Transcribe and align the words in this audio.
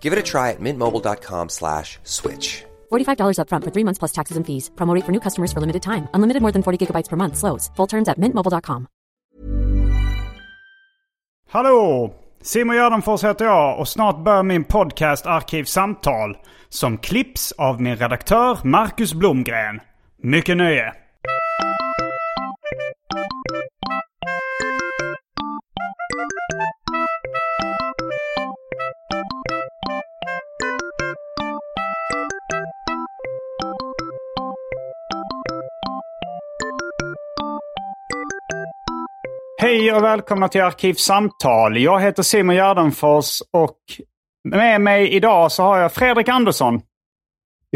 Give 0.00 0.12
it 0.14 0.18
a 0.18 0.22
try 0.22 0.50
at 0.52 0.60
mintmobile.com 0.60 1.48
slash 1.50 1.98
switch. 2.04 2.64
$45 2.90 3.38
upfront 3.42 3.64
for 3.64 3.72
three 3.74 3.84
months 3.84 3.98
plus 3.98 4.12
taxes 4.12 4.36
and 4.38 4.46
fees. 4.46 4.70
Promo 4.76 4.94
rate 4.94 5.04
for 5.04 5.12
new 5.12 5.20
customers 5.20 5.52
for 5.52 5.60
limited 5.60 5.82
time. 5.82 6.08
Unlimited 6.14 6.40
more 6.42 6.52
than 6.52 6.62
40 6.62 6.78
gigabytes 6.86 7.08
per 7.10 7.16
month. 7.16 7.36
Slows. 7.36 7.70
Full 7.76 7.86
terms 7.86 8.08
at 8.08 8.18
mintmobile.com. 8.18 8.86
Hallå! 11.50 12.14
Simon 12.42 12.76
Gärdenfors 12.76 13.24
heter 13.24 13.44
jag 13.44 13.78
och 13.80 13.88
snart 13.88 14.24
börjar 14.24 14.42
min 14.42 14.64
podcast 14.64 15.26
Arkivsamtal. 15.26 16.36
Som 16.68 16.98
klipps 16.98 17.52
av 17.52 17.82
min 17.82 17.96
redaktör 17.96 18.58
Marcus 18.64 19.14
Blomgren. 19.14 19.80
Mycket 20.22 20.56
nöje! 20.56 20.94
Hej 39.68 39.92
och 39.92 40.04
välkomna 40.04 40.48
till 40.48 40.62
Arkivsamtal. 40.62 41.78
Jag 41.78 42.00
heter 42.00 42.22
Simon 42.22 42.54
Gärdenfors 42.56 43.42
och 43.52 43.76
med 44.48 44.80
mig 44.80 45.08
idag 45.14 45.52
så 45.52 45.62
har 45.62 45.78
jag 45.78 45.92
Fredrik 45.92 46.28
Andersson. 46.28 46.80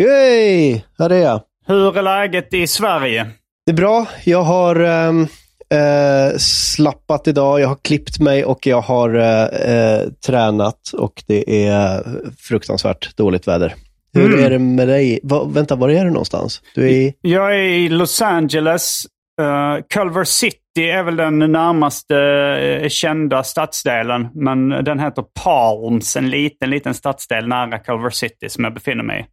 Yay! 0.00 0.80
Här 0.98 1.10
är 1.10 1.18
jag. 1.22 1.40
Hur 1.66 1.96
är 1.98 2.02
läget 2.02 2.54
i 2.54 2.66
Sverige? 2.66 3.26
Det 3.66 3.72
är 3.72 3.76
bra. 3.76 4.06
Jag 4.24 4.42
har 4.42 4.80
eh, 4.80 6.36
slappat 6.38 7.28
idag. 7.28 7.60
Jag 7.60 7.68
har 7.68 7.78
klippt 7.82 8.20
mig 8.20 8.44
och 8.44 8.66
jag 8.66 8.80
har 8.80 9.14
eh, 9.14 10.08
tränat 10.26 10.88
och 10.92 11.22
det 11.26 11.66
är 11.66 12.04
fruktansvärt 12.38 13.16
dåligt 13.16 13.48
väder. 13.48 13.74
Hur 14.14 14.26
Mm. 14.34 14.44
är 14.44 14.50
det 14.50 14.58
med 14.58 14.88
dig? 14.88 15.20
Va, 15.22 15.44
vänta, 15.44 15.74
var 15.76 15.88
är 15.88 16.04
du 16.04 16.10
någonstans? 16.10 16.62
Du 16.74 16.84
är 16.84 16.90
i... 16.90 17.14
Jag 17.20 17.54
är 17.54 17.62
i 17.62 17.88
Los 17.88 18.22
Angeles. 18.22 19.02
Uh, 19.40 19.82
Culver 19.94 20.24
City 20.24 20.90
är 20.90 21.02
väl 21.02 21.16
den 21.16 21.38
närmaste 21.38 22.16
eh, 22.16 22.88
kända 22.88 23.42
stadsdelen. 23.42 24.28
Men 24.34 24.68
den 24.68 24.98
heter 24.98 25.24
Palms, 25.42 26.16
en 26.16 26.30
liten, 26.30 26.70
liten 26.70 26.94
stadsdel 26.94 27.48
nära 27.48 27.78
Culver 27.78 28.10
City 28.10 28.48
som 28.48 28.64
jag 28.64 28.74
befinner 28.74 29.04
mig 29.04 29.20
i. 29.20 29.24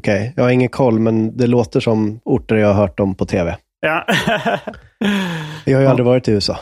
Okej, 0.00 0.32
jag 0.36 0.44
har 0.44 0.50
ingen 0.50 0.68
koll, 0.68 0.98
men 0.98 1.36
det 1.36 1.46
låter 1.46 1.80
som 1.80 2.20
orter 2.24 2.56
jag 2.56 2.68
har 2.68 2.74
hört 2.74 3.00
om 3.00 3.14
på 3.14 3.26
tv. 3.26 3.56
Ja. 3.80 4.06
Jag 5.64 5.76
har 5.76 5.82
ju 5.82 5.86
aldrig 5.86 6.06
varit 6.06 6.28
i 6.28 6.32
USA. 6.32 6.58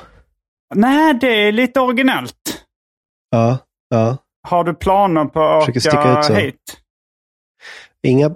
Nej, 0.74 1.14
det 1.14 1.26
är 1.26 1.52
lite 1.52 1.80
originellt. 1.80 2.64
Ja, 3.30 3.58
ja. 3.88 4.16
Har 4.48 4.64
du 4.64 4.74
planer 4.74 5.24
på 5.24 5.42
att 5.42 5.68
åka 5.68 6.18
ut 6.18 6.24
så. 6.24 6.34
hit? 6.34 6.56
Inga 8.06 8.26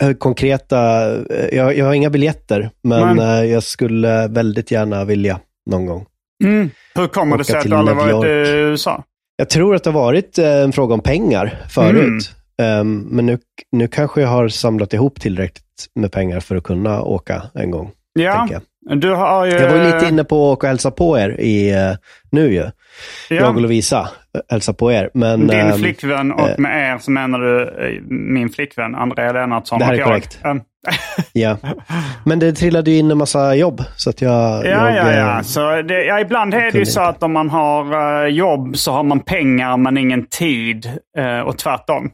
eh, 0.00 0.12
konkreta, 0.18 1.10
eh, 1.16 1.56
jag, 1.56 1.76
jag 1.76 1.86
har 1.86 1.92
inga 1.94 2.10
biljetter, 2.10 2.70
men 2.82 3.16
Men- 3.16 3.50
jag 3.50 3.62
skulle 3.62 4.28
väldigt 4.28 4.70
gärna 4.70 5.04
vilja 5.04 5.40
någon 5.70 5.86
gång. 5.86 6.06
Mm. 6.44 6.70
Hur 6.94 7.06
kommer 7.08 7.38
det 7.38 7.44
sig 7.44 7.56
att 7.56 7.64
du 7.64 7.74
aldrig 7.74 7.96
varit 7.96 8.24
i. 8.24 8.28
USA? 8.28 9.04
Jag 9.36 9.48
tror 9.48 9.74
att 9.74 9.84
det 9.84 9.90
har 9.90 10.00
varit 10.00 10.38
en 10.38 10.72
fråga 10.72 10.94
om 10.94 11.00
pengar 11.00 11.58
förut. 11.70 12.30
Ehm, 12.62 12.98
men 13.10 13.26
nu, 13.26 13.38
nu 13.72 13.88
kanske 13.88 14.20
jag 14.20 14.28
har 14.28 14.48
samlat 14.48 14.92
ihop 14.92 15.20
tillräckligt 15.20 15.86
med 15.94 16.12
pengar 16.12 16.40
för 16.40 16.56
att 16.56 16.62
kunna 16.62 17.02
åka 17.02 17.42
en 17.54 17.70
gång. 17.70 17.90
Ja. 18.12 18.48
Du 18.90 19.10
har 19.10 19.46
ju... 19.46 19.52
jag 19.52 19.68
var 19.70 19.76
ju 19.76 19.92
lite 19.94 20.06
inne 20.08 20.24
på 20.24 20.34
att 20.52 20.56
åka 20.58 20.66
och 20.66 20.68
hälsa 20.68 20.90
på 20.90 21.18
er 21.18 21.40
i, 21.40 21.70
eh, 21.72 21.92
nu 22.30 22.52
ju. 22.52 22.64
Jag 23.28 23.38
ja, 23.40 23.48
och 23.48 23.60
Lovisa 23.60 24.00
eh, 24.00 24.40
hälsa 24.50 24.72
på 24.72 24.92
er. 24.92 25.10
Men, 25.14 25.46
Din 25.46 25.60
ehm, 25.60 25.78
flickvän 25.78 26.32
och 26.32 26.48
eh, 26.48 26.58
med 26.58 26.92
er 26.94 26.98
så 26.98 27.10
menar 27.10 27.38
du 27.38 27.62
eh, 27.62 28.00
min 28.08 28.48
flickvän 28.50 28.94
Andrea 28.94 29.32
Lennartsson 29.32 29.78
Det 29.78 29.84
här 29.84 29.92
är 29.92 29.98
jag. 29.98 30.06
korrekt. 30.06 30.38
Mm. 30.44 30.60
ja. 31.32 31.56
men 32.24 32.38
det 32.38 32.52
trillade 32.52 32.90
ju 32.90 32.96
in 32.98 33.10
en 33.10 33.18
massa 33.18 33.54
jobb. 33.54 33.84
Så 33.96 34.10
att 34.10 34.22
jag, 34.22 34.66
Ja, 34.66 34.90
jag, 34.90 34.96
ja, 34.96 35.12
ja. 35.12 35.36
eh, 35.36 35.42
Så 35.42 35.82
det, 35.82 36.04
ja. 36.04 36.20
Ibland 36.20 36.54
är 36.54 36.70
det 36.72 36.78
ju 36.78 36.86
så 36.86 37.00
att 37.00 37.22
om 37.22 37.32
man 37.32 37.50
har 37.50 38.22
eh, 38.24 38.28
jobb 38.28 38.76
så 38.76 38.92
har 38.92 39.02
man 39.02 39.20
pengar 39.20 39.76
men 39.76 39.98
ingen 39.98 40.26
tid. 40.26 40.90
eh, 41.18 41.40
och 41.40 41.58
tvärtom. 41.58 42.10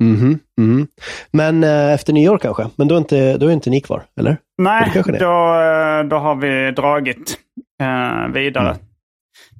Mhm, 0.00 0.38
mhm. 0.58 0.86
Men 1.30 1.64
eh, 1.64 1.92
efter 1.92 2.12
nyår 2.12 2.38
kanske. 2.38 2.70
Men 2.76 2.88
då 2.88 2.94
är, 2.94 2.98
inte, 2.98 3.36
då 3.36 3.46
är 3.46 3.52
inte 3.52 3.70
ni 3.70 3.80
kvar, 3.80 4.02
eller? 4.16 4.36
Nej, 4.58 4.92
då, 4.94 5.10
eh, 5.10 6.04
då 6.04 6.16
har 6.16 6.34
vi 6.34 6.70
dragit 6.70 7.38
eh, 7.80 8.32
vidare. 8.32 8.68
Mm. 8.68 8.76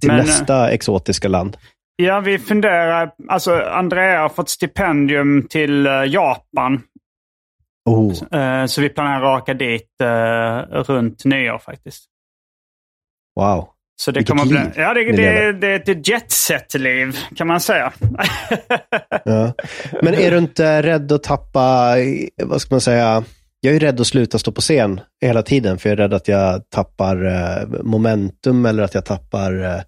Till 0.00 0.08
Men, 0.08 0.20
eh, 0.20 0.24
nästa 0.26 0.70
exotiska 0.70 1.28
land. 1.28 1.56
Ja, 1.96 2.20
vi 2.20 2.38
funderar. 2.38 3.10
Alltså, 3.28 3.60
Andrea 3.60 4.20
har 4.20 4.28
fått 4.28 4.48
stipendium 4.48 5.46
till 5.50 5.86
eh, 5.86 6.04
Japan. 6.04 6.82
Oh. 7.90 8.40
Eh, 8.40 8.66
så 8.66 8.80
vi 8.80 8.88
planerar 8.88 9.34
att 9.34 9.42
åka 9.42 9.54
dit 9.54 9.88
runt 10.70 11.24
nyår 11.24 11.58
faktiskt. 11.58 12.04
Wow. 13.40 13.68
Så 14.00 14.10
det 14.10 14.24
kommer 14.24 14.46
bli, 14.46 14.60
ja, 14.76 14.94
det, 14.94 15.12
det, 15.12 15.52
det 15.52 15.66
är 15.66 15.90
ett 15.90 16.08
jetset-liv 16.08 17.18
kan 17.36 17.46
man 17.46 17.60
säga. 17.60 17.92
Ja. 19.24 19.52
Men 20.02 20.14
är 20.14 20.30
du 20.30 20.38
inte 20.38 20.82
rädd 20.82 21.12
att 21.12 21.22
tappa, 21.22 21.94
vad 22.42 22.60
ska 22.60 22.74
man 22.74 22.80
säga, 22.80 23.24
jag 23.60 23.74
är 23.74 23.80
rädd 23.80 24.00
att 24.00 24.06
sluta 24.06 24.38
stå 24.38 24.52
på 24.52 24.60
scen 24.60 25.00
hela 25.22 25.42
tiden, 25.42 25.78
för 25.78 25.88
jag 25.88 25.92
är 25.98 26.02
rädd 26.02 26.14
att 26.14 26.28
jag 26.28 26.62
tappar 26.70 27.24
eh, 27.26 27.82
momentum 27.82 28.66
eller 28.66 28.82
att 28.82 28.94
jag 28.94 29.04
tappar, 29.04 29.62
eh, 29.64 29.80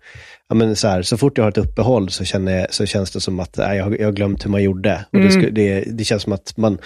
ja 0.48 0.54
men 0.54 0.76
så 0.76 0.88
här, 0.88 1.02
så 1.02 1.16
fort 1.16 1.38
jag 1.38 1.44
har 1.44 1.50
ett 1.50 1.58
uppehåll 1.58 2.10
så, 2.10 2.24
känner 2.24 2.58
jag, 2.60 2.74
så 2.74 2.86
känns 2.86 3.10
det 3.10 3.20
som 3.20 3.40
att 3.40 3.56
nej, 3.56 3.76
jag, 3.78 3.84
har- 3.84 3.96
jag 3.98 4.04
har 4.06 4.12
glömt 4.12 4.44
hur 4.44 4.50
man 4.50 4.62
gjorde. 4.62 5.04
Och 5.12 5.18
det, 5.18 5.28
Mm. 5.28 5.42
sku, 5.42 5.50
det, 5.50 5.80
det 5.80 6.04
känns 6.04 6.22
som 6.22 6.32
att 6.32 6.56
man, 6.56 6.78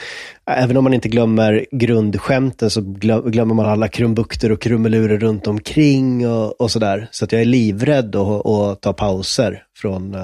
även 0.50 0.76
om 0.76 0.84
man 0.84 0.94
inte 0.94 1.08
glömmer 1.08 1.66
grundskämten 1.70 2.70
så 2.70 2.80
glöm, 2.80 3.30
glömmer 3.30 3.54
man 3.54 3.66
alla 3.66 3.88
krumbukter 3.88 4.53
och 4.53 4.60
krumelurer 4.62 5.18
runt 5.18 5.47
omkring 5.47 6.28
och, 6.28 6.60
och 6.60 6.70
sådär. 6.70 7.08
Så 7.10 7.24
att 7.24 7.32
jag 7.32 7.41
är 7.41 7.44
livrädd 7.47 8.16
att, 8.16 8.47
att 8.47 8.80
ta 8.82 8.92
pauser 8.92 9.62
från, 9.78 10.14
eh, 10.14 10.20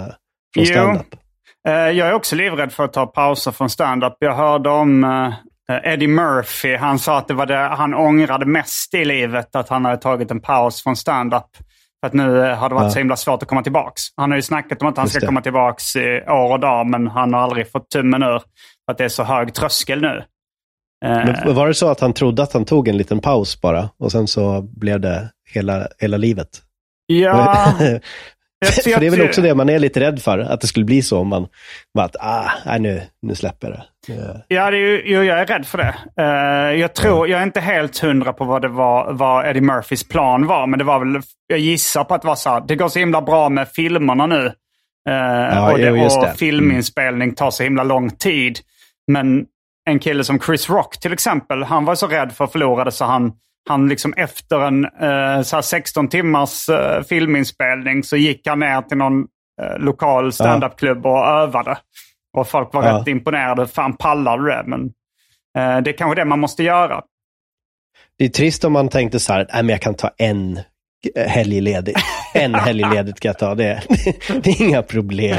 från 0.54 0.66
stand-up. 0.66 1.06
Eh, 1.68 1.74
jag 1.74 2.08
är 2.08 2.12
också 2.12 2.36
livrädd 2.36 2.72
för 2.72 2.84
att 2.84 2.92
ta 2.92 3.06
pauser 3.06 3.50
från 3.52 3.70
stand-up. 3.70 4.16
Jag 4.18 4.34
hörde 4.34 4.68
om 4.70 5.04
Eddie 5.84 6.08
Murphy. 6.08 6.76
Han 6.76 6.98
sa 6.98 7.18
att 7.18 7.28
det 7.28 7.34
var 7.34 7.46
det 7.46 7.56
han 7.56 7.94
ångrade 7.94 8.46
mest 8.46 8.94
i 8.94 9.04
livet. 9.04 9.56
Att 9.56 9.68
han 9.68 9.84
hade 9.84 9.96
tagit 9.96 10.30
en 10.30 10.40
paus 10.40 10.82
från 10.82 10.96
stand-up. 10.96 11.46
För 12.00 12.06
att 12.06 12.12
nu 12.12 12.46
eh, 12.46 12.56
har 12.58 12.68
det 12.68 12.74
varit 12.74 12.84
Ja. 12.84 12.90
så 12.90 12.98
himla 12.98 13.16
svårt 13.16 13.42
att 13.42 13.48
komma 13.48 13.62
tillbaks. 13.62 14.02
Han 14.16 14.30
har 14.30 14.36
ju 14.36 14.42
snackat 14.42 14.82
om 14.82 14.88
att 14.88 14.96
han 14.96 15.04
Just 15.04 15.12
ska 15.14 15.20
det. 15.20 15.26
komma 15.26 15.40
tillbaks 15.40 15.96
i 15.96 16.20
år 16.28 16.52
och 16.52 16.60
dag. 16.60 16.86
Men 16.86 17.06
han 17.06 17.34
har 17.34 17.40
aldrig 17.40 17.70
fått 17.70 17.90
tummen 17.90 18.22
ur. 18.22 18.38
För 18.38 18.92
att 18.92 18.98
det 18.98 19.04
är 19.04 19.08
så 19.08 19.22
hög 19.22 19.54
tröskel 19.54 20.00
nu. 20.00 20.24
Eh, 21.04 21.10
Men 21.44 21.54
var 21.54 21.68
det 21.68 21.74
så 21.74 21.88
att 21.88 22.00
han 22.00 22.12
trodde 22.12 22.42
att 22.42 22.52
han 22.52 22.64
tog 22.64 22.88
en 22.88 22.96
liten 22.96 23.20
paus 23.20 23.60
bara 23.60 23.88
och 23.98 24.12
sen 24.12 24.26
så 24.28 24.62
blev 24.62 25.00
det 25.00 25.30
hela, 25.50 25.86
hela 25.98 26.16
livet? 26.16 26.48
ja, 27.06 27.66
för 28.66 29.00
det 29.00 29.06
är 29.06 29.10
väl 29.10 29.22
också 29.22 29.40
det 29.40 29.54
man 29.54 29.68
är 29.68 29.78
lite 29.78 30.00
rädd 30.00 30.22
för, 30.22 30.38
att 30.38 30.60
det 30.60 30.66
skulle 30.66 30.84
bli 30.84 31.02
så 31.02 31.18
om 31.18 31.28
man 31.28 31.46
bara 31.94 32.04
att, 32.04 32.16
ah, 32.20 32.50
nej, 32.66 32.80
nu, 32.80 33.02
nu 33.22 33.34
släpper 33.34 33.68
jag 33.68 33.76
det. 33.76 33.84
Ja, 34.48 34.70
det 34.70 34.76
är 34.76 34.80
ju, 34.80 35.02
jo, 35.04 35.22
jag 35.22 35.40
är 35.40 35.46
rädd 35.46 35.66
för 35.66 35.78
det. 35.78 35.94
Eh, 36.16 36.80
jag 36.80 36.94
tror, 36.94 37.28
jag 37.28 37.40
är 37.40 37.44
inte 37.44 37.60
helt 37.60 37.98
hundra 37.98 38.32
på 38.32 38.44
vad 38.44 38.62
det 38.62 38.68
var, 38.68 39.12
vad 39.12 39.46
Eddie 39.46 39.60
Murphys 39.60 40.08
plan 40.08 40.46
var. 40.46 40.66
Men 40.66 40.78
det 40.78 40.84
var 40.84 40.98
väl, 40.98 41.22
jag 41.46 41.58
gissar 41.58 42.04
på 42.04 42.14
att 42.14 42.22
det 42.22 42.28
var 42.28 42.34
så 42.34 42.50
här, 42.50 42.62
det 42.68 42.76
går 42.76 42.88
så 42.88 42.98
himla 42.98 43.22
bra 43.22 43.48
med 43.48 43.68
filmerna 43.68 44.26
nu. 44.26 44.52
Eh, 45.08 45.64
och, 45.64 45.70
jo, 45.70 45.76
det, 45.76 46.02
just 46.02 46.16
och 46.16 46.22
det. 46.22 46.28
Mm. 46.28 46.36
filminspelning 46.36 47.34
tar 47.34 47.50
så 47.50 47.62
himla 47.62 47.84
lång 47.84 48.10
tid. 48.10 48.58
Men 49.06 49.44
en 49.90 49.98
kille 49.98 50.24
som 50.24 50.40
Chris 50.40 50.70
Rock 50.70 51.00
till 51.00 51.12
exempel, 51.12 51.62
han 51.62 51.84
var 51.84 51.94
så 51.94 52.06
rädd 52.06 52.32
för 52.32 52.44
att 52.44 52.52
förlora 52.52 52.84
det 52.84 52.92
så 52.92 53.04
han, 53.04 53.32
han 53.68 53.88
liksom 53.88 54.14
efter 54.16 54.60
en 54.60 54.84
eh, 54.84 55.42
så 55.42 55.56
här 55.56 55.62
16 55.62 56.08
timmars 56.08 56.68
eh, 56.68 57.02
filminspelning 57.02 58.02
så 58.04 58.16
gick 58.16 58.46
han 58.46 58.58
ner 58.60 58.82
till 58.82 58.96
någon 58.98 59.20
eh, 59.62 59.78
lokal 59.78 60.32
standupklubb 60.32 61.06
och 61.06 61.26
övade. 61.26 61.78
Och 62.36 62.48
folk 62.48 62.74
var 62.74 62.84
Ja. 62.84 62.98
rätt 63.00 63.06
imponerade. 63.08 63.66
Fan 63.66 63.96
pallar 63.96 64.38
du 64.38 64.44
det? 64.50 64.62
Men 64.66 64.80
eh, 65.58 65.82
det 65.82 65.90
är 65.90 65.96
kanske 65.98 66.20
det 66.20 66.24
man 66.24 66.38
måste 66.40 66.62
göra. 66.62 67.02
Det 68.18 68.24
är 68.24 68.28
trist 68.28 68.64
om 68.64 68.72
man 68.72 68.88
tänkte 68.88 69.20
så 69.20 69.32
här, 69.32 69.46
nej 69.52 69.62
men 69.62 69.68
jag 69.68 69.80
kan 69.80 69.94
ta 69.94 70.10
en 70.18 70.60
helg 71.16 71.60
ledigt. 71.60 71.96
En 72.34 72.54
helg 72.54 72.84
ledigt 72.94 73.20
kan 73.20 73.28
jag 73.28 73.38
ta, 73.38 73.54
det, 73.54 73.82
det 74.42 74.50
är 74.50 74.62
inga 74.62 74.82
problem. 74.82 75.36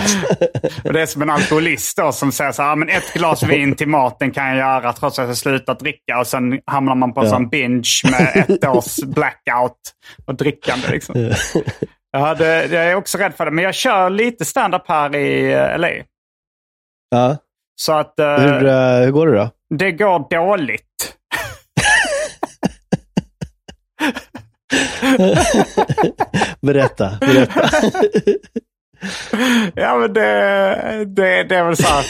Och 0.84 0.94
det 0.94 1.02
är 1.02 1.06
som 1.06 1.22
en 1.22 1.30
alkoholist 1.30 1.98
då, 1.98 2.12
som 2.12 2.32
säger 2.32 2.52
så 2.52 2.62
här, 2.64 2.72
"Ah, 2.72 2.76
men 2.76 2.90
ett 2.90 3.14
glas 3.14 3.44
vin 3.44 3.76
till 3.76 3.88
maten 3.88 4.32
kan 4.32 4.48
jag 4.48 4.58
göra 4.58 4.94
trots 4.94 5.20
att 5.20 5.28
jag 5.28 5.38
slutat 5.38 5.80
dricka. 5.80 6.20
Och 6.20 6.28
sen 6.28 6.60
hamnar 6.66 6.96
man 6.96 7.14
på 7.14 7.20
en 7.20 7.26
Ja. 7.26 7.32
sån 7.32 7.50
binge 7.50 7.90
med 8.12 8.46
ett 8.50 8.66
års 8.66 8.96
blackout 8.96 9.80
och 10.26 10.36
drickande. 10.36 10.88
Liksom. 10.92 11.32
Ja, 12.12 12.34
det, 12.36 12.66
jag 12.66 12.86
är 12.86 12.96
också 12.96 13.18
rädd 13.18 13.34
för 13.34 13.46
det. 13.46 13.52
Men 13.52 13.64
jag 13.64 13.76
kör 13.76 14.10
lite 14.10 14.46
stand-up 14.46 14.84
här 14.88 15.16
i 15.16 15.54
eh, 15.54 15.78
LA. 15.78 15.90
Ja. 17.10 17.38
Så 17.76 17.94
att 17.94 18.20
eh, 18.20 18.36
Hur, 18.38 18.66
eh, 18.66 19.00
hur 19.06 19.12
går 19.12 19.28
det 19.28 19.38
då? 19.38 19.50
det 19.78 19.92
går 19.92 20.28
dåligt. 20.30 20.84
Berätta, 26.62 27.12
berätta. 27.20 27.70
Ja, 29.76 29.96
men 29.98 30.14
det, 30.14 31.06
det, 31.06 31.44
det 31.44 31.56
är 31.56 31.64
väl 31.64 31.78
så 31.78 31.88
här. 31.88 32.06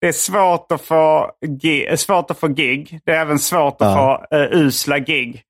Det 0.00 0.08
är 0.08 0.12
svårt 0.12 0.72
att 0.72 0.80
få, 0.82 1.30
gi- 1.46 1.96
svårt 1.96 2.30
att 2.30 2.38
få 2.38 2.48
gig. 2.48 3.00
Det 3.04 3.12
är 3.12 3.20
även 3.20 3.38
svårt 3.38 3.76
att 3.82 3.88
Ja. 3.88 4.26
få 4.30 4.36
uh, 4.36 4.42
usla 4.66 4.98
gig. 4.98 5.42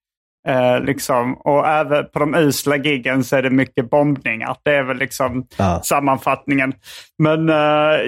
Eh, 0.48 0.80
liksom. 0.80 1.34
Och 1.34 1.66
även 1.68 2.04
på 2.12 2.18
de 2.18 2.34
usla 2.34 2.76
giggen 2.76 3.24
så 3.24 3.36
är 3.36 3.42
det 3.42 3.50
mycket 3.50 3.90
bombningar. 3.90 4.56
Det 4.64 4.74
är 4.74 4.82
väl 4.82 4.96
liksom 4.96 5.46
Ja. 5.56 5.80
sammanfattningen. 5.84 6.72
Men 7.18 7.48
eh, 7.48 7.54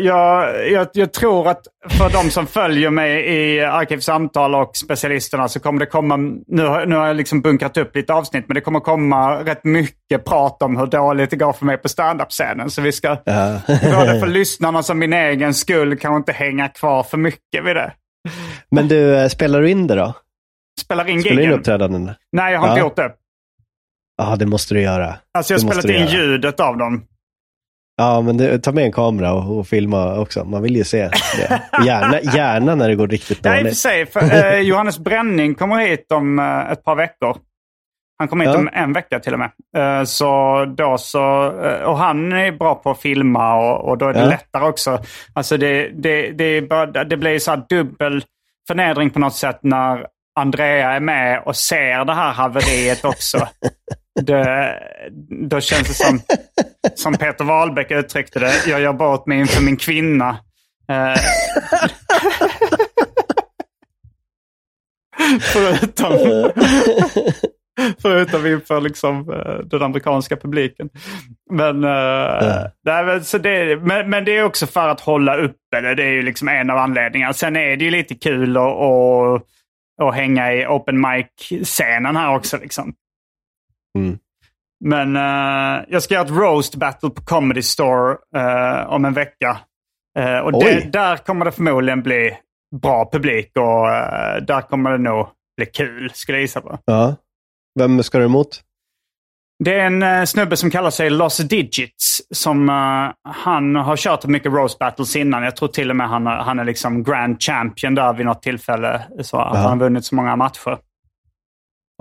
jag, 0.00 0.48
jag, 0.70 0.86
jag 0.92 1.12
tror 1.12 1.48
att 1.48 1.60
för 1.90 2.10
de 2.10 2.30
som 2.30 2.46
följer 2.46 2.90
mig 2.90 3.26
i 3.34 3.60
Arkivsamtal 3.64 4.54
och 4.54 4.76
specialisterna 4.76 5.48
så 5.48 5.60
kommer 5.60 5.80
det 5.80 5.86
komma, 5.86 6.16
nu, 6.46 6.66
har- 6.66 6.86
nu 6.86 6.96
har 6.96 7.06
jag 7.06 7.16
liksom 7.16 7.40
bunkrat 7.40 7.76
upp 7.76 7.96
lite 7.96 8.14
avsnitt, 8.14 8.44
men 8.48 8.54
det 8.54 8.60
kommer 8.60 8.80
komma 8.80 9.34
rätt 9.44 9.64
mycket 9.64 10.24
prat 10.24 10.62
om 10.62 10.76
hur 10.76 10.86
dåligt 10.86 11.30
det 11.30 11.36
går 11.36 11.52
för 11.52 11.64
mig 11.66 11.76
på 11.76 11.88
standup-scenen. 11.88 12.70
Så 12.70 12.82
vi 12.82 12.92
ska, 12.92 13.16
Ja. 13.24 13.60
både 13.66 14.20
för 14.20 14.26
lyssnarna 14.26 14.82
som 14.82 14.98
min 14.98 15.12
egen 15.12 15.54
skull, 15.54 15.96
kanske 15.96 16.16
inte 16.16 16.32
hänga 16.32 16.68
kvar 16.68 17.02
för 17.02 17.18
mycket 17.18 17.64
vid 17.64 17.76
det. 17.76 17.92
Men 18.70 18.88
du, 18.88 19.16
eh, 19.16 19.28
spelar 19.28 19.60
du 19.60 19.70
in 19.70 19.86
det 19.86 19.94
då? 19.94 20.14
Spelar 20.80 21.08
in 21.08 21.22
Spelar 21.22 21.42
in 21.42 21.52
uppträdanden? 21.52 22.10
Nej, 22.32 22.52
jag 22.52 22.60
har 22.60 22.68
inte 22.68 22.78
Ja. 22.80 22.84
gjort 22.86 22.96
det. 22.96 23.12
Ja, 24.18 24.36
det 24.36 24.46
måste 24.46 24.74
du 24.74 24.80
göra. 24.80 25.14
Alltså 25.38 25.54
jag 25.54 25.60
har 25.60 25.68
spelat 25.72 25.84
in 25.84 25.90
göra. 26.06 26.10
ljudet 26.24 26.60
av 26.60 26.76
dem. 26.78 27.02
Ja, 27.96 28.20
men 28.20 28.36
det, 28.36 28.58
ta 28.58 28.72
med 28.72 28.84
en 28.84 28.92
kamera 28.92 29.32
och, 29.32 29.58
och 29.58 29.66
filma 29.66 30.18
också. 30.20 30.44
Man 30.44 30.62
vill 30.62 30.76
ju 30.76 30.84
se 30.84 31.02
det. 31.38 31.62
Gärna, 31.86 32.20
gärna 32.36 32.74
när 32.74 32.88
det 32.88 32.94
går 32.94 33.08
riktigt 33.08 33.38
Ja, 33.42 33.50
i 33.50 33.54
och 33.54 33.56
för 33.56 33.62
dåligt. 33.64 33.78
sig. 33.78 34.06
För, 34.06 34.20
eh, 34.54 34.60
Johannes 34.60 34.98
Bränning 34.98 35.54
kommer 35.54 35.78
hit 35.78 36.12
om 36.12 36.38
eh, 36.38 36.70
ett 36.72 36.84
par 36.84 36.94
veckor. 36.96 37.36
Han 38.18 38.28
kommer 38.28 38.44
hit 38.44 38.54
Ja. 38.54 38.60
om 38.60 38.68
en 38.72 38.92
vecka 38.92 39.20
till 39.20 39.32
och 39.34 39.38
med. 39.38 39.50
Eh, 39.76 40.04
så 40.04 40.64
då 40.76 40.98
så, 40.98 41.44
eh, 41.62 41.82
och 41.82 41.98
han 41.98 42.32
är 42.32 42.52
bra 42.52 42.74
på 42.74 42.90
att 42.90 43.00
filma 43.00 43.54
och, 43.54 43.88
och 43.88 43.98
då 43.98 44.08
är 44.08 44.12
det 44.14 44.20
Ja. 44.20 44.26
lättare 44.26 44.64
också. 44.64 45.02
Alltså 45.32 45.56
det, 45.56 45.88
det, 45.88 46.30
det, 46.30 46.62
bara, 46.62 47.04
det 47.04 47.16
blir 47.16 47.38
så 47.38 47.50
här 47.50 47.62
dubbel 47.68 48.24
förnedring 48.68 49.10
på 49.10 49.18
något 49.18 49.34
sätt 49.34 49.58
när 49.62 50.06
Andrea 50.40 50.92
är 50.92 51.00
med 51.00 51.42
och 51.46 51.56
ser 51.56 52.04
det 52.04 52.14
här 52.14 52.32
haveriet 52.32 53.04
också. 53.04 53.48
det, 54.20 54.74
då 55.50 55.60
känns 55.60 55.88
det 55.88 55.94
som, 55.94 56.20
som 56.94 57.14
Peter 57.14 57.44
Wahlbeck 57.44 57.90
uttryckte 57.90 58.38
det, 58.38 58.66
jag 58.66 58.80
gör 58.80 58.92
bort 58.92 59.26
mig 59.26 59.38
inför 59.38 59.62
min 59.62 59.76
kvinna. 59.76 60.38
Eh, 60.88 61.14
Förutom, 65.40 66.12
förutom 68.02 68.46
inför 68.46 68.80
liksom, 68.80 69.30
eh, 69.32 69.64
den 69.64 69.82
amerikanska 69.82 70.36
publiken. 70.36 70.88
Men, 71.50 71.80
nej, 72.84 73.04
men, 73.04 73.24
så 73.24 73.38
det, 73.38 73.76
men, 73.76 74.10
men 74.10 74.24
det 74.24 74.36
är 74.36 74.44
också 74.44 74.66
för 74.66 74.88
att 74.88 75.00
hålla 75.00 75.36
uppe 75.36 75.80
det. 75.80 75.94
Det 75.94 76.02
är 76.02 76.12
ju 76.12 76.22
liksom 76.22 76.48
en 76.48 76.70
av 76.70 76.78
anledningarna. 76.78 77.32
Sen 77.32 77.56
är 77.56 77.76
det 77.76 77.84
ju 77.84 77.90
lite 77.90 78.14
kul 78.14 78.56
att, 78.56 79.42
att 80.00 80.14
hänga 80.14 80.52
i 80.52 80.66
open 80.66 81.00
mic-scenen 81.00 82.16
här 82.16 82.34
också. 82.36 82.56
Liksom. 82.56 82.94
Mm. 83.98 84.18
Men 84.84 85.16
eh, 85.16 85.84
jag 85.88 86.02
ska 86.02 86.14
göra 86.14 86.24
ett 86.24 86.30
roast 86.30 86.74
battle 86.74 87.10
på 87.10 87.22
Comedy 87.22 87.62
Store 87.62 88.16
eh, 88.36 88.92
om 88.92 89.04
en 89.04 89.14
vecka. 89.14 89.60
Eh, 90.18 90.38
och 90.38 90.52
det, 90.52 90.92
där 90.92 91.16
kommer 91.16 91.44
det 91.44 91.52
förmodligen 91.52 92.02
bli 92.02 92.36
bra 92.82 93.10
publik 93.12 93.50
och 93.56 93.86
där 94.46 94.60
kommer 94.60 94.90
det 94.90 94.98
nog 94.98 95.28
bli 95.56 95.66
kul, 95.66 96.10
skulle 96.14 96.38
jag 96.38 96.42
gissa 96.42 96.60
på. 96.60 96.78
Ja. 96.84 97.16
Vem 97.78 98.02
ska 98.02 98.18
du 98.18 98.24
emot? 98.24 98.60
Det 99.64 99.74
är 99.74 99.86
en 99.86 100.02
eh, 100.02 100.24
snubbe 100.24 100.56
som 100.56 100.70
kallar 100.70 100.90
sig 100.90 101.10
Lost 101.10 101.48
Digits. 101.48 102.20
Som, 102.34 102.68
eh, 102.68 103.30
han 103.32 103.76
har 103.76 103.96
kört 103.96 104.26
mycket 104.26 104.52
roast 104.52 104.78
battles 104.78 105.16
innan. 105.16 105.42
Jag 105.42 105.56
tror 105.56 105.68
till 105.68 105.90
och 105.90 105.96
med 105.96 106.08
han, 106.08 106.26
han 106.26 106.58
är 106.58 106.64
liksom 106.64 107.02
grand 107.02 107.42
champion 107.42 107.94
där 107.94 108.12
vid 108.12 108.26
något 108.26 108.42
tillfälle. 108.42 109.02
Så 109.22 109.36
att 109.36 109.56
han 109.56 109.68
har 109.70 109.76
vunnit 109.76 110.04
så 110.04 110.14
många 110.14 110.36
matcher. 110.36 110.78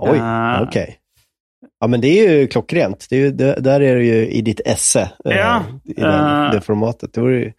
Oj, 0.02 0.18
Eh. 0.18 0.62
okej. 0.62 0.96
Ja, 1.80 1.86
men 1.86 2.00
det 2.00 2.08
är 2.08 2.32
ju 2.38 2.46
klockrent. 2.46 3.06
Det 3.10 3.16
är 3.16 3.20
ju, 3.20 3.30
det, 3.30 3.54
där 3.60 3.80
är 3.80 3.96
det 3.96 4.04
ju 4.04 4.26
i 4.28 4.40
ditt 4.42 4.60
esse. 4.64 5.10
Ja, 5.24 5.62
I 5.84 5.92
den, 6.00 6.50
det 6.54 6.60
formatet. 6.60 7.12
Det 7.12 7.20
ju, 7.20 7.52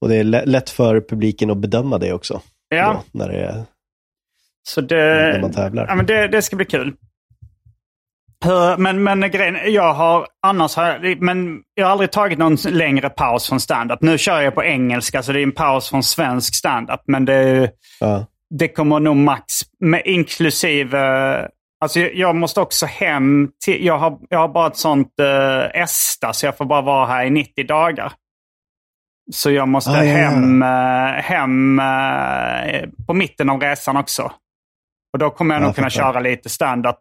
och 0.00 0.08
det 0.08 0.16
är 0.16 0.24
lä- 0.24 0.44
lätt 0.44 0.70
för 0.70 1.00
publiken 1.00 1.50
att 1.50 1.58
bedöma 1.58 1.98
det 1.98 2.12
också. 2.12 2.40
Ja. 2.68 3.02
Då, 3.12 3.18
när, 3.18 3.28
det 3.28 3.38
är, 3.38 3.64
Så 4.68 4.80
när 4.80 4.88
det, 5.32 5.38
man 5.42 5.52
tävlar. 5.52 5.86
ja, 5.88 5.94
men 5.94 6.06
det, 6.06 6.28
det 6.28 6.42
ska 6.42 6.56
bli 6.56 6.64
kul. 6.64 6.94
Hur- 8.44 8.76
Men, 8.76 9.02
men 9.02 9.20
grejen, 9.30 9.72
jag 9.72 9.94
har 9.94 10.26
annars 10.46 10.76
har 10.76 10.86
jag, 10.86 11.20
men 11.22 11.60
jag 11.74 11.86
har 11.86 11.92
aldrig 11.92 12.12
tagit 12.12 12.38
någon 12.38 12.54
längre 12.54 13.10
paus 13.10 13.48
från 13.48 13.60
stand-up. 13.60 13.98
Nu 14.02 14.18
kör 14.18 14.40
jag 14.40 14.54
på 14.54 14.64
engelska 14.64 15.22
så 15.22 15.32
det 15.32 15.40
är 15.40 15.42
en 15.42 15.52
paus 15.52 15.90
från 15.90 16.02
svensk 16.02 16.54
stand-up. 16.54 17.00
Men 17.06 17.24
det, 17.24 17.70
Ja. 18.00 18.26
det 18.50 18.68
kommer 18.68 19.00
nog 19.00 19.16
max, 19.16 19.44
med 19.80 20.02
inklusive... 20.04 20.98
Alltså 21.80 22.00
jag, 22.00 22.36
måste 22.36 22.60
också 22.60 22.86
hem 22.86 23.48
till... 23.64 23.84
Jag 23.86 23.98
har, 23.98 24.18
jag 24.28 24.38
har 24.38 24.48
bara 24.48 24.66
ett 24.66 24.76
sånt 24.76 25.08
uh, 25.22 25.80
ESTA 25.82 26.32
så 26.32 26.46
jag 26.46 26.56
får 26.56 26.64
bara 26.64 26.80
vara 26.82 27.06
här 27.06 27.24
i 27.24 27.30
90 27.30 27.66
dagar. 27.66 28.12
Så 29.32 29.50
jag 29.50 29.68
måste 29.68 29.90
Ah, 29.90 29.94
hem, 29.94 30.62
eh, 30.62 30.68
hem 31.22 31.78
eh, 31.78 32.88
på 33.06 33.14
mitten 33.14 33.50
av 33.50 33.60
resan 33.60 33.96
också. 33.96 34.32
Och 35.12 35.18
då 35.18 35.30
kommer 35.30 35.54
jag 35.54 35.62
Ja, 35.62 35.66
nog 35.66 35.74
kunna 35.74 35.90
köra 35.90 36.20
lite 36.20 36.48
stand-up. 36.48 36.98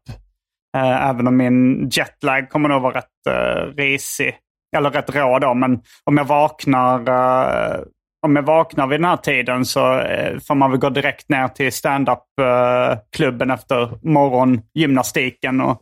Eh, 0.78 1.10
även 1.10 1.28
om 1.28 1.38
min 1.38 1.90
jetlag 1.90 2.50
kommer 2.50 2.70
nog 2.70 2.82
vara 2.82 2.98
rätt 2.98 3.06
uh, 3.30 3.76
risig. 3.76 4.36
Eller 4.78 4.90
rätt 4.90 5.16
rå 5.16 5.40
då. 5.40 5.54
Men 5.54 5.82
om 6.04 6.18
jag 6.18 6.26
vaknar 6.26 7.00
eh, 7.10 7.80
om 8.28 8.36
jag 8.36 8.44
vaknar 8.44 8.88
vid 8.88 9.00
den 9.00 9.10
här 9.10 9.18
tiden 9.18 9.66
så 9.66 10.00
eh, 10.00 10.40
får 10.40 10.56
man 10.56 10.72
väl 10.72 10.80
gå 10.80 10.90
direkt 10.90 11.30
ner 11.30 11.48
till 11.48 11.72
stand-up-klubben 11.74 13.52
efter 13.52 14.08
morgongymnastiken 14.10 15.62
och 15.62 15.82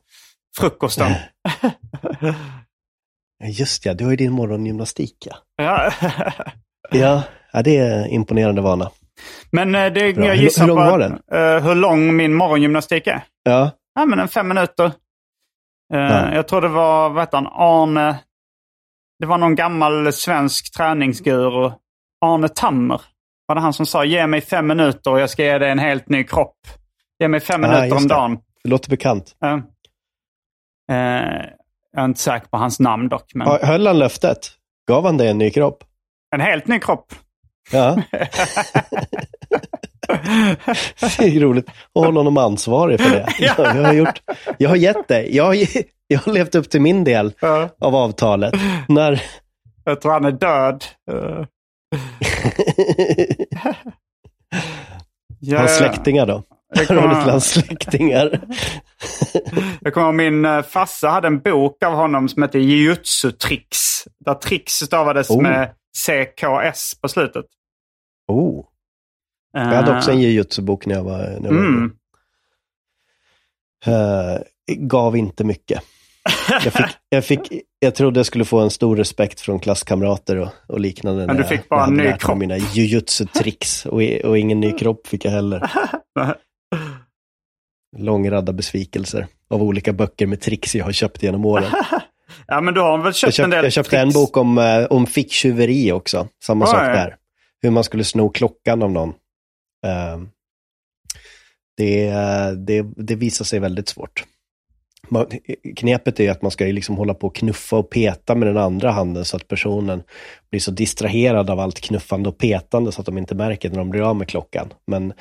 frukosten. 0.60 1.12
Just 3.44 3.86
ja, 3.86 3.94
du 3.94 4.04
har 4.04 4.12
ju 4.12 4.18
din 4.18 4.32
morgongymnastik. 4.32 5.16
Ja. 5.28 5.36
Ja. 6.12 6.32
Ja, 7.00 7.24
ja, 7.54 7.62
det 7.62 7.78
är 7.78 8.08
imponerande 8.08 8.62
vana. 8.62 8.90
Men 9.52 9.76
eh, 9.76 9.94
det, 9.94 10.14
Bra. 10.16 10.26
jag 10.26 10.36
Hur- 10.36 10.44
gissar 10.44 10.62
hur 10.62 10.68
lång 10.68 10.78
på 10.78 10.92
var 10.92 11.00
den? 11.00 11.12
eh, 11.32 11.64
hur 11.64 11.76
lång 11.76 12.16
min 12.16 12.34
morgongymnastik 12.34 13.08
är. 13.08 13.22
Ja, 13.44 13.72
Ja, 14.00 14.06
men 14.06 14.20
en 14.20 14.28
fem 14.28 14.48
minuter. 14.48 14.92
Ja. 15.94 16.34
Jag 16.34 16.48
tror 16.48 16.62
det 16.62 16.68
var, 16.68 17.10
vad 17.10 17.24
heter 17.24 17.38
han, 17.38 17.48
Arne... 17.48 18.20
Det 19.20 19.26
var 19.26 19.38
någon 19.38 19.56
gammal 19.56 20.14
svensk 20.14 20.74
träningsguru. 20.78 21.72
Arne 22.26 22.50
Tammer. 22.50 23.02
Var 23.46 23.56
det 23.56 23.62
han 23.62 23.74
som 23.74 23.86
sa 23.86 24.04
ge 24.06 24.28
mig 24.28 24.42
fem 24.42 24.68
minuter 24.68 25.12
och 25.12 25.20
jag 25.20 25.30
ska 25.30 25.44
ge 25.44 25.58
dig 25.58 25.70
en 25.72 25.80
helt 25.80 26.10
ny 26.10 26.24
kropp. 26.24 26.58
Ge 27.20 27.28
mig 27.28 27.40
fem 27.40 27.64
Ah, 27.64 27.68
minuter 27.68 27.96
om 27.98 28.04
det. 28.08 28.14
dagen. 28.14 28.38
det 28.64 28.70
låter 28.70 28.90
bekant. 28.90 29.36
Ja. 29.40 29.54
Eh, 30.92 31.46
jag 31.92 32.02
är 32.02 32.06
inte 32.06 32.20
säker 32.20 32.48
på 32.48 32.58
hans 32.58 32.80
namn 32.80 33.10
dock. 33.10 33.32
Men 33.34 33.48
Höll 33.48 33.88
han 33.88 34.00
löftet? 34.00 34.52
Gav 34.88 35.06
han 35.06 35.18
dig 35.18 35.30
en 35.30 35.38
ny 35.38 35.52
kropp? 35.52 35.84
En 36.36 36.42
helt 36.42 36.68
ny 36.68 36.80
kropp. 36.80 37.14
Ja. 37.72 37.98
det 41.20 41.26
är 41.26 41.40
roligt 41.40 41.70
att 41.70 42.06
hålla 42.06 42.20
honom 42.20 42.38
ansvarig 42.38 43.02
för 43.02 43.10
det. 43.10 43.28
Ja. 43.40 43.54
Jag, 43.58 43.84
har 43.84 43.94
gjort, 43.94 44.22
jag 44.58 44.70
har 44.70 44.76
gett 44.76 45.08
dig, 45.08 45.36
jag 45.36 45.44
har, 45.44 45.56
jag 46.08 46.20
har 46.20 46.34
levt 46.34 46.56
upp 46.56 46.70
till 46.70 46.82
min 46.82 47.04
del 47.04 47.34
Ja. 47.42 47.70
av 47.80 47.96
avtalet. 47.96 48.54
När, 48.88 49.22
Jag 49.84 50.02
tror 50.02 50.12
han 50.12 50.26
är 50.26 50.32
död. 50.32 50.84
Ja, 55.42 55.58
hans 55.58 55.78
släktingar 55.78 56.26
då? 56.26 56.44
Hunnit 56.88 57.18
hans 57.18 57.50
släktingar? 57.50 58.42
jag 59.82 59.94
kommer 59.94 60.12
min 60.12 60.46
uh, 60.46 60.62
farsa 60.62 61.10
hade 61.10 61.28
en 61.28 61.40
bok 61.40 61.84
av 61.84 61.94
honom 61.94 62.30
som 62.30 62.42
hette 62.42 62.60
Jujutsu 62.60 63.32
Tricks. 63.32 64.04
Där 64.26 64.34
tricks 64.34 64.74
stavades 64.74 65.30
oh. 65.30 65.42
med 65.42 65.74
CKS 65.98 67.02
på 67.02 67.08
slutet. 67.08 67.46
Oh. 68.28 68.66
Jag 69.54 69.66
hade 69.66 69.98
också 69.98 70.12
en 70.12 70.22
jujutsu-bok 70.22 70.86
när 70.86 70.96
jag 70.96 71.04
var, 71.04 71.18
när 71.18 71.50
jag 71.50 71.54
var 71.54 71.66
mm. 71.66 71.92
uh, 73.88 74.42
Gav 74.78 75.18
inte 75.18 75.44
mycket. 75.44 75.82
Jag, 76.50 76.74
fick, 76.74 76.86
jag, 77.10 77.26
fick, 77.26 77.52
jag 77.80 77.96
trodde 77.96 78.20
jag 78.20 78.26
skulle 78.26 78.46
få 78.46 78.60
en 78.60 78.70
stor 78.70 78.96
respekt 78.96 79.40
från 79.40 79.60
klasskamrater 79.60 80.38
och, 80.38 80.50
och 80.68 80.80
liknande. 80.80 81.28
Men 81.28 81.38
du 81.38 81.44
fick 81.44 81.70
bara 81.70 81.86
en 81.86 81.94
ny 81.94 82.14
kropp? 82.20 82.38
mina 82.38 82.58
jujutsu-tricks 82.58 83.86
och, 83.86 84.30
och 84.30 84.38
ingen 84.38 84.60
ny 84.60 84.72
kropp 84.72 85.08
fick 85.08 85.26
jag 85.26 85.32
heller. 85.32 85.72
Lång 87.98 88.32
radda 88.32 88.54
besvikelser 88.54 89.28
av 89.50 89.64
olika 89.64 89.94
böcker 89.94 90.28
med 90.28 90.42
tricks 90.42 90.76
jag 90.76 90.86
har 90.86 90.92
köpt 90.92 91.24
genom 91.24 91.46
åren. 91.46 91.72
ja, 92.48 92.62
men 92.62 92.74
du 92.74 92.82
har 92.82 92.98
väl 92.98 93.14
köpt 93.14 93.28
jag 93.28 93.34
köpt, 93.34 93.44
en 93.44 93.50
del 93.50 93.64
Jag 93.64 93.74
köpte 93.74 93.90
tricks. 93.90 94.16
en 94.16 94.22
bok 94.22 94.38
om, 94.38 94.58
eh, 94.58 94.86
om 94.86 95.06
ficktjuveri 95.06 95.92
också. 95.92 96.28
Samma 96.44 96.66
oh, 96.66 96.72
sak 96.72 96.82
där. 96.82 97.16
Hur 97.62 97.72
man 97.72 97.84
skulle 97.84 98.04
sno 98.04 98.30
klockan 98.30 98.84
av 98.84 98.92
någon. 98.92 99.14
Uh, 99.86 100.28
det, 101.78 102.12
det, 102.58 102.86
det 102.96 103.16
visar 103.16 103.46
sig 103.46 103.60
väldigt 103.60 103.90
svårt 103.90 104.26
knepet 105.76 106.20
är 106.20 106.32
att 106.32 106.42
man 106.42 106.52
ska 106.52 106.66
liksom 106.66 106.98
hålla 106.98 107.14
på 107.14 107.28
och 107.28 107.36
knuffa 107.36 107.76
och 107.76 107.90
peta 107.90 108.36
med 108.36 108.48
den 108.48 108.58
andra 108.58 108.92
handen 108.92 109.26
så 109.26 109.38
att 109.38 109.48
personen 109.48 110.04
blir 110.52 110.60
så 110.60 110.72
distraherad 110.72 111.50
av 111.50 111.60
allt 111.60 111.80
knuffande 111.82 112.30
och 112.30 112.38
petande 112.38 112.92
så 112.92 113.02
att 113.02 113.06
de 113.06 113.18
inte 113.18 113.36
märker 113.36 113.70
när 113.70 113.78
de 113.78 113.90
blir 113.90 114.02
av 114.02 114.16
med 114.16 114.28
klockan. 114.28 114.74
Men 114.88 115.14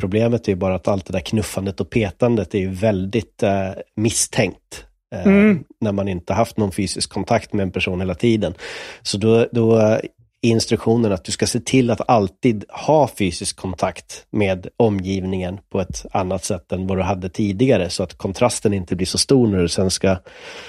problemet 0.00 0.48
är 0.48 0.54
bara 0.54 0.74
att 0.74 0.88
allt 0.88 1.06
det 1.06 1.12
där 1.12 1.20
knuffandet 1.20 1.80
och 1.80 1.90
petandet 1.90 2.54
är 2.54 2.68
väldigt 2.68 3.42
eh, 3.42 3.70
misstänkt. 3.96 4.86
Eh, 5.14 5.26
mm. 5.26 5.64
När 5.80 5.92
man 5.92 6.08
inte 6.08 6.34
haft 6.34 6.56
någon 6.56 6.72
fysisk 6.72 7.12
kontakt 7.12 7.52
med 7.52 7.62
en 7.62 7.70
person 7.70 8.00
hela 8.00 8.14
tiden. 8.14 8.54
Så 9.02 9.18
då, 9.18 9.46
då 9.52 9.98
instruktionen 10.44 11.12
att 11.12 11.24
du 11.24 11.32
ska 11.32 11.46
se 11.46 11.60
till 11.60 11.90
att 11.90 12.10
alltid 12.10 12.64
ha 12.68 13.08
fysisk 13.08 13.56
kontakt 13.56 14.26
med 14.30 14.68
omgivningen 14.76 15.58
på 15.70 15.80
ett 15.80 16.06
annat 16.12 16.44
sätt 16.44 16.72
än 16.72 16.86
vad 16.86 16.98
du 16.98 17.02
hade 17.02 17.28
tidigare, 17.28 17.90
så 17.90 18.02
att 18.02 18.18
kontrasten 18.18 18.72
inte 18.72 18.96
blir 18.96 19.06
så 19.06 19.18
stor 19.18 19.46
när 19.46 19.58
du 19.58 19.68
sen 19.68 19.90
ska, 19.90 20.16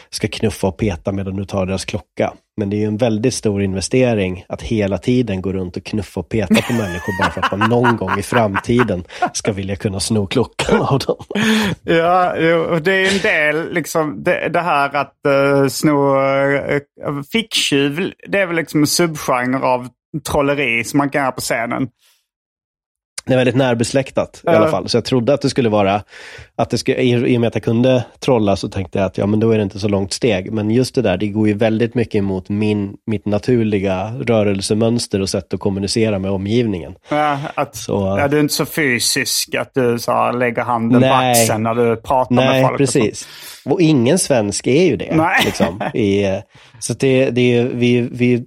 ska 0.10 0.28
knuffa 0.28 0.68
och 0.68 0.78
peta 0.78 1.12
medan 1.12 1.36
du 1.36 1.46
tar 1.46 1.66
deras 1.66 1.86
klocka. 1.86 2.34
Men 2.58 2.70
det 2.70 2.76
är 2.76 2.80
ju 2.80 2.86
en 2.86 2.98
väldigt 2.98 3.34
stor 3.34 3.62
investering 3.62 4.46
att 4.50 4.62
hela 4.62 4.98
tiden 4.98 5.42
gå 5.42 5.54
runt 5.54 5.78
och 5.78 5.84
knuffa 5.84 6.20
och 6.20 6.30
peta 6.30 6.62
på 6.62 6.74
människor 6.74 7.22
bara 7.22 7.32
för 7.32 7.42
att 7.42 7.60
man 7.60 7.70
någon 7.70 7.98
gång 7.98 8.20
i 8.20 8.22
framtiden 8.22 9.04
ska 9.34 9.52
vilja 9.52 9.76
kunna 9.76 10.00
sno 10.00 10.28
klockan 10.28 10.82
av 10.82 11.00
dem. 11.00 11.24
Ja, 11.84 12.34
det 12.80 12.92
är 12.92 13.14
en 13.16 13.22
del, 13.22 13.74
liksom, 13.74 14.24
det, 14.24 14.50
det 14.50 14.62
här 14.62 14.96
att 14.96 15.16
uh, 15.28 15.68
sno 15.68 16.22
eh, 16.22 16.76
uh, 17.08 17.22
ficktjuv, 17.32 18.12
det 18.28 18.40
är 18.40 18.46
väl 18.46 18.56
liksom 18.56 18.82
en 18.82 18.88
subgenre 18.88 19.66
av 19.66 19.88
trolleri 20.30 20.84
som 20.84 20.98
man 20.98 21.10
kan 21.10 21.22
göra 21.22 21.32
på 21.32 21.42
scenen. 21.42 21.88
Det 23.26 23.34
är 23.34 23.38
väldigt 23.38 23.56
närbesläktat 23.56 24.42
i 24.44 24.50
alla 24.50 24.68
fall. 24.68 24.90
Så 24.90 24.98
jag 24.98 25.06
trodde 25.06 25.34
att 25.34 25.42
det 25.42 25.50
skulle 25.50 25.70
vara, 25.70 26.02
att 26.56 26.70
det 26.70 26.78
skulle, 26.78 27.02
i 27.02 27.38
och 27.38 27.42
med 27.42 27.48
att 27.48 27.56
jag 27.56 27.64
kunde 27.64 28.04
trolla 28.20 28.56
så 28.56 28.70
tänkte 28.70 29.00
jag 29.00 29.06
att 29.06 29.18
ja, 29.18 29.26
men 29.26 29.40
då 29.40 29.52
är 29.52 29.58
det 29.58 29.64
inte 29.64 29.80
så 29.80 29.88
långt 29.88 30.14
steg. 30.14 30.52
Men 30.52 30.72
just 30.72 30.96
det 30.96 31.02
där, 31.02 31.18
det 31.18 31.28
går 31.28 31.48
ju 31.48 31.54
väldigt 31.54 31.96
mycket 31.96 32.16
emot 32.16 32.50
min, 32.50 32.94
mitt 33.08 33.26
naturliga 33.26 34.14
rörelsemönster 34.20 35.22
och 35.22 35.30
sätt 35.30 35.54
att 35.54 35.60
kommunicera 35.60 36.20
med 36.20 36.32
omgivningen. 36.32 36.96
Ja, 37.10 37.40
att, 37.54 37.76
så, 37.76 38.18
ja, 38.20 38.28
du 38.28 38.38
är 38.38 38.42
inte 38.42 38.54
så 38.54 38.66
fysisk, 38.66 39.56
att 39.56 39.72
du 39.74 40.00
så 40.00 40.32
lägger 40.32 40.62
handen 40.62 41.02
nej, 41.02 41.10
på 41.10 41.16
axeln 41.16 41.64
när 41.64 41.76
du 41.76 41.96
pratar 41.96 42.36
nej, 42.36 42.48
med 42.48 42.62
folk. 42.62 42.80
Nej, 42.80 42.88
precis. 42.88 43.28
Och 43.66 43.82
ingen 43.82 44.20
svensk 44.20 44.68
är 44.68 44.84
ju 44.84 44.98
det. 44.98 45.16
Nej. 45.16 45.42
Liksom, 45.46 45.82
i, 45.94 46.42
så 46.80 46.94
det, 46.94 47.30
det, 47.30 47.64
vi, 47.74 48.02
vi 48.02 48.46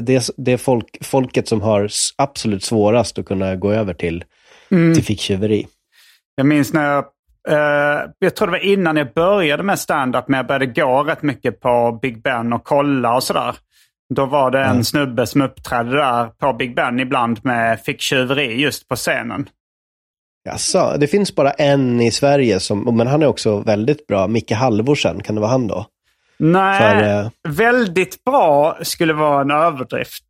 det, 0.00 0.30
det 0.36 0.52
är 0.52 0.56
folk, 0.56 1.04
folket 1.04 1.48
som 1.48 1.60
har 1.60 1.88
absolut 2.16 2.64
svårast 2.64 3.18
att 3.18 3.24
kunna 3.24 3.56
gå 3.56 3.72
över 3.72 3.94
till, 3.94 4.24
mm. 4.70 4.94
till 4.94 5.04
ficktjuveri. 5.04 5.66
Jag 6.34 6.46
minns 6.46 6.72
när 6.72 6.90
jag, 6.90 7.04
eh, 7.48 8.10
jag 8.18 8.36
tror 8.36 8.46
det 8.46 8.52
var 8.52 8.64
innan 8.64 8.96
jag 8.96 9.12
började 9.12 9.62
med 9.62 9.78
stand-up, 9.78 10.28
men 10.28 10.36
jag 10.36 10.46
började 10.46 10.66
gå 10.66 11.02
rätt 11.02 11.22
mycket 11.22 11.60
på 11.60 11.98
Big 12.02 12.22
Ben 12.22 12.52
och 12.52 12.64
kolla 12.64 13.14
och 13.14 13.22
sådär. 13.22 13.54
Då 14.14 14.26
var 14.26 14.50
det 14.50 14.60
en 14.60 14.70
mm. 14.70 14.84
snubbe 14.84 15.26
som 15.26 15.42
uppträdde 15.42 15.96
där 15.96 16.26
på 16.26 16.52
Big 16.52 16.74
Ben 16.74 17.00
ibland 17.00 17.40
med 17.42 17.80
ficktjuveri 17.80 18.60
just 18.60 18.88
på 18.88 18.96
scenen. 18.96 19.48
Jaså, 20.44 20.96
det 21.00 21.06
finns 21.06 21.34
bara 21.34 21.50
en 21.50 22.00
i 22.00 22.10
Sverige, 22.10 22.60
som, 22.60 22.96
men 22.96 23.06
han 23.06 23.22
är 23.22 23.26
också 23.26 23.60
väldigt 23.60 24.06
bra. 24.06 24.28
Micke 24.28 24.50
Halvorsen, 24.50 25.22
kan 25.22 25.34
det 25.34 25.40
vara 25.40 25.50
han 25.50 25.66
då? 25.66 25.86
Nej, 26.44 26.78
För, 26.78 27.30
väldigt 27.48 28.24
bra 28.24 28.78
skulle 28.82 29.12
vara 29.12 29.40
en 29.40 29.50
överdrift. 29.50 30.24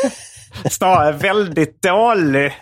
Snarare 0.70 1.12
väldigt 1.12 1.82
dålig. 1.82 2.52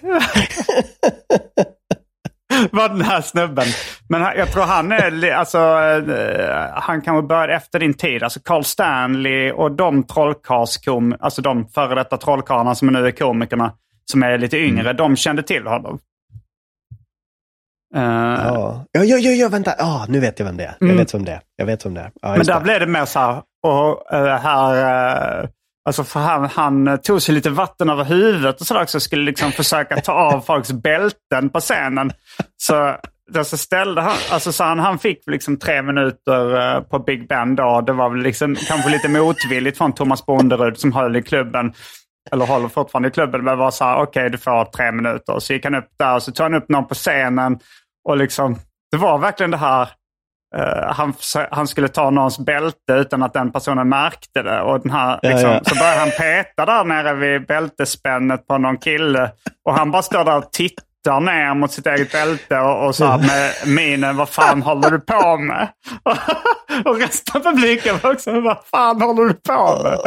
var 2.71 2.89
den 2.89 3.03
här 3.03 3.21
snubben. 3.21 3.67
Men 4.09 4.23
jag 4.23 4.53
tror 4.53 4.63
han 4.63 4.93
är, 4.93 5.31
alltså, 5.33 5.59
eh, 5.59 6.69
han 6.75 7.03
kanske 7.03 7.27
började 7.27 7.55
efter 7.55 7.79
din 7.79 7.95
tid. 7.95 8.23
Alltså 8.23 8.41
Carl 8.41 8.65
Stanley 8.65 9.51
och 9.51 9.73
de 9.73 10.03
trollkarlskom, 10.03 11.17
alltså 11.21 11.43
de 11.43 11.69
före 11.69 11.95
detta 11.95 12.17
trollkarlarna 12.17 12.75
som 12.75 12.89
nu 12.89 13.07
är 13.07 13.11
komikerna, 13.11 13.73
som 14.11 14.23
är 14.23 14.39
lite 14.39 14.59
yngre, 14.59 14.81
mm. 14.81 14.97
de 14.97 15.17
kände 15.17 15.43
till 15.43 15.67
honom. 15.67 15.99
Uh, 17.97 18.03
ja. 18.03 18.85
ja, 18.93 19.05
ja, 19.05 19.31
ja, 19.31 19.49
vänta. 19.49 19.75
Ja, 19.79 20.07
nu 20.09 20.21
vet 20.21 20.39
jag 20.39 20.47
vem 20.47 20.57
det 20.57 20.65
är. 20.65 20.75
Jag 20.79 20.89
mm. 20.89 20.97
vet 20.97 21.15
vem 21.15 21.25
det 21.25 21.33
är. 21.33 21.41
Jag 21.57 21.67
vet 21.67 21.87
vem 21.87 21.95
det 21.95 22.01
är. 22.01 22.11
Ja, 22.23 22.37
Men 22.37 22.47
där 22.47 22.61
blev 22.61 22.81
det 22.81 22.87
mer 22.87 23.05
så 23.05 23.19
här, 23.19 23.43
och 23.63 24.15
uh, 24.15 24.29
här, 24.29 25.43
uh, 25.43 25.49
alltså 25.85 26.05
för 26.05 26.21
han, 26.21 26.45
han 26.45 26.99
tog 26.99 27.23
sig 27.23 27.35
lite 27.35 27.51
vatten 27.51 27.91
över 27.91 28.05
huvudet 28.05 28.61
och 28.61 28.67
sådär 28.67 28.83
också. 28.83 29.01
Skulle 29.01 29.25
liksom 29.25 29.53
försöka 29.53 30.01
ta 30.01 30.13
av 30.13 30.41
folks 30.47 30.73
bälten 30.73 31.51
på 31.53 31.61
scenen. 31.61 32.13
Så, 32.57 32.97
så 33.45 33.57
ställde 33.57 34.01
han, 34.01 34.17
alltså 34.31 34.53
så 34.53 34.65
han, 34.65 34.79
han 34.79 34.99
fick 34.99 35.23
liksom 35.27 35.57
tre 35.59 35.83
minuter 35.83 36.81
på 36.81 36.99
Big 36.99 37.29
Ben 37.29 37.57
då. 37.57 37.81
Det 37.81 37.93
var 37.93 38.11
väl 38.11 38.23
liksom 38.23 38.57
kanske 38.69 38.91
lite 38.91 39.09
motvilligt 39.09 39.79
från 39.79 39.93
Thomas 39.93 40.27
Bonderud 40.27 40.79
som 40.79 40.93
höll 40.93 41.17
i 41.17 41.23
klubben 41.23 41.73
eller 42.31 42.47
håller 42.47 42.69
fortfarande 42.69 43.09
i 43.09 43.13
klubben, 43.13 43.45
men 43.45 43.59
var 43.59 43.71
så 43.71 43.85
här, 43.85 43.95
okej 43.95 44.05
okay, 44.07 44.29
du 44.29 44.39
får 44.39 44.65
tre 44.65 44.93
minuter. 44.93 45.39
Så 45.39 45.53
gick 45.53 45.65
han 45.65 45.75
upp 45.75 45.89
där 45.99 46.15
och 46.15 46.23
så 46.23 46.33
tog 46.33 46.45
han 46.45 46.55
upp 46.55 46.69
någon 46.69 46.89
på 46.89 46.95
scenen 46.95 47.59
och 48.09 48.17
liksom, 48.17 48.59
det 48.91 48.97
var 48.97 49.19
verkligen 49.19 49.51
det 49.51 49.57
här, 49.57 49.89
uh, 50.57 50.93
han, 50.93 51.15
han 51.51 51.67
skulle 51.67 51.89
ta 51.89 52.11
någons 52.11 52.39
bälte 52.39 52.93
utan 52.93 53.23
att 53.23 53.33
den 53.33 53.53
personen 53.53 53.89
märkte 53.89 54.43
det. 54.43 54.61
Och 54.61 54.81
den 54.81 54.91
här, 54.91 55.21
liksom, 55.23 55.51
ja, 55.51 55.55
ja. 55.55 55.65
Så 55.65 55.75
började 55.75 56.01
han 56.01 56.11
peta 56.11 56.67
där 56.67 56.85
nere 56.85 57.15
vid 57.15 57.47
bältespännet 57.47 58.47
på 58.47 58.59
någon 58.59 58.79
kille. 58.79 59.31
Och 59.65 59.75
han 59.75 59.91
bara 59.91 60.03
står 60.03 60.25
där 60.25 60.39
och 60.39 60.53
tittar 60.53 60.85
tittar 61.03 61.21
ner 61.21 61.55
mot 61.55 61.73
sitt 61.73 61.87
eget 61.87 62.13
bälte 62.13 62.59
och, 62.59 62.87
och 62.87 62.95
så 62.95 63.05
här 63.05 63.19
med 63.19 63.53
minen, 63.75 64.17
vad 64.17 64.29
fan 64.29 64.63
håller 64.63 64.91
du 64.91 65.01
på 65.01 65.37
med? 65.37 65.69
och 66.85 67.01
resten 67.01 67.41
av 67.41 67.45
publiken 67.53 67.99
var 68.03 68.13
också, 68.13 68.41
vad 68.41 68.59
fan 68.71 69.03
håller 69.03 69.25
du 69.25 69.35
på 69.35 69.81
med? 69.83 69.99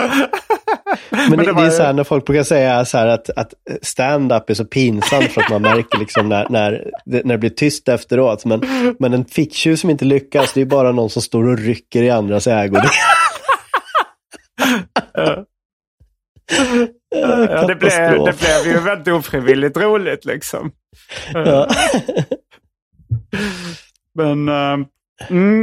Men, 1.09 1.29
Men 1.29 1.39
det, 1.39 1.53
det, 1.53 1.61
är 1.61 1.69
så 1.69 1.83
här 1.83 1.93
när 1.93 2.03
folk 2.03 2.25
brukar 2.25 2.43
säga 2.43 2.85
så 2.85 2.97
här 2.97 3.07
att, 3.07 3.29
att 3.29 3.53
stand-up 3.81 4.49
är 4.49 4.53
så 4.53 4.65
pinsamt 4.65 5.31
för 5.31 5.41
att 5.41 5.49
man 5.49 5.61
märker 5.61 5.99
liksom 5.99 6.29
när, 6.29 6.49
när, 6.49 6.91
när 7.05 7.21
det 7.23 7.37
blir 7.37 7.49
tyst 7.49 7.87
efteråt. 7.87 8.45
Men, 8.45 8.61
men 8.99 9.13
en 9.13 9.25
ficktjuv 9.25 9.75
som 9.75 9.89
inte 9.89 10.05
lyckas, 10.05 10.53
det 10.53 10.61
är 10.61 10.65
bara 10.65 10.91
någon 10.91 11.09
som 11.09 11.21
står 11.21 11.47
och 11.47 11.57
rycker 11.57 12.03
i 12.03 12.09
andras 12.09 12.47
ägor. 12.47 12.81
ja, 17.21 17.67
det, 17.67 17.75
blev, 17.75 18.25
det 18.25 18.39
blev 18.39 18.73
ju 18.73 18.79
väldigt 18.79 19.13
ofrivilligt 19.13 19.77
roligt 19.77 20.25
liksom. 20.25 20.71
Ja. 21.33 21.67
men, 24.15 24.49
uh, 24.49 24.85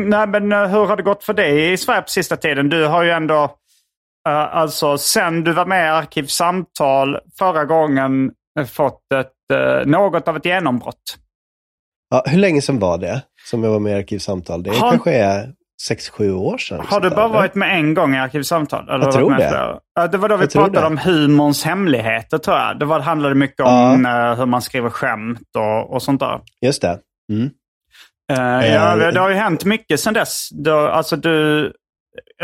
nej, 0.06 0.26
men 0.26 0.52
uh, 0.52 0.66
hur 0.66 0.87
har 0.87 0.97
det 0.97 1.02
gått 1.02 1.25
för 1.25 1.35
dig 1.35 1.73
i 1.73 1.76
Sverige 1.76 2.02
på 2.02 2.09
sista 2.09 2.37
tiden? 2.37 2.68
Du 2.68 2.87
har 2.87 3.02
ju 3.02 3.11
ändå, 3.11 3.44
uh, 4.28 4.56
alltså 4.56 4.99
sen 4.99 5.44
du 5.44 5.52
var 5.52 5.66
med 5.66 5.87
i 5.87 5.88
Arkivsamtal 5.88 7.18
förra 7.38 7.64
gången, 7.64 8.32
fått 8.68 9.12
ett, 9.14 9.32
något 9.87 10.28
av 10.28 10.37
ett 10.37 10.44
genombrott. 10.44 11.18
Ja, 12.11 12.25
hur 12.26 12.38
länge 12.38 12.62
sedan 12.62 12.78
var 12.78 12.99
det 12.99 13.23
som 13.50 13.64
jag 13.64 13.71
var 13.71 13.78
med 13.78 13.92
i 13.92 13.97
Arkivsamtal? 13.97 14.62
Det 14.62 14.71
har... 14.71 14.90
kanske 14.90 15.12
är 15.12 15.52
sex 15.89 16.11
sju 16.11 16.33
år 16.33 16.59
sedan. 16.59 16.85
Har 16.89 17.01
du 17.01 17.11
bara 17.11 17.29
där, 17.29 17.35
varit 17.35 17.55
med 17.55 17.79
en 17.79 17.95
gång 17.95 18.15
i 18.15 18.19
Arkivsamtal? 18.19 18.89
Eller 18.89 19.05
jag 19.05 19.12
tror 19.12 19.35
det. 19.35 19.81
Ja, 19.95 20.07
det 20.07 20.19
var 20.19 20.29
då 20.29 20.37
vi 20.37 20.43
jag 20.43 20.53
pratade 20.53 20.87
om 20.87 20.99
humorns 20.99 21.65
hemligheter 21.65 22.39
tror 22.39 22.57
jag. 22.57 22.79
Det 22.79 22.85
var, 22.85 23.01
handlade 23.01 23.35
mycket 23.35 23.61
om 23.61 24.05
ja. 24.05 24.35
hur 24.35 24.47
man 24.47 24.62
skriver 24.62 24.91
skämt 24.91 25.49
och, 25.57 25.95
och 25.95 26.03
sånt 26.03 26.21
där. 26.21 26.41
Just 26.65 26.83
det. 26.83 26.99
Mm. 27.33 27.51
Uh, 28.33 28.67
ja, 28.67 28.97
det, 28.97 29.11
det, 29.11 29.21
har 29.21 29.29
ju 29.29 29.35
hänt 29.35 29.65
mycket 29.65 30.01
sedan 30.01 30.15
dess. 30.15 30.49
Då, 30.51 30.79
alltså 30.79 31.17
du, 31.17 31.62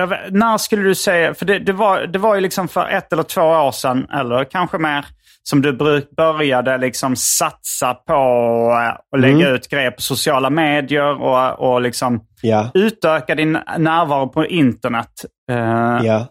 vet- 0.09 0.31
när 0.31 0.59
skulle 0.59 0.83
du 0.83 0.95
säga, 0.95 1.35
för 1.35 1.47
det, 1.47 1.59
det, 1.59 1.73
var, 1.73 2.01
det 2.01 2.19
var 2.19 2.35
ju 2.35 2.41
liksom 2.41 2.69
för 2.69 2.89
ett 2.89 3.13
eller 3.13 3.23
två 3.23 3.43
år 3.43 3.73
sedan, 3.73 4.07
eller 4.13 4.45
kanske 4.45 4.79
mer, 4.79 5.07
som 5.43 5.63
du 5.63 5.73
bruk, 5.73 6.11
började 6.17 6.79
liksom 6.79 7.17
satsa 7.17 7.95
på 7.95 8.13
eh, 8.73 8.89
att 9.17 9.21
lägga 9.21 9.49
ut 9.49 9.69
grejer 9.69 9.91
på 9.91 10.03
sociala 10.03 10.51
medier 10.51 11.23
och, 11.23 11.73
och 11.73 11.81
liksom 11.83 12.21
Ja, 12.43 12.71
utöka 12.75 13.35
din 13.35 13.53
närvaro 13.79 14.29
på 14.29 14.47
internet. 14.47 15.13
Ja. 16.05 16.27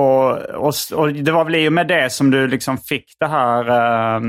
och, 0.00 0.30
och, 0.38 0.72
och 0.94 1.12
det 1.12 1.32
var 1.32 1.44
väl 1.44 1.54
i 1.54 1.68
och 1.68 1.72
med 1.72 1.88
det 1.88 2.12
som 2.12 2.30
du 2.30 2.48
liksom 2.48 2.78
fick 2.78 3.04
det 3.20 3.26
här 3.26 3.68
eh, 3.68 4.20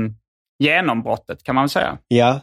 genombrottet, 0.58 1.42
kan 1.44 1.54
man 1.54 1.62
väl 1.64 1.70
säga. 1.70 1.98
Ja. 2.08 2.40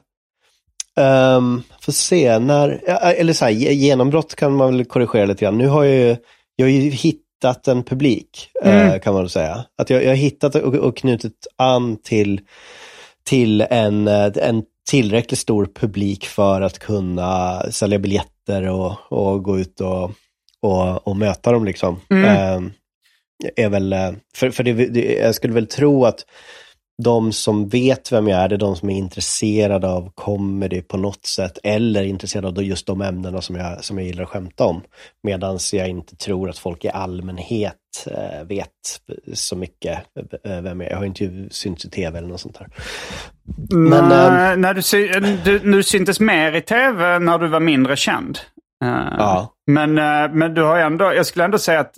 Um, 1.00 1.64
får 1.82 1.92
se, 1.92 2.40
när, 2.40 2.80
eller 3.20 3.34
så 3.34 3.46
här, 3.46 3.52
ge- 3.52 3.74
genombrott 3.74 4.36
kan 4.36 4.56
man 4.56 4.76
väl 4.76 4.86
korrigera 4.86 5.26
lite 5.26 5.46
grann. 5.46 5.58
Nu 5.58 5.68
har 5.68 5.84
jag 5.84 5.96
ju, 5.96 6.16
jag 6.56 6.66
har 6.66 6.72
ju 6.72 6.90
hittat 7.38 7.68
en 7.68 7.84
publik, 7.84 8.50
eh, 8.64 9.00
kan 9.00 9.14
man 9.14 9.30
säga. 9.30 9.66
Att 9.78 9.90
jag, 9.90 10.04
jag 10.04 10.10
har 10.10 10.16
hittat 10.16 10.56
och, 10.56 10.76
och 10.76 10.98
knutit 10.98 11.48
an 11.56 11.98
till, 12.04 12.42
till 13.24 13.62
en, 13.62 14.08
eh, 14.08 14.32
en 14.36 14.64
tillräckligt 14.90 15.40
stor 15.40 15.70
publik 15.76 16.26
för 16.26 16.62
att 16.62 16.80
kunna 16.80 17.62
sälja 17.72 18.00
biljetter 18.00 18.70
och, 18.70 19.12
och 19.12 19.44
gå 19.44 19.60
ut 19.60 19.82
och, 19.82 20.12
och, 20.62 21.08
och 21.08 21.18
möta 21.18 21.52
dem. 21.52 21.66
Liksom. 21.66 22.00
Ehm, 22.10 22.72
är 23.56 23.70
väl, 23.70 23.94
eh, 23.94 24.12
för, 24.36 24.50
för 24.50 24.64
det, 24.64 24.74
det, 24.74 25.14
jag 25.16 25.36
skulle 25.36 25.54
väl 25.54 25.68
tro 25.68 26.06
att 26.06 26.26
de 27.04 27.32
som 27.32 27.68
vet 27.70 28.12
vem 28.12 28.28
jag 28.28 28.40
är, 28.40 28.48
det 28.50 28.56
är 28.56 28.58
de 28.58 28.76
som 28.76 28.90
är 28.90 28.98
intresserade 28.98 29.88
av 29.90 30.12
comedy 30.16 30.82
på 30.82 30.98
något 30.98 31.26
sätt, 31.26 31.58
eller 31.64 32.04
intresserade 32.04 32.48
av 32.48 32.64
just 32.64 32.88
de 32.88 33.02
ämnena 33.02 33.42
som 33.42 33.56
jag, 33.56 33.84
som 33.84 33.98
jag 33.98 34.08
gillar 34.08 34.24
att 34.24 34.30
skämta 34.30 34.66
om. 34.66 34.82
Medan 35.24 35.60
jag 35.74 35.88
inte 35.90 36.16
tror 36.16 36.50
att 36.50 36.58
folk 36.58 36.86
i 36.86 36.90
allmänhet 36.90 37.76
eh, 38.08 38.44
vet 38.48 38.68
så 39.34 39.56
mycket 39.56 39.98
eh, 40.44 40.62
vem 40.62 40.82
jag 40.82 40.88
är. 40.88 40.92
Jag 40.92 40.98
har 40.98 41.06
inte 41.06 41.48
synts 41.52 41.86
i 41.86 41.90
tv 41.90 42.18
eller 42.18 42.28
något 42.28 42.42
sånt 42.42 42.60
där. 42.60 42.68
Men, 43.70 44.10
Nej, 44.10 44.54
ehm, 44.54 44.62
när 44.62 44.74
du, 44.74 44.82
sy- 44.82 45.08
du, 45.44 45.60
du 45.60 45.84
syntes 45.84 46.20
mer 46.20 46.52
i 46.56 46.62
tv 46.62 47.20
när 47.20 47.38
du 47.38 47.48
var 47.48 47.60
mindre 47.60 47.96
känd. 47.96 48.40
Eh, 48.84 48.90
Ja. 49.18 49.54
Men, 49.72 49.98
eh, 49.98 50.32
men 50.34 50.54
du 50.54 50.64
har 50.64 50.78
ändå, 50.80 51.14
jag 51.14 51.26
skulle 51.26 51.46
ändå 51.46 51.58
säga 51.58 51.80
att 51.80 51.98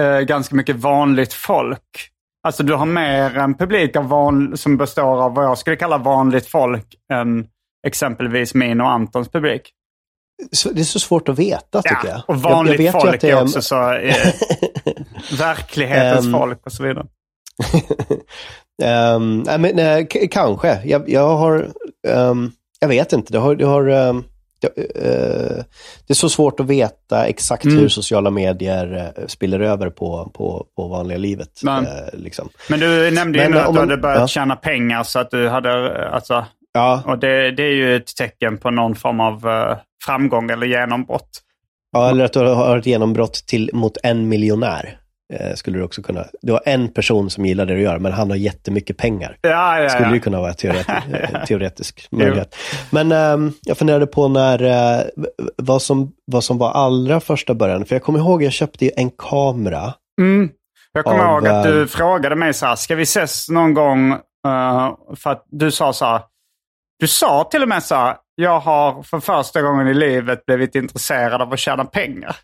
eh, 0.00 0.18
ganska 0.20 0.54
mycket 0.56 0.76
vanligt 0.76 1.32
folk. 1.32 2.10
Alltså 2.46 2.62
du 2.62 2.74
har 2.74 2.86
mer 2.86 3.36
en 3.38 3.54
publik 3.54 3.96
av 3.96 4.08
van, 4.08 4.56
som 4.56 4.76
består 4.76 5.22
av 5.22 5.34
vad 5.34 5.44
jag 5.44 5.58
skulle 5.58 5.76
kalla 5.76 5.98
vanligt 5.98 6.46
folk 6.46 6.86
än 7.12 7.46
exempelvis 7.86 8.54
min 8.54 8.80
och 8.80 8.90
Antons 8.90 9.28
publik. 9.28 9.70
det 10.72 10.80
är 10.80 10.84
så 10.84 11.00
svårt 11.00 11.28
att 11.28 11.38
veta 11.38 11.82
tycker 11.82 12.08
jag. 12.08 12.22
och 12.28 12.42
vanligt 12.42 12.80
jag, 12.80 12.94
jag 12.94 13.02
folk 13.02 13.24
är 13.24 13.42
också 13.42 13.62
så... 13.62 13.92
Eh, 13.92 14.16
verklighetens 15.38 16.26
Ehm, 16.26 16.32
folk 16.32 16.66
och 16.66 16.72
så 16.72 16.82
vidare. 16.82 17.06
Ehm, 18.82 19.38
nej, 19.46 19.58
men, 19.58 19.76
nej, 19.76 20.06
k- 20.08 20.18
kanske. 20.30 20.80
Jag, 20.84 21.08
jag 21.08 21.36
har, 21.36 21.70
ehm, 22.08 22.50
jag 22.80 22.88
vet 22.88 23.12
inte. 23.12 23.32
Det, 23.32 23.38
har, 23.38 23.54
det, 23.54 23.64
har, 23.66 23.86
ehm, 23.86 24.24
det, 24.76 24.82
eh, 24.82 25.64
det 26.06 26.12
är 26.12 26.14
så 26.14 26.28
svårt 26.28 26.60
att 26.60 26.66
veta 26.66 27.26
exakt 27.26 27.64
Mm. 27.64 27.78
hur 27.78 27.88
sociala 27.88 28.30
medier 28.30 29.12
uh, 29.18 29.26
spiller 29.26 29.60
över 29.60 29.90
på, 29.90 30.30
på, 30.34 30.66
på 30.76 30.88
vanliga 30.88 31.18
livet. 31.18 31.60
Nej. 31.62 31.76
eh, 31.84 32.18
liksom. 32.18 32.48
Men 32.68 32.80
du 32.80 33.10
nämnde 33.10 33.38
ju 33.38 33.44
Men, 33.44 33.52
nu 33.52 33.58
eh, 33.58 33.66
att 33.68 33.74
du 33.74 33.80
hade 33.80 33.96
börjat 33.96 34.20
ja. 34.20 34.28
tjäna 34.28 34.56
pengar 34.56 35.02
så 35.02 35.18
att 35.18 35.30
du 35.30 35.48
hade... 35.48 36.02
eh, 36.02 36.14
Alltså, 36.14 36.44
Ja, 36.72 37.02
och 37.06 37.18
det, 37.18 37.50
det 37.50 37.62
är 37.62 37.72
ju 37.72 37.96
ett 37.96 38.16
tecken 38.16 38.58
på 38.58 38.70
någon 38.70 38.94
form 38.94 39.20
av 39.20 39.48
eh, 39.48 39.76
framgång 40.04 40.50
eller 40.50 40.66
genombrott. 40.66 41.28
ja, 41.92 42.10
eller 42.10 42.24
att 42.24 42.32
du 42.32 42.40
har 42.40 42.78
ett 42.78 42.86
genombrott 42.86 43.34
till, 43.46 43.70
mot 43.72 43.96
en 44.02 44.28
miljonär. 44.28 44.98
Eh, 45.32 45.54
skulle 45.54 45.78
du 45.78 45.84
också 45.84 46.02
kunna. 46.02 46.24
Du 46.42 46.52
har 46.52 46.62
en 46.64 46.88
person 46.88 47.30
som 47.30 47.46
gillar 47.46 47.66
det 47.66 47.74
du 47.74 47.80
gör, 47.80 47.98
men 47.98 48.12
han 48.12 48.30
har 48.30 48.36
jättemycket 48.36 48.96
pengar. 48.96 49.38
Ja, 49.40 49.80
ja, 49.80 49.88
skulle 49.88 50.14
ju 50.14 50.20
kunna 50.20 50.40
vara 50.40 50.54
teoretisk, 50.54 50.90
eh, 51.12 51.44
teoretisk 51.44 52.08
möjlighet. 52.10 52.56
Men 52.90 53.12
ehm, 53.12 53.52
jag 53.62 53.78
funderade 53.78 54.06
på 54.06 54.28
när, 54.28 54.62
eh, 54.62 55.04
vad, 55.56 55.82
som, 55.82 56.12
vad 56.24 56.44
som 56.44 56.58
var 56.58 56.70
allra 56.70 57.20
första 57.20 57.54
början. 57.54 57.84
För 57.84 57.94
jag 57.94 58.02
kommer 58.02 58.18
ihåg, 58.18 58.42
jag 58.42 58.52
köpte 58.52 58.88
en 58.88 59.10
kamera. 59.10 59.94
Mm. 60.20 60.50
Jag 60.92 61.04
kommer 61.04 61.24
Av, 61.24 61.30
ihåg 61.30 61.48
att 61.48 61.64
du 61.64 61.80
eh, 61.80 61.86
frågade 61.86 62.36
mig 62.36 62.54
så 62.54 62.66
här, 62.66 62.76
ska 62.76 62.94
vi 62.94 63.02
ses 63.02 63.48
någon 63.48 63.74
gång? 63.74 64.12
Eh, 64.12 64.94
för 65.16 65.30
att 65.30 65.44
du 65.50 65.70
sa 65.70 65.92
så 65.92 66.04
här, 66.04 66.20
du 66.98 67.06
sa 67.06 67.48
till 67.50 67.62
och 67.62 67.68
med 67.68 67.82
så 67.82 67.94
här, 67.94 68.16
jag 68.34 68.60
har 68.60 69.02
för 69.02 69.20
första 69.20 69.62
gången 69.62 69.88
i 69.88 69.94
livet 69.94 70.46
blivit 70.46 70.74
intresserad 70.74 71.42
av 71.42 71.52
att 71.52 71.58
tjäna 71.58 71.84
pengar. 71.84 72.36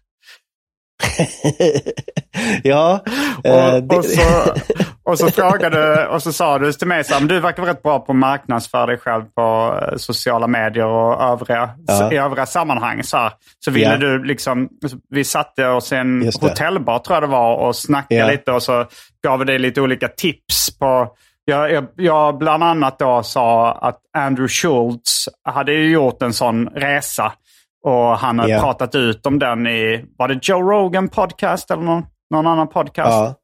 ja, 2.63 3.01
Och, 3.39 3.47
eh, 3.47 3.85
och, 3.99 4.05
så, 4.05 4.55
och 5.05 5.19
så 5.19 5.31
frågade 5.31 6.07
och 6.09 6.23
så 6.23 6.33
sa 6.33 6.59
du 6.59 6.73
till 6.73 6.87
mig 6.87 7.05
så 7.05 7.15
här, 7.15 7.21
du 7.21 7.41
verkar 7.41 7.63
vara 7.63 7.73
rätt 7.73 7.83
bra 7.83 7.99
på 7.99 8.13
att 8.13 8.19
marknadsföra 8.19 8.87
dig 8.87 8.99
själv 8.99 9.25
på 9.35 9.79
eh, 9.83 9.97
sociala 9.97 10.47
medier 10.47 10.87
och 10.87 11.23
övriga, 11.23 11.71
Ja. 11.87 12.13
i 12.13 12.17
övriga 12.17 12.47
sammanhang. 12.47 13.03
Så, 13.03 13.17
här. 13.17 13.33
så 13.65 13.71
ville 13.71 13.91
Ja. 13.91 13.97
du 13.97 14.25
liksom, 14.25 14.69
vi 15.11 15.25
satte 15.25 15.69
oss 15.69 15.93
i 15.93 15.97
en 15.97 16.31
hotellbar 16.41 16.99
tror 16.99 17.17
jag 17.17 17.23
det 17.23 17.27
var 17.27 17.57
och 17.57 17.77
snackade 17.77 18.21
Ja. 18.21 18.27
lite 18.31 18.53
och 18.53 18.63
så 18.63 18.87
gav 19.25 19.39
vi 19.39 19.45
dig 19.45 19.59
lite 19.59 19.81
olika 19.81 20.09
tips 20.09 20.79
på 20.79 21.09
jag, 21.45 21.73
jag, 21.73 21.87
jag 21.97 22.39
bland 22.39 22.65
annat 22.65 22.99
då 22.99 23.23
sa 23.23 23.73
att 23.73 23.99
Andrew 24.19 24.49
Schultz 24.49 25.29
hade 25.49 25.73
ju 25.73 25.91
gjort 25.91 26.23
en 26.23 26.33
sån 26.33 26.67
resa 26.69 27.33
och 27.83 28.19
han 28.19 28.39
hade 28.39 28.53
Ja. 28.53 28.61
pratat 28.61 28.95
ut 28.95 29.27
om 29.27 29.39
den 29.39 29.67
i, 29.67 30.05
var 30.19 30.29
det 30.29 30.39
Joe 30.49 30.63
Rogan 30.71 31.09
podcast 31.09 31.71
eller 31.71 31.83
någon, 31.83 32.03
någon 32.31 32.47
annan 32.47 32.69
podcast? 32.69 33.37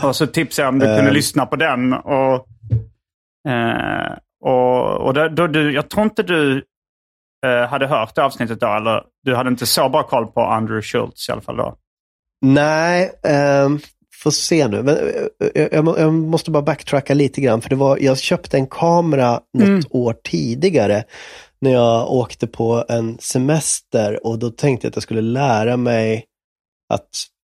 ja, 0.00 0.08
Och 0.08 0.16
så 0.16 0.26
tipsade 0.26 0.66
jag 0.66 0.72
om 0.72 0.78
du 0.78 0.86
Eh. 0.90 0.96
kunde 0.96 1.10
lyssna 1.12 1.46
på 1.46 1.56
den. 1.56 1.92
Och, 1.92 2.46
eh, 3.48 4.12
och, 4.44 4.96
och 5.06 5.14
då, 5.14 5.28
då, 5.28 5.46
du, 5.46 5.72
jag 5.74 5.90
tror 5.90 6.04
inte 6.04 6.22
du 6.22 6.64
eh, 7.46 7.68
hade 7.68 7.86
hört 7.86 8.14
det 8.14 8.24
avsnittet 8.24 8.60
då. 8.60 8.66
Eller 8.66 9.02
du 9.24 9.34
hade 9.34 9.50
inte 9.50 9.66
så 9.66 9.88
bra 9.88 10.02
koll 10.02 10.26
på 10.26 10.40
Andrew 10.40 10.82
Schultz 10.82 11.28
i 11.28 11.32
alla 11.32 11.40
fall 11.40 11.56
då. 11.56 11.76
nej, 12.42 13.12
ehm, 13.26 13.78
får 14.22 14.30
se 14.30 14.68
nu. 14.68 14.82
Men, 14.82 14.96
eh, 15.54 15.68
jag, 15.72 15.84
må- 15.84 15.98
jag 15.98 16.12
måste 16.12 16.50
bara 16.50 16.62
backtracka 16.62 17.14
lite 17.14 17.40
grann. 17.40 17.60
För 17.60 17.68
det 17.70 17.76
var, 17.76 17.98
jag 18.00 18.18
köpte 18.18 18.56
en 18.56 18.66
kamera 18.66 19.30
något 19.58 19.68
Mm. 19.68 19.80
år 19.90 20.14
tidigare. 20.24 21.04
När 21.60 21.70
jag 21.70 22.10
åkte 22.12 22.46
på 22.46 22.84
en 22.88 23.18
semester 23.18 24.26
och 24.26 24.38
då 24.38 24.50
tänkte 24.50 24.86
jag 24.86 24.90
att 24.90 24.96
jag 24.96 25.02
skulle 25.02 25.20
lära 25.20 25.76
mig 25.76 26.24
att, 26.92 27.08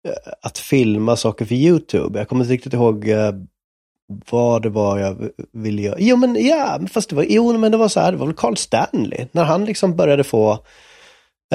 eh, 0.07 0.31
att 0.41 0.57
filma 0.57 1.15
saker 1.15 1.45
för 1.45 1.55
YouTube. 1.55 2.19
Jag 2.19 2.27
kommer 2.29 2.43
inte 2.43 2.53
riktigt 2.53 2.73
ihåg 2.73 3.07
eh, 3.09 3.31
vad 4.31 4.61
det 4.61 4.69
var 4.69 4.99
jag 4.99 5.29
ville 5.53 5.81
göra. 5.81 5.95
Jo, 5.99 6.15
men 6.17 6.45
ja, 6.45 6.79
fast 6.91 7.09
det 7.09 7.15
var, 7.15 7.25
jo, 7.29 7.57
men 7.57 7.71
det 7.71 7.77
var 7.77 7.87
så 7.87 7.99
här, 7.99 8.11
det 8.11 8.17
var 8.17 8.25
väl 8.25 8.35
Carl 8.35 8.55
Stanley. 8.55 9.25
När 9.31 9.43
han 9.43 9.65
liksom 9.65 9.95
började 9.95 10.23
få 10.23 10.59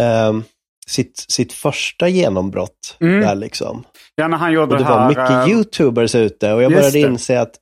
ehm, 0.01 0.43
sitt, 0.87 1.25
sitt 1.29 1.53
första 1.53 2.09
genombrott 2.09 2.97
Mm. 3.01 3.21
där 3.21 3.35
liksom. 3.35 3.85
Ja, 4.15 4.29
när 4.29 4.37
han 4.37 4.53
gjorde 4.53 4.73
Och 4.73 4.79
det 4.79 4.85
det 4.85 4.85
här. 4.85 4.99
var 5.01 5.09
mycket 5.09 5.31
eh, 5.31 5.49
YouTubers 5.51 6.15
ute 6.15 6.53
och 6.53 6.63
jag 6.63 6.73
började 6.73 6.99
inse 6.99 7.41
att 7.41 7.57
eh, 7.57 7.61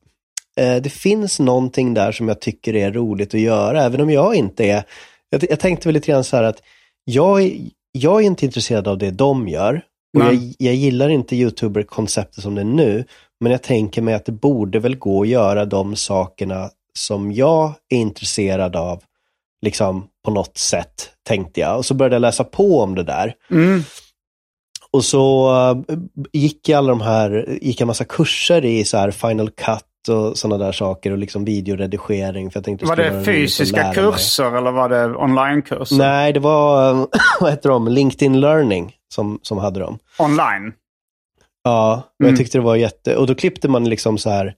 det 0.56 0.92
finns 0.92 1.40
någonting 1.40 1.94
där 1.94 2.12
som 2.12 2.28
jag 2.28 2.40
tycker 2.40 2.74
är 2.76 2.92
roligt 2.92 3.34
att 3.34 3.40
göra, 3.40 3.82
även 3.84 4.00
om 4.00 4.10
jag 4.10 4.34
inte 4.34 4.64
är... 4.64 4.84
Jag, 5.30 5.44
jag 5.50 5.60
tänkte 5.60 5.88
väl 5.88 5.94
lite 5.94 6.12
grann 6.12 6.24
så 6.24 6.36
här 6.36 6.44
att 6.44 6.62
jag, 7.04 7.42
är- 7.42 7.56
jag 7.92 8.22
är 8.22 8.26
inte 8.26 8.44
intresserad 8.46 8.88
av 8.88 8.98
det 8.98 9.10
de 9.10 9.48
gör. 9.48 9.74
Och 10.16 10.20
jag, 10.34 10.52
jag 10.58 10.74
gillar 10.74 11.08
inte 11.08 11.36
YouTuber-konceptet 11.36 12.42
som 12.42 12.54
det 12.54 12.60
är 12.60 12.64
nu, 12.64 13.04
men 13.40 13.52
jag 13.52 13.62
tänker 13.62 14.02
mig 14.02 14.14
att 14.14 14.24
det 14.24 14.32
borde 14.32 14.78
väl 14.78 14.96
gå 14.96 15.22
att 15.22 15.28
göra 15.28 15.64
de 15.64 15.96
sakerna 15.96 16.70
som 16.98 17.32
jag 17.32 17.72
är 17.88 17.96
intresserad 17.98 18.76
av, 18.76 19.02
liksom 19.64 20.06
på 20.24 20.30
något 20.30 20.58
sätt, 20.58 21.10
tänkte 21.28 21.60
jag. 21.60 21.76
Och 21.76 21.86
så 21.86 21.94
började 21.94 22.14
jag 22.14 22.20
läsa 22.20 22.44
på 22.44 22.80
om 22.80 22.94
det 22.94 23.02
där. 23.02 23.34
Mm, 23.50 23.82
Och 24.90 25.04
så 25.04 25.50
eh, 25.88 25.96
gick 26.32 26.68
jag 26.68 26.78
alla 26.78 26.88
de 26.88 27.00
här, 27.00 27.58
gick 27.62 27.80
jag 27.80 27.86
massa 27.86 28.04
kurser 28.04 28.64
i 28.64 28.84
så 28.84 28.96
här 28.96 29.10
Final 29.10 29.50
Cut 29.50 29.84
och 30.08 30.38
sådana 30.38 30.64
där 30.64 30.72
saker 30.72 31.10
och 31.10 31.18
liksom 31.18 31.44
videoredigering. 31.44 32.50
För 32.50 32.58
jag 32.58 32.64
tänkte 32.64 32.86
var 32.86 32.96
det 32.96 33.24
fysiska 33.24 33.76
lära 33.76 33.86
mig. 33.86 33.94
kurser 33.94 34.56
eller 34.56 34.70
var 34.72 34.88
det 34.88 35.04
onlinekurser? 35.16 35.96
Nej, 35.96 36.32
det 36.32 36.40
var, 36.40 36.94
vad 37.40 37.50
heter 37.50 37.68
de, 37.68 37.88
LinkedIn 37.88 38.40
Learning 38.40 38.92
som, 39.14 39.38
som 39.42 39.58
hade 39.58 39.80
dem. 39.80 39.98
Online? 40.18 40.72
Ja, 41.64 41.94
och 41.94 42.20
Mm. 42.24 42.30
jag 42.32 42.38
tyckte 42.38 42.58
det 42.58 42.62
var 42.62 42.76
jätte, 42.76 43.16
och 43.16 43.26
då 43.26 43.34
klippte 43.34 43.68
man 43.68 43.84
liksom 43.88 44.18
så 44.18 44.30
här, 44.30 44.54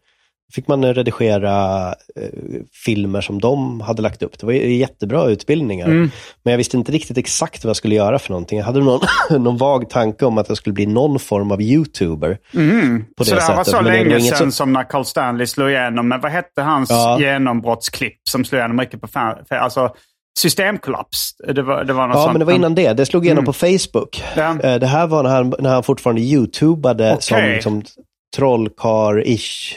fick 0.52 0.68
man 0.68 0.94
redigera 0.94 1.88
eh, 1.88 2.28
filmer 2.85 3.20
som 3.20 3.40
de 3.40 3.80
hade 3.80 4.02
lagt 4.02 4.22
upp. 4.22 4.38
Det 4.38 4.46
var 4.46 4.52
jättebra 4.52 5.26
utbildningar. 5.26 5.87
Mm. 5.87 6.11
Men 6.42 6.50
jag 6.50 6.59
visste 6.59 6.76
inte 6.76 6.92
riktigt 6.92 7.18
exakt 7.18 7.64
vad 7.64 7.68
jag 7.68 7.76
skulle 7.76 7.94
göra 7.94 8.18
för 8.18 8.30
någonting. 8.30 8.59
Jag 8.59 8.66
hade 8.66 8.80
någon, 8.80 9.00
någon 9.30 9.57
vag 9.57 9.90
tanke 9.90 10.24
om 10.24 10.38
att 10.38 10.48
jag 10.48 10.57
skulle 10.59 10.74
bli 10.74 10.87
någon 10.87 11.18
form 11.18 11.50
av 11.52 11.62
YouTuber. 11.62 12.38
Mm. 12.54 13.04
På 13.16 13.24
det 13.24 13.24
så 13.24 13.35
det 13.35 13.40
här 13.42 13.57
var 13.57 13.64
sättet, 13.64 13.78
så 13.78 13.83
men 13.85 14.09
länge 14.09 14.20
sedan 14.20 14.38
som- 14.38 14.52
som 14.52 14.72
när 14.72 14.85
Carl 14.90 15.04
Stanley 15.04 15.46
slog 15.46 15.70
igenom. 15.70 16.09
Men 16.09 16.20
vad 16.20 16.33
hette 16.33 16.62
hans 16.62 16.90
Ja. 16.90 17.18
genombrottsklipp 17.20 18.20
som 18.30 18.44
slog 18.44 18.59
igenom 18.59 18.76
mycket 18.76 19.00
på 19.00 19.09
fan? 19.09 19.37
Alltså, 19.50 19.94
systemkollaps. 20.38 21.30
Det 21.54 21.62
var, 21.62 21.85
det 21.85 21.92
var 21.92 22.07
något 22.07 22.16
Ja, 22.16 22.22
sånt. 22.22 22.33
men 22.33 22.38
det 22.38 22.44
var 22.44 22.52
innan 22.52 22.74
det. 22.74 22.92
Det 22.92 23.07
slog 23.07 23.24
igenom 23.26 23.44
på 23.44 23.52
Facebook. 23.52 24.22
Ja. 24.37 24.61
Eh, 24.62 24.74
Det 24.78 24.87
här 24.87 25.07
var 25.07 25.22
när 25.22 25.30
han, 25.30 25.54
när 25.59 25.70
han 25.70 25.83
fortfarande 25.83 26.22
YouTubade 26.22 27.12
Okej. 27.12 27.22
som 27.22 27.38
liksom, 27.38 27.83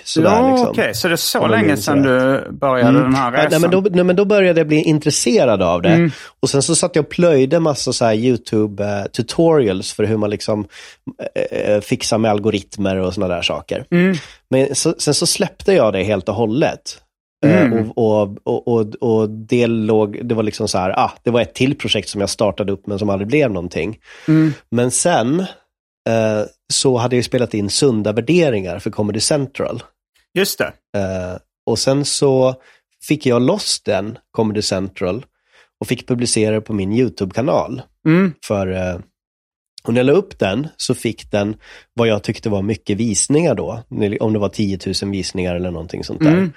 Sådär, 0.03 0.29
Ja, 0.29 0.49
liksom. 0.51 0.69
okej. 0.69 0.93
Så 0.95 1.07
det 1.07 1.13
är 1.13 1.15
så 1.15 1.47
länge 1.47 1.77
sedan 1.77 2.01
du 2.01 2.47
började 2.51 2.99
den 3.01 3.15
här 3.15 3.31
Ja, 3.31 3.37
resan? 3.37 3.49
nej, 3.51 3.59
men 3.59 3.83
då, 3.83 3.89
nej, 3.95 4.03
men 4.03 4.15
då 4.15 4.25
började 4.25 4.59
jag 4.59 4.67
bli 4.67 4.81
intresserad 4.83 5.61
av 5.61 5.81
det. 5.81 5.89
Mm. 5.89 6.11
Och 6.39 6.49
sen 6.49 6.61
så 6.61 6.75
satt 6.75 6.95
jag 6.95 7.03
och 7.03 7.09
plöjde 7.09 7.59
massa 7.59 7.93
så 7.93 8.05
YouTube-tutorials 8.05 9.95
för 9.95 10.03
hur 10.03 10.17
man 10.17 10.29
liksom 10.29 10.67
eh, 11.51 11.81
fixar 11.81 12.17
med 12.17 12.31
algoritmer 12.31 12.95
och 12.97 13.13
sådana 13.13 13.35
där 13.35 13.41
saker. 13.41 13.85
Mm. 13.91 14.15
Men 14.49 14.75
så, 14.75 14.93
sen 14.97 15.13
så 15.13 15.25
släppte 15.27 15.73
jag 15.73 15.93
det 15.93 16.03
helt 16.03 16.29
och 16.29 16.35
hållet. 16.35 16.81
Eh, 17.45 17.61
Mm. 17.61 17.91
Och, 17.91 18.21
och, 18.21 18.37
och, 18.43 18.67
och, 18.67 18.95
och 19.21 19.29
det, 19.29 19.67
låg, 19.67 20.19
det 20.23 20.35
var 20.35 20.43
liksom 20.43 20.67
så 20.67 20.77
här, 20.77 20.99
ah, 20.99 21.11
det 21.23 21.29
var 21.31 21.41
ett 21.41 21.53
till 21.53 21.75
projekt 21.77 22.09
som 22.09 22.21
jag 22.21 22.29
startade 22.29 22.71
upp 22.71 22.87
men 22.87 22.99
som 22.99 23.09
aldrig 23.09 23.27
blev 23.27 23.51
någonting. 23.51 23.97
Mm. 24.27 24.53
Men 24.71 24.91
sen 24.91 25.45
eh, 26.07 26.43
så 26.73 26.97
hade 26.97 27.15
jag 27.15 27.25
spelat 27.25 27.53
in 27.53 27.69
sunda 27.69 28.11
värderingar 28.11 28.79
för 28.79 28.89
Comedy 28.91 29.19
Central. 29.19 29.83
Just 30.33 30.57
det. 30.57 30.73
Eh, 30.99 31.37
och 31.65 31.79
sen 31.79 32.05
så 32.05 32.55
fick 33.03 33.25
jag 33.25 33.41
loss 33.41 33.81
den, 33.81 34.17
Comedy 34.31 34.61
Central, 34.61 35.25
och 35.79 35.87
fick 35.87 36.07
publicera 36.07 36.55
det 36.55 36.61
på 36.61 36.73
min 36.73 36.93
YouTube-kanal. 36.93 37.81
Mm. 38.05 38.33
För, 38.45 38.67
eh, 38.71 38.99
och 39.83 39.93
när 39.93 39.99
jag 39.99 40.05
la 40.05 40.13
upp 40.13 40.39
den 40.39 40.67
så 40.77 40.95
fick 40.95 41.31
den 41.31 41.55
vad 41.93 42.07
jag 42.07 42.23
tyckte 42.23 42.49
var 42.49 42.61
mycket 42.61 42.97
visningar 42.97 43.55
då. 43.55 43.83
Om 44.19 44.33
det 44.33 44.39
var 44.39 44.49
10 44.49 44.79
000 45.03 45.11
visningar 45.11 45.55
eller 45.55 45.71
någonting 45.71 46.03
sånt 46.03 46.19
där. 46.19 46.31
Mm. 46.31 46.51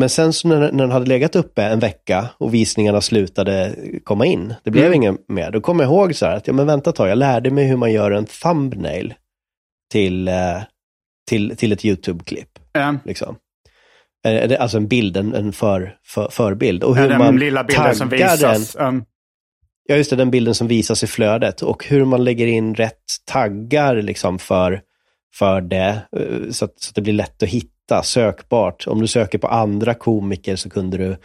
Men 0.00 0.08
sen 0.08 0.32
så 0.32 0.48
när, 0.48 0.58
när 0.60 0.84
den 0.84 0.90
hade 0.90 1.06
legat 1.06 1.36
uppe 1.36 1.62
en 1.62 1.78
vecka 1.78 2.28
och 2.38 2.54
visningarna 2.54 3.00
slutade 3.00 3.74
komma 4.04 4.26
in, 4.26 4.54
det 4.64 4.70
blev 4.70 4.84
Mm. 4.84 4.94
ingen 4.96 5.18
mer, 5.28 5.50
då 5.50 5.60
kom 5.60 5.80
jag 5.80 5.86
ihåg 5.86 6.14
så 6.14 6.26
här 6.26 6.36
att, 6.36 6.46
ja 6.46 6.52
men 6.52 6.66
vänta 6.66 6.90
ett 6.90 6.96
tag, 6.96 7.08
jag 7.08 7.18
lärde 7.18 7.50
mig 7.50 7.64
hur 7.66 7.76
man 7.76 7.92
gör 7.92 8.10
en 8.10 8.26
thumbnail 8.26 9.14
till, 9.92 10.28
eh, 10.28 10.62
till, 11.28 11.56
till 11.56 11.72
ett 11.72 11.84
YouTube-klipp. 11.84 12.58
Ja. 12.72 12.94
Liksom. 13.04 13.36
Eh, 14.26 14.60
Alltså 14.62 14.76
en 14.76 14.88
bild, 14.88 15.16
en, 15.16 15.34
en 15.34 15.52
för, 15.52 15.96
för, 16.04 16.28
förbild. 16.30 16.84
Och 16.84 16.96
Ja, 16.96 17.00
hur 17.02 17.08
den 17.08 17.18
man 17.18 17.36
lilla 17.36 17.64
bilden 17.64 17.96
som 17.96 18.08
visas. 18.08 18.72
Den, 18.72 18.86
Um, 18.88 19.04
ja, 19.88 19.96
just 19.96 20.10
det, 20.10 20.16
den 20.16 20.30
bilden 20.30 20.54
som 20.54 20.68
visas 20.68 21.02
i 21.04 21.06
flödet. 21.06 21.62
Och 21.62 21.84
hur 21.86 22.04
man 22.04 22.24
lägger 22.24 22.46
in 22.46 22.74
rätt 22.74 23.02
taggar 23.24 23.96
liksom 24.02 24.38
för, 24.38 24.80
för 25.34 25.60
det, 25.60 25.98
eh, 26.16 26.50
så 26.50 26.64
att, 26.64 26.80
så 26.80 26.90
att 26.90 26.94
det 26.94 27.00
blir 27.00 27.12
lätt 27.12 27.42
att 27.42 27.48
hitta, 27.48 27.70
sökbart. 28.02 28.86
Om 28.86 29.00
du 29.00 29.06
söker 29.06 29.38
på 29.38 29.48
andra 29.48 29.94
komiker 29.94 30.56
så 30.56 30.70
kunde 30.70 30.96
du, 30.98 31.16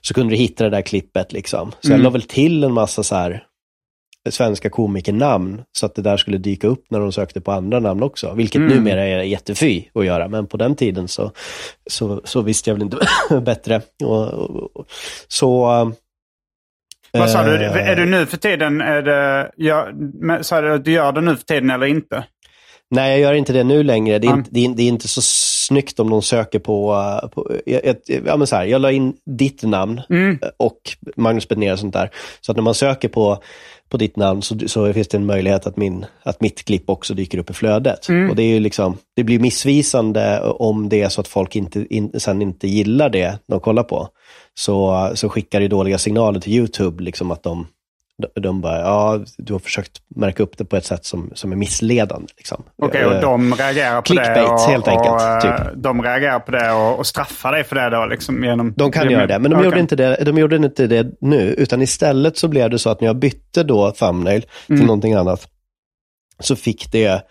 så 0.00 0.14
kunde 0.14 0.32
du 0.32 0.36
hitta 0.36 0.64
det 0.64 0.70
där 0.70 0.82
klippet. 0.82 1.32
Liksom. 1.32 1.70
Så 1.70 1.76
jag 1.90 1.94
Mm. 1.94 2.02
la 2.04 2.10
väl 2.10 2.22
till 2.22 2.64
en 2.64 2.72
massa 2.72 3.02
så 3.02 3.14
här 3.14 3.44
svenska 4.30 4.70
komikernamn 4.70 5.62
så 5.72 5.86
att 5.86 5.94
det 5.94 6.02
där 6.02 6.16
skulle 6.16 6.38
dyka 6.38 6.66
upp 6.66 6.84
när 6.90 7.00
de 7.00 7.12
sökte 7.12 7.40
på 7.40 7.52
andra 7.52 7.80
namn 7.80 8.02
också. 8.02 8.34
Vilket 8.34 8.60
Mm. 8.60 8.76
numera 8.76 9.04
är 9.06 9.22
jättefy 9.22 9.84
att 9.94 10.04
göra, 10.06 10.28
men 10.28 10.46
på 10.46 10.56
den 10.56 10.76
tiden 10.76 11.08
så, 11.08 11.32
så, 11.90 12.20
så 12.24 12.42
visste 12.42 12.70
jag 12.70 12.74
väl 12.74 12.82
inte 12.82 12.98
bättre. 13.40 13.80
Och, 14.04 14.26
och, 14.28 14.76
och, 14.76 14.86
så... 15.28 15.60
vad 17.12 17.30
sa 17.30 17.42
du? 17.44 17.64
eh, 17.64 17.88
Är 17.88 17.96
du 17.96 18.06
nu 18.06 18.26
för 18.26 18.36
tiden, 18.36 18.80
är 18.80 19.02
det, 19.02 19.50
men 20.20 20.44
sa 20.44 20.60
du 20.60 20.74
att 20.74 20.84
du 20.84 20.92
gör 20.92 21.12
det 21.12 21.20
nu 21.20 21.36
för 21.36 21.44
tiden 21.44 21.70
eller 21.70 21.86
inte? 21.86 22.24
Nej, 22.90 23.10
jag 23.10 23.20
gör 23.20 23.34
inte 23.34 23.52
det 23.52 23.64
nu 23.64 23.82
längre. 23.82 24.18
Det 24.18 24.26
är, 24.26 24.28
Mm. 24.28 24.38
inte, 24.38 24.50
det 24.52 24.64
är, 24.64 24.68
det 24.74 24.82
är 24.82 24.88
inte 24.88 25.08
så 25.08 25.20
snyggt 25.70 26.00
om 26.00 26.10
de 26.10 26.22
söker 26.22 26.58
på... 26.58 26.92
uh, 26.92 27.28
på 27.28 27.52
jag, 27.66 27.80
jag, 27.84 27.96
ja, 28.26 28.36
men 28.36 28.46
så 28.46 28.56
här, 28.56 28.64
jag 28.64 28.80
la 28.80 28.92
in 28.92 29.14
ditt 29.26 29.62
namn 29.62 30.00
Mm. 30.10 30.38
och 30.56 30.78
Magnus 31.16 31.48
Bednér 31.48 31.72
och 31.72 31.78
sånt 31.78 31.92
där. 31.92 32.10
Så 32.40 32.52
att 32.52 32.56
när 32.56 32.62
man 32.62 32.74
söker 32.74 33.08
på, 33.08 33.42
på 33.88 33.96
ditt 33.96 34.16
namn 34.16 34.42
så, 34.42 34.58
så 34.66 34.92
finns 34.92 35.08
det 35.08 35.16
en 35.16 35.26
möjlighet 35.26 35.66
att, 35.66 35.76
min, 35.76 36.06
att 36.22 36.40
mitt 36.40 36.64
klipp 36.64 36.90
också 36.90 37.14
dyker 37.14 37.38
upp 37.38 37.50
i 37.50 37.52
flödet. 37.52 38.08
Mm. 38.08 38.30
Och 38.30 38.36
det, 38.36 38.42
är 38.42 38.60
liksom, 38.60 38.96
det 39.16 39.24
blir 39.24 39.38
missvisande 39.38 40.40
om 40.40 40.88
det 40.88 41.02
är 41.02 41.08
så 41.08 41.20
att 41.20 41.28
folk 41.28 41.56
inte, 41.56 41.86
in, 41.94 42.20
sen 42.20 42.42
inte 42.42 42.68
gillar 42.68 43.08
det 43.08 43.38
de 43.46 43.60
kollar 43.60 43.82
på. 43.82 44.08
Så, 44.54 45.10
så 45.14 45.28
skickar 45.28 45.60
det 45.60 45.68
dåliga 45.68 45.98
signaler 45.98 46.40
till 46.40 46.52
YouTube, 46.52 47.02
liksom 47.02 47.30
att 47.30 47.42
de, 47.42 47.66
de, 48.40 48.60
bara, 48.60 48.78
ja, 48.80 49.20
du 49.38 49.52
har 49.52 49.60
försökt 49.60 49.92
märka 50.16 50.42
upp 50.42 50.58
det 50.58 50.64
på 50.64 50.76
ett 50.76 50.84
sätt 50.84 51.04
som, 51.04 51.30
som 51.34 51.52
är 51.52 51.56
missledande. 51.56 52.26
Liksom. 52.36 52.62
Okej, 52.82 53.04
och 53.06 53.12
Eh, 53.14 53.20
de 53.20 53.54
reagerar 53.54 54.02
på 54.02 54.14
det. 54.14 54.22
clickbait, 54.22 54.48
Och, 54.50 54.60
helt 54.60 54.88
enkelt, 54.88 55.10
Och, 55.14 55.20
eh, 55.22 55.40
typ. 55.40 55.72
De 55.82 56.02
reagerar 56.02 56.38
på 56.40 56.50
det 56.52 56.72
och, 56.72 56.98
och 56.98 57.06
straffar 57.06 57.52
dig 57.52 57.64
för 57.64 57.76
det 57.76 57.90
då? 57.90 58.06
Liksom, 58.06 58.44
genom, 58.44 58.72
De 58.76 58.92
kan 58.92 59.02
genom- 59.02 59.12
göra 59.12 59.26
det, 59.26 59.38
men 59.38 59.50
de, 59.50 59.56
Okej. 59.56 59.64
gjorde 59.64 59.80
inte 59.80 59.96
det, 59.96 60.22
de 60.24 60.38
gjorde 60.38 60.56
inte 60.56 60.86
det 60.86 61.06
nu, 61.20 61.40
utan 61.58 61.82
istället 61.82 62.36
så 62.38 62.48
blev 62.48 62.70
det 62.70 62.78
så 62.78 62.90
att 62.90 63.00
när 63.00 63.08
jag 63.08 63.16
bytte 63.16 63.62
då 63.62 63.90
thumbnail 63.90 64.42
till 64.66 64.74
Mm. 64.74 64.86
någonting 64.86 65.12
annat, 65.14 65.48
så 66.38 66.56
fick 66.56 66.92
det 66.92 67.22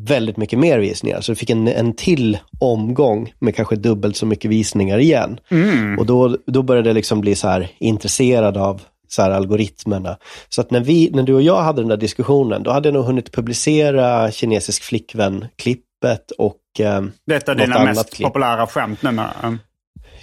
väldigt 0.00 0.36
mycket 0.36 0.58
mer 0.58 0.78
visningar. 0.78 1.20
Så 1.20 1.32
det 1.32 1.36
fick 1.36 1.50
en, 1.50 1.68
en 1.68 1.92
till 1.96 2.38
omgång 2.60 3.32
med 3.38 3.56
kanske 3.56 3.76
dubbelt 3.76 4.16
så 4.16 4.26
mycket 4.26 4.50
visningar 4.50 4.98
igen. 4.98 5.38
Mm. 5.50 5.98
Och 5.98 6.06
då, 6.06 6.36
då 6.46 6.62
började 6.62 6.88
jag 6.88 6.94
liksom 6.94 7.20
bli 7.20 7.34
så 7.34 7.48
här 7.48 7.68
intresserad 7.78 8.56
av 8.56 8.80
så 9.08 9.22
här 9.22 9.30
algoritmerna. 9.30 10.18
Så 10.48 10.60
att 10.60 10.70
när, 10.70 10.80
vi, 10.80 11.10
när 11.14 11.22
du 11.22 11.34
och 11.34 11.42
jag 11.42 11.62
hade 11.62 11.82
den 11.82 11.88
där 11.88 11.96
diskussionen, 11.96 12.62
då 12.62 12.70
hade 12.70 12.88
jag 12.88 12.94
nog 12.94 13.04
hunnit 13.04 13.32
publicera 13.32 14.30
kinesisk 14.30 14.82
flickvän-klippet 14.82 16.30
och 16.38 16.60
eh, 16.78 17.02
Det 17.26 17.48
är 17.48 17.54
dina 17.54 17.84
mest 17.84 18.14
klipp. 18.14 18.26
populära 18.26 18.66
skämt 18.66 19.02
numera. 19.02 19.32
Mm. 19.42 19.58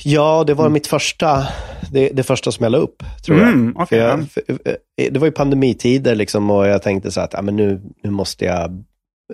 Ja, 0.03 0.43
det 0.47 0.53
var 0.53 0.69
mitt 0.69 0.87
första, 0.87 1.47
det, 1.91 2.09
det 2.09 2.23
första 2.23 2.51
som 2.51 2.63
jag 2.63 2.71
la 2.71 2.77
upp, 2.77 3.03
tror 3.25 3.39
jag. 3.39 3.47
Mm, 3.47 3.75
okej, 3.77 3.85
för 3.87 3.95
ja. 3.97 4.09
jag 4.09 4.29
för, 4.31 4.41
eh, 4.97 5.11
det 5.11 5.19
var 5.19 5.27
ju 5.27 5.31
pandemitider 5.31 6.15
liksom 6.15 6.51
och 6.51 6.67
jag 6.67 6.81
tänkte 6.81 7.11
så 7.11 7.21
att 7.21 7.33
ja, 7.33 7.41
men 7.41 7.55
nu, 7.55 7.81
nu 8.03 8.09
måste 8.09 8.45
jag 8.45 8.83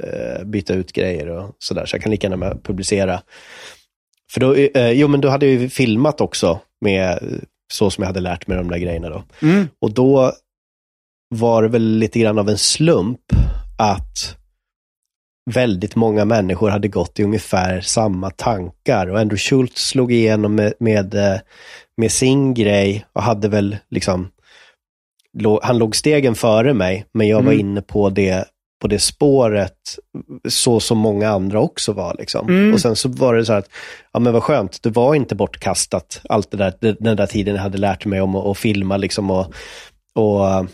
eh, 0.03 0.45
byta 0.45 0.73
ut 0.73 0.91
grejer 0.91 1.29
och 1.29 1.55
sådär, 1.59 1.85
så 1.85 1.95
jag 1.95 2.03
kan 2.03 2.12
lika 2.12 2.27
gärna 2.29 2.55
publicera. 2.63 3.21
För 4.31 4.39
då, 4.39 4.55
eh, 4.55 4.91
jo 4.91 5.07
men 5.07 5.21
då 5.21 5.29
hade 5.29 5.45
jag 5.45 5.62
ju 5.62 5.69
filmat 5.69 6.21
också 6.21 6.59
med 6.81 7.19
så 7.73 7.89
som 7.91 8.01
jag 8.01 8.08
hade 8.08 8.19
lärt 8.19 8.47
mig 8.47 8.58
de 8.58 8.67
där 8.69 8.77
grejerna 8.77 9.10
då. 9.10 9.23
Mm. 9.41 9.67
Och 9.82 9.91
då 9.93 10.34
var 11.36 11.62
det 11.63 11.67
väl 11.69 11.97
lite 11.97 12.19
grann 12.19 12.39
av 12.39 12.49
en 12.49 12.58
slump 12.58 13.19
att 13.77 14.36
väldigt 15.51 15.95
många 15.95 16.25
människor 16.25 16.69
hade 16.69 16.88
gått 16.88 17.19
i 17.19 17.23
ungefär 17.23 17.82
samma 17.82 18.29
tankar. 18.29 19.08
Och 19.08 19.19
Andrew 19.19 19.38
Schultz 19.38 19.82
slog 19.88 20.12
igenom 20.12 20.55
med, 20.55 20.73
med, 20.79 21.13
eh, 21.15 21.39
med 21.97 22.12
sin 22.12 22.53
grej 22.53 23.05
och 23.13 23.23
hade 23.23 23.47
väl 23.47 23.77
liksom, 23.89 24.32
han 25.62 25.77
låg 25.77 25.95
stegen 25.95 26.36
före 26.36 26.73
mig, 26.73 27.05
men 27.12 27.27
jag 27.27 27.38
var 27.41 27.51
Mm. 27.51 27.60
inne 27.60 27.82
på 27.82 28.10
det, 28.10 28.45
på 28.79 28.87
det 28.87 28.99
spåret 28.99 29.77
så 30.49 30.79
som 30.79 30.97
många 30.97 31.29
andra 31.29 31.59
också 31.59 31.93
var. 31.93 32.15
Liksom. 32.19 32.49
Mm. 32.49 32.73
Och 32.73 32.81
sen 32.81 32.95
så 32.95 33.09
var 33.09 33.35
det 33.35 33.45
så 33.45 33.51
här 33.51 33.59
att, 33.59 33.69
ja 34.13 34.19
men 34.19 34.33
vad 34.33 34.43
skönt, 34.43 34.83
det 34.83 34.89
var 34.89 35.15
inte 35.15 35.35
bortkastat, 35.35 36.21
allt 36.29 36.51
det 36.51 36.57
där, 36.57 36.73
den 36.99 37.17
där 37.17 37.25
tiden 37.27 37.55
jag 37.55 37.61
hade 37.61 37.77
lärt 37.77 38.05
mig 38.05 38.21
om 38.21 38.35
att, 38.35 38.57
filma 38.57 38.97
liksom 38.97 39.31
och, 39.31 39.53
och 40.15 40.67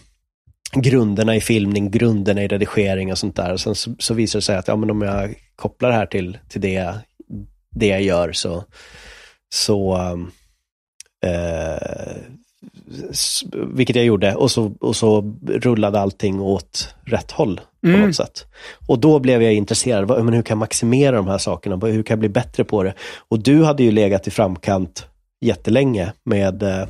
grunderna 0.74 1.36
i 1.36 1.42
filmning, 1.42 1.92
grunderna 1.92 2.44
i 2.44 2.48
redigering 2.48 3.12
och 3.12 3.18
sånt 3.18 3.36
där. 3.36 3.54
Och 3.54 3.60
sen 3.60 3.76
så, 3.76 3.96
så 4.00 4.14
visar 4.14 4.40
det 4.40 4.44
sig 4.44 4.58
att 4.58 4.68
ja, 4.68 4.76
men 4.76 4.90
om 4.92 5.02
jag 5.02 5.36
kopplar 5.56 5.90
det 5.90 5.96
här 5.96 6.06
till, 6.06 6.38
till 6.50 6.62
det, 6.62 6.74
jag- 6.74 6.96
det 7.72 7.88
jag 7.88 8.02
gör 8.02 8.32
så, 8.32 8.64
så 9.54 9.96
eh, 11.26 12.16
vilket 13.74 13.96
jag 13.96 14.06
gjorde, 14.06 14.36
och 14.36 14.52
så, 14.52 14.74
och 14.82 14.96
så 14.96 15.36
rullade 15.48 16.00
allting 16.00 16.42
åt 16.42 16.96
rätt 17.06 17.32
håll 17.32 17.62
på 17.82 17.88
Mm. 17.90 18.02
något 18.02 18.16
sätt. 18.16 18.46
Och 18.88 19.00
då 19.00 19.20
blev 19.20 19.42
jag 19.44 19.54
intresserad, 19.54 20.08
men 20.26 20.34
hur 20.34 20.42
kan 20.42 20.56
jag 20.56 20.60
maximera 20.60 21.16
de 21.16 21.28
här 21.28 21.38
sakerna? 21.38 21.76
Hur 21.88 22.04
kan 22.04 22.14
jag 22.14 22.20
bli 22.20 22.30
bättre 22.30 22.64
på 22.64 22.84
det? 22.84 22.94
Och 23.30 23.40
du 23.40 23.64
hade 23.64 23.84
ju 23.84 23.92
legat 23.92 24.28
i 24.28 24.32
framkant 24.32 25.08
jättelänge 25.42 26.14
med 26.24 26.64
eh, 26.64 26.88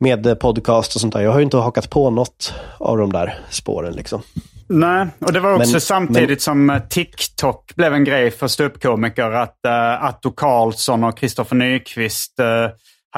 med 0.00 0.40
podcast 0.40 0.94
och 0.94 1.00
sånt 1.00 1.12
där. 1.14 1.20
Jag 1.20 1.30
har 1.32 1.38
ju 1.38 1.44
inte 1.44 1.56
hakat 1.56 1.90
på 1.90 2.10
något 2.10 2.54
av 2.78 2.98
de 2.98 3.12
där 3.12 3.38
spåren 3.50 3.92
liksom. 3.92 4.22
Nej, 4.68 5.06
och 5.18 5.32
det 5.32 5.40
var 5.40 5.54
också 5.54 5.70
Men- 5.72 5.80
samtidigt 5.80 6.42
som 6.42 6.70
eh, 6.70 6.78
TikTok 6.88 7.72
blev 7.74 7.94
en 7.94 8.04
grej 8.04 8.30
för 8.30 8.48
ståuppkomiker. 8.48 9.30
Att 9.30 9.56
uh, 9.66 10.04
Atto 10.04 10.30
Karlsson 10.30 11.04
och 11.04 11.18
Kristoffer 11.18 11.56
Nyqvist 11.56 12.40
eh, 12.40 12.46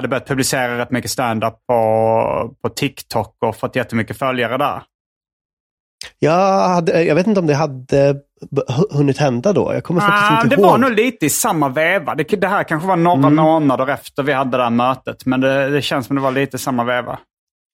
hade 0.00 0.08
börjat 0.08 0.28
publicera 0.28 0.78
rätt 0.78 0.90
mycket 0.90 1.10
stand-up 1.10 1.54
på, 1.68 2.54
på 2.62 2.68
TikTok 2.68 3.36
och 3.46 3.56
fått 3.56 3.76
jättemycket 3.76 4.18
följare 4.18 4.56
där. 4.58 4.82
Jag, 6.18 6.68
hade, 6.68 7.02
jag 7.04 7.14
vet 7.14 7.26
inte 7.26 7.40
om 7.40 7.46
det 7.46 7.54
hade 7.54 8.16
hunnit 8.90 9.18
hända 9.18 9.52
då. 9.52 9.74
Jag 9.74 9.84
kommer 9.84 10.00
faktiskt 10.00 10.30
Ah, 10.32 10.42
inte 10.44 10.56
det 10.56 10.60
ihåg. 10.62 10.70
var 10.70 10.78
nog 10.78 10.90
lite 10.92 11.26
i 11.26 11.30
samma 11.30 11.68
veva. 11.68 12.14
Det, 12.14 12.24
det 12.40 12.48
här 12.48 12.64
kanske 12.64 12.88
var 12.88 12.96
några 12.96 13.18
Mm. 13.26 13.34
månader 13.34 13.86
efter 13.86 14.22
vi 14.22 14.32
hade 14.32 14.56
det 14.56 14.62
här 14.62 14.70
mötet. 14.70 15.26
Men 15.26 15.40
det, 15.40 15.68
det 15.70 15.82
känns 15.82 16.06
som 16.06 16.16
det 16.16 16.22
var 16.22 16.30
lite 16.30 16.58
samma 16.58 16.84
veva. 16.84 17.18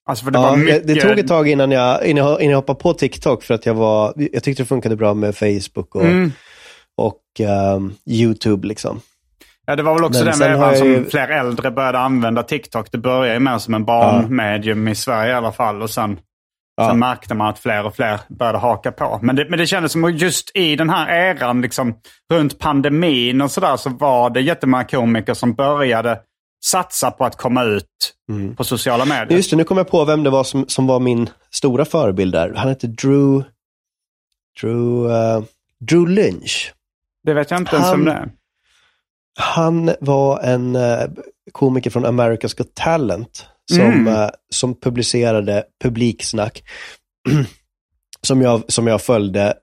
Alltså 0.09 0.27
det 0.31 0.39
Ja, 0.39 0.57
mycket... 0.57 0.87
det, 0.87 0.95
det 0.95 1.01
tog 1.01 1.19
ett 1.19 1.29
tag 1.29 1.49
innan 1.49 1.71
jag, 1.71 2.05
innan, 2.07 2.27
jag, 2.27 2.41
innan 2.41 2.51
jag 2.51 2.59
hoppade 2.59 2.79
på 2.81 2.93
TikTok 2.93 3.43
för 3.43 3.55
att 3.55 3.67
jag 3.67 3.75
var, 3.75 4.13
jag 4.17 4.43
tyckte 4.43 4.63
det 4.63 4.67
funkade 4.67 4.97
bra 4.97 5.15
med 5.15 5.37
Facebook 5.37 5.95
och, 5.95 6.05
Mm. 6.05 6.33
och 6.97 7.21
ehm, 7.41 7.95
YouTube 8.11 8.69
liksom. 8.69 9.01
Ja, 9.67 9.77
det 9.77 9.83
var 9.83 9.95
väl 9.95 10.05
också 10.05 10.25
Men 10.25 10.33
har 10.33 10.39
vevan 10.49 10.69
jag 10.69 10.79
som 10.79 10.87
ju- 10.89 11.05
fler 11.05 11.29
äldre 11.29 11.71
började 11.71 11.99
använda 11.99 12.43
TikTok. 12.43 12.93
Det 12.93 12.99
började 12.99 13.35
ju 13.35 13.41
mer 13.41 13.59
som 13.59 13.75
en 13.75 13.85
barnmedium 13.85 14.89
i 14.89 14.95
Sverige 14.95 15.31
i 15.33 15.35
alla 15.35 15.53
fall. 15.53 15.83
Och 15.83 15.91
sen, 15.91 16.19
Ja. 16.77 16.89
sen 16.89 16.99
märkte 16.99 17.35
man 17.35 17.47
att 17.49 17.59
fler 17.59 17.87
och 17.87 17.97
fler 17.97 18.21
började 18.29 18.59
haka 18.59 18.93
på. 18.93 19.19
Men 19.23 19.37
det, 19.37 19.47
men 19.51 19.59
det 19.59 19.67
kändes 19.67 19.93
som 19.93 20.05
att 20.05 20.21
just 20.21 20.57
i 20.57 20.77
den 20.77 20.91
här 20.91 21.09
eran, 21.09 21.63
liksom, 21.63 21.95
runt 22.33 22.59
pandemin 22.59 23.41
och 23.41 23.51
sådär, 23.51 23.77
så 23.77 23.91
var 23.91 24.31
det 24.31 24.41
jättemånga 24.41 24.85
komiker 24.85 25.35
som 25.35 25.55
började 25.55 26.21
satsa 26.65 27.11
på 27.11 27.25
att 27.25 27.37
komma 27.37 27.65
ut 27.65 27.85
på 28.57 28.65
sociala 28.65 29.05
medier. 29.05 29.37
Just 29.37 29.51
det, 29.51 29.57
nu 29.57 29.65
kommer 29.65 29.81
jag 29.81 29.91
på 29.91 30.05
vem 30.05 30.23
det 30.23 30.31
var 30.31 30.45
som, 30.45 30.65
som 30.69 30.87
var 30.87 31.01
min 31.01 31.29
stora 31.51 31.85
förebild 31.85 32.33
där. 32.33 32.53
Han 32.57 32.69
hette 32.69 32.87
Drew... 32.87 33.43
Drew, 34.61 35.11
eh, 35.13 35.43
Drew 35.81 36.09
Lynch. 36.09 36.73
Det 37.25 37.35
vet 37.35 37.51
jag 37.51 37.61
inte 37.61 37.77
ens 37.77 37.89
Han- 37.89 37.95
om 37.99 38.05
det 38.05 38.13
är. 38.13 38.29
Han 39.39 39.91
var 40.01 40.41
en 40.41 40.77
eh, 40.77 41.01
komiker 41.53 41.91
från 41.91 42.07
America's 42.07 42.57
Got 42.59 42.75
Talent 42.75 43.47
som, 43.73 43.81
Mm. 43.81 44.09
eh, 44.09 44.29
som 44.55 44.81
publicerade 44.81 45.65
publiksnack 45.83 46.63
som, 48.27 48.43
jag, 48.43 48.63
som 48.73 48.87
jag 48.87 49.03
följde. 49.03 49.55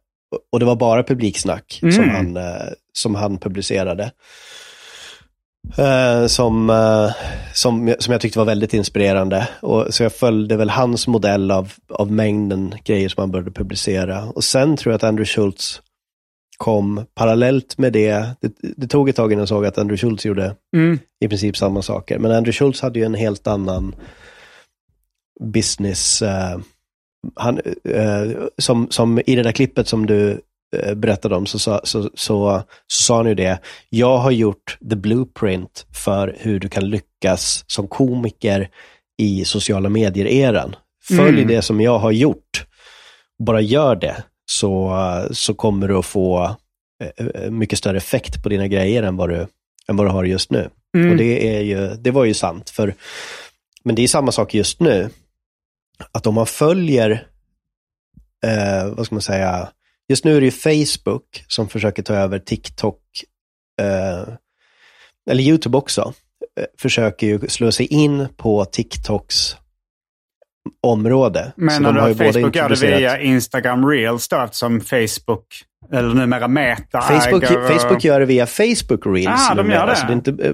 Och 0.51 0.59
det 0.59 0.65
var 0.65 0.75
bara 0.75 1.03
publiksnack 1.03 1.77
som, 1.79 1.89
Mm. 1.89 2.09
han, 2.09 2.37
eh, 2.37 2.67
som 2.93 3.15
han 3.15 3.37
publicerade. 3.37 4.11
Som, 6.27 6.71
som, 7.53 7.95
som 7.99 8.11
jag 8.11 8.21
tyckte 8.21 8.39
var 8.39 8.45
väldigt 8.45 8.73
inspirerande. 8.73 9.47
Och, 9.61 9.93
så 9.93 10.03
jag 10.03 10.13
följde 10.13 10.57
väl 10.57 10.69
hans 10.69 11.07
modell 11.07 11.51
av, 11.51 11.73
av 11.89 12.11
mängden 12.11 12.75
grejer 12.85 13.09
som 13.09 13.21
han 13.21 13.31
började 13.31 13.51
publicera. 13.51 14.23
Och 14.25 14.43
sen 14.43 14.77
tror 14.77 14.91
jag 14.91 14.95
att 14.97 15.03
Andrew 15.03 15.25
Schultz 15.33 15.81
kom 16.63 17.05
parallellt 17.15 17.77
med 17.77 17.93
det. 17.93 18.27
Det, 18.41 18.51
det 18.77 18.87
tog 18.87 19.09
ett 19.09 19.15
tag 19.15 19.31
innan 19.31 19.41
jag 19.41 19.47
såg 19.49 19.65
att 19.65 19.77
Andrew 19.77 19.97
Schultz 19.97 20.25
gjorde 20.25 20.55
Mm. 20.75 20.99
i 21.19 21.27
princip 21.27 21.57
samma 21.57 21.81
saker. 21.81 22.19
Men 22.19 22.31
Andrew 22.31 22.51
Schultz 22.53 22.81
hade 22.81 22.99
ju 22.99 23.05
en 23.05 23.13
helt 23.13 23.47
annan 23.47 23.95
business. 25.43 26.21
eh, 26.21 26.59
han, 27.35 27.59
eh, 27.89 28.31
som, 28.57 28.87
som 28.89 29.19
i 29.25 29.35
det 29.35 29.43
där 29.43 29.51
klippet 29.51 29.87
som 29.87 30.05
du 30.05 30.41
eh, 30.75 30.93
berättade 30.95 31.35
om 31.35 31.45
så, 31.45 31.59
sa- 31.59 31.81
så, 31.83 32.03
så, 32.03 32.09
så, 32.15 32.63
sa 32.87 33.17
han 33.17 33.27
ju 33.27 33.35
det. 33.35 33.59
Jag 33.89 34.17
har 34.17 34.31
gjort 34.31 34.77
the 34.89 34.95
blueprint 34.95 35.85
för 35.93 36.35
hur 36.39 36.59
du 36.59 36.69
kan 36.69 36.89
lyckas 36.89 37.63
som 37.67 37.87
komiker 37.87 38.69
i 39.17 39.45
sociala 39.45 39.89
medier-eran. 39.89 40.75
Följ 41.07 41.29
Mm. 41.41 41.47
det 41.47 41.61
som 41.61 41.81
jag 41.81 41.99
har 41.99 42.11
gjort. 42.11 42.65
Bara 43.45 43.61
gör 43.61 43.95
det 43.95 44.23
så, 44.59 45.27
så 45.31 45.53
kommer 45.53 45.87
du 45.87 45.97
att 45.97 46.05
få 46.05 46.55
eh, 47.03 47.25
eh, 47.25 47.51
mycket 47.51 47.79
större 47.79 47.97
effekt 47.97 48.43
på 48.43 48.49
dina 48.49 48.67
grejer 48.67 49.03
än 49.03 49.17
vad 49.17 49.29
du, 49.29 49.47
än 49.87 49.97
vad 49.97 50.07
du 50.07 50.11
har 50.11 50.23
just 50.23 50.51
nu. 50.51 50.69
Mm. 50.97 51.11
Och 51.11 51.17
det, 51.17 51.57
är 51.57 51.61
ju, 51.61 51.95
det 51.95 52.11
var 52.11 52.25
ju 52.25 52.33
sant. 52.33 52.69
För, 52.69 52.95
men 53.83 53.95
det 53.95 54.01
är 54.01 54.07
samma 54.07 54.31
sak 54.31 54.53
just 54.53 54.79
nu. 54.79 55.09
Att 56.11 56.27
om 56.27 56.35
man 56.35 56.45
följer, 56.45 57.27
eh, 58.45 58.87
vad 58.87 59.05
ska 59.05 59.15
man 59.15 59.21
säga, 59.21 59.69
just 60.09 60.25
nu 60.25 60.37
är 60.37 60.41
det 60.41 60.45
ju 60.45 60.51
Facebook 60.51 61.45
som 61.47 61.69
försöker 61.69 62.03
ta 62.03 62.13
över 62.13 62.39
TikTok, 62.39 63.01
eh, 63.81 64.33
eller 65.29 65.43
YouTube 65.43 65.77
också, 65.77 66.13
eh, 66.59 66.65
försöker 66.77 67.27
ju 67.27 67.47
slå 67.47 67.71
sig 67.71 67.85
in 67.85 68.27
på 68.37 68.65
TikToks 68.65 69.55
område. 70.81 71.53
Menar 71.55 71.93
du 71.93 71.99
att 71.99 72.17
Facebook 72.17 72.55
gör 72.55 72.69
det 72.69 72.81
via 72.97 73.19
Instagram 73.19 73.85
Reels 73.89 74.27
då, 74.27 74.37
eftersom 74.41 74.81
Facebook, 74.81 75.45
eller 75.93 76.13
numera 76.13 76.47
Meta, 76.47 77.01
Facebook, 77.01 77.43
äger... 77.43 77.63
och- 77.63 77.69
Facebook 77.81 78.03
gör 78.03 78.19
det 78.19 78.25
via 78.25 78.45
Facebook 78.45 79.05
Reels. 79.05 79.49
Ah, 79.51 79.55
de 79.55 79.69
gör 79.71 79.87
det. 79.87 79.95
Så 79.95 80.07
det 80.07 80.13
inte, 80.13 80.31
eh, 80.31 80.53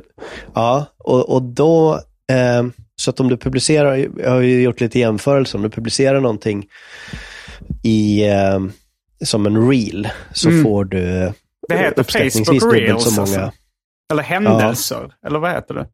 ja, 0.55 0.85
och, 0.97 1.29
och 1.29 1.41
då, 1.41 1.93
eh, 2.31 2.63
så 2.95 3.09
att 3.09 3.19
om 3.19 3.29
du 3.29 3.37
publicerar, 3.37 4.07
jag 4.17 4.29
har 4.31 4.39
ju 4.41 4.61
gjort 4.61 4.81
lite 4.81 4.99
jämförelser, 4.99 5.57
om 5.57 5.61
du 5.63 5.69
publicerar 5.69 6.19
någonting 6.19 6.65
i, 7.83 8.27
eh, 8.29 8.59
som 9.23 9.45
en 9.45 9.69
reel, 9.69 10.07
så 10.33 10.49
Mm. 10.49 10.63
får 10.63 10.85
du 10.85 11.31
Det 11.69 11.77
heter 11.77 12.01
uppskattningsvis 12.01 12.47
Facebook 12.47 12.61
dubbelt 12.61 12.87
Reels, 12.89 13.03
så 13.03 13.09
många. 13.21 13.21
alltså. 13.21 13.51
Eller 14.11 14.23
händelser, 14.23 15.11
eller 15.27 15.39
vad 15.39 15.51
heter 15.51 15.73
det? 15.73 15.87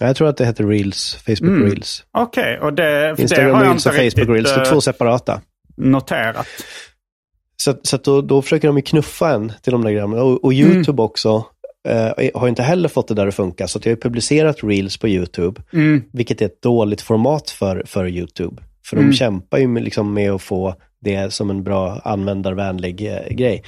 Jag 0.00 0.16
tror 0.16 0.28
att 0.28 0.36
det 0.36 0.46
heter 0.46 0.64
Reels, 0.64 1.14
Facebook 1.14 1.40
Mm. 1.50 1.64
Reels. 1.70 2.04
Okej, 2.10 2.58
och 2.58 2.72
det, 2.72 3.14
Instagram 3.18 3.58
det 3.58 3.64
Reels 3.64 3.86
och 3.86 3.92
Facebook 3.94 4.28
Reels, 4.36 4.54
det 4.54 4.60
är 4.60 4.64
eh, 4.66 4.70
två 4.72 4.80
separata. 4.80 5.40
noterat. 5.76 6.46
Så, 7.56 7.74
så 7.82 7.96
då, 7.96 8.20
då 8.22 8.42
försöker 8.42 8.68
de 8.68 8.76
ju 8.76 8.82
knuffa 8.82 9.30
en 9.30 9.52
till 9.62 9.72
de 9.72 9.82
där 9.84 9.90
grejerna. 9.90 10.22
Och, 10.22 10.44
och 10.44 10.52
YouTube 10.52 11.02
också 11.02 11.44
eh, 11.88 12.30
har 12.34 12.48
inte 12.48 12.62
heller 12.62 12.88
fått 12.88 13.08
det 13.08 13.14
där 13.14 13.26
att 13.26 13.34
funka. 13.34 13.68
Så 13.68 13.78
att 13.78 13.86
jag 13.86 13.92
har 13.92 13.96
publicerat 13.96 14.56
Reels 14.62 14.96
på 14.96 15.08
YouTube, 15.08 15.62
Mm. 15.72 16.02
vilket 16.12 16.42
är 16.42 16.46
ett 16.46 16.62
dåligt 16.62 17.00
format 17.00 17.50
för, 17.50 17.82
för 17.86 18.06
YouTube. 18.08 18.62
För 18.86 18.96
Mm. 18.96 19.10
de 19.10 19.16
kämpar 19.16 19.58
ju 19.58 19.68
med, 19.68 19.82
liksom 19.82 20.14
med 20.14 20.30
att 20.32 20.42
få 20.42 20.74
det 21.00 21.32
som 21.32 21.50
en 21.50 21.62
bra 21.64 22.00
användarvänlig 22.04 23.06
eh, 23.12 23.28
grej. 23.34 23.64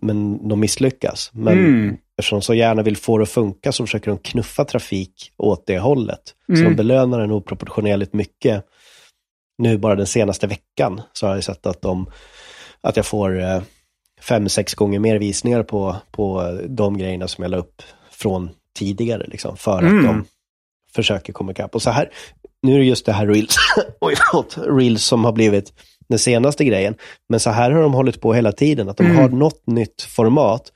Men 0.00 0.48
de 0.48 0.60
misslyckas. 0.60 1.30
Men 1.34 1.56
Mm. 2.22 2.38
de 2.40 2.42
så 2.42 2.54
gärna 2.54 2.82
vill 2.82 2.96
få 2.96 3.18
det 3.18 3.22
att 3.22 3.28
funka 3.28 3.72
så 3.72 3.86
försöker 3.86 4.10
de 4.10 4.18
knuffa 4.18 4.64
trafik 4.64 5.32
åt 5.36 5.66
det 5.66 5.78
hållet. 5.78 6.20
Så 6.46 6.52
Mm. 6.52 6.64
de 6.64 6.74
belönar 6.74 7.20
den 7.20 7.30
oproportionerligt 7.30 8.12
mycket. 8.12 8.64
Nu 9.58 9.78
bara 9.78 9.94
den 9.94 10.06
senaste 10.06 10.46
veckan 10.46 11.02
så 11.12 11.26
har 11.26 11.34
jag 11.34 11.44
sett 11.44 11.66
att, 11.66 11.82
de, 11.82 12.10
att 12.80 12.96
jag 12.96 13.06
får 13.06 13.40
eh, 13.40 13.62
fem, 14.20 14.48
sex 14.48 14.74
gånger 14.74 14.98
mer 14.98 15.18
visningar 15.18 15.62
på, 15.62 15.96
på 16.10 16.58
de 16.68 16.98
grejerna 16.98 17.28
som 17.28 17.42
jag 17.42 17.50
la 17.50 17.56
upp 17.56 17.82
från 18.10 18.50
tidigare. 18.78 19.26
Liksom, 19.26 19.56
för 19.56 19.78
Mm. 19.78 19.98
att 19.98 20.04
de 20.06 20.24
försöker 20.94 21.32
komma 21.32 21.52
ikapp. 21.52 21.74
Och 21.74 21.82
så 21.82 21.90
här, 21.90 22.10
nu 22.62 22.74
är 22.74 22.78
det 22.78 22.84
just 22.84 23.06
det 23.06 23.12
här 23.12 23.26
Reels, 23.26 23.56
Reels 24.56 25.04
som 25.04 25.24
har 25.24 25.32
blivit 25.32 25.72
den 26.10 26.18
senaste 26.18 26.64
grejen. 26.64 26.94
Men 27.28 27.40
så 27.40 27.50
här 27.50 27.70
har 27.70 27.82
de 27.82 27.94
hållit 27.94 28.20
på 28.20 28.32
hela 28.34 28.52
tiden, 28.52 28.88
att 28.88 28.96
de 28.96 29.06
Mm. 29.06 29.16
har 29.16 29.28
något 29.28 29.66
nytt 29.66 30.02
format 30.02 30.72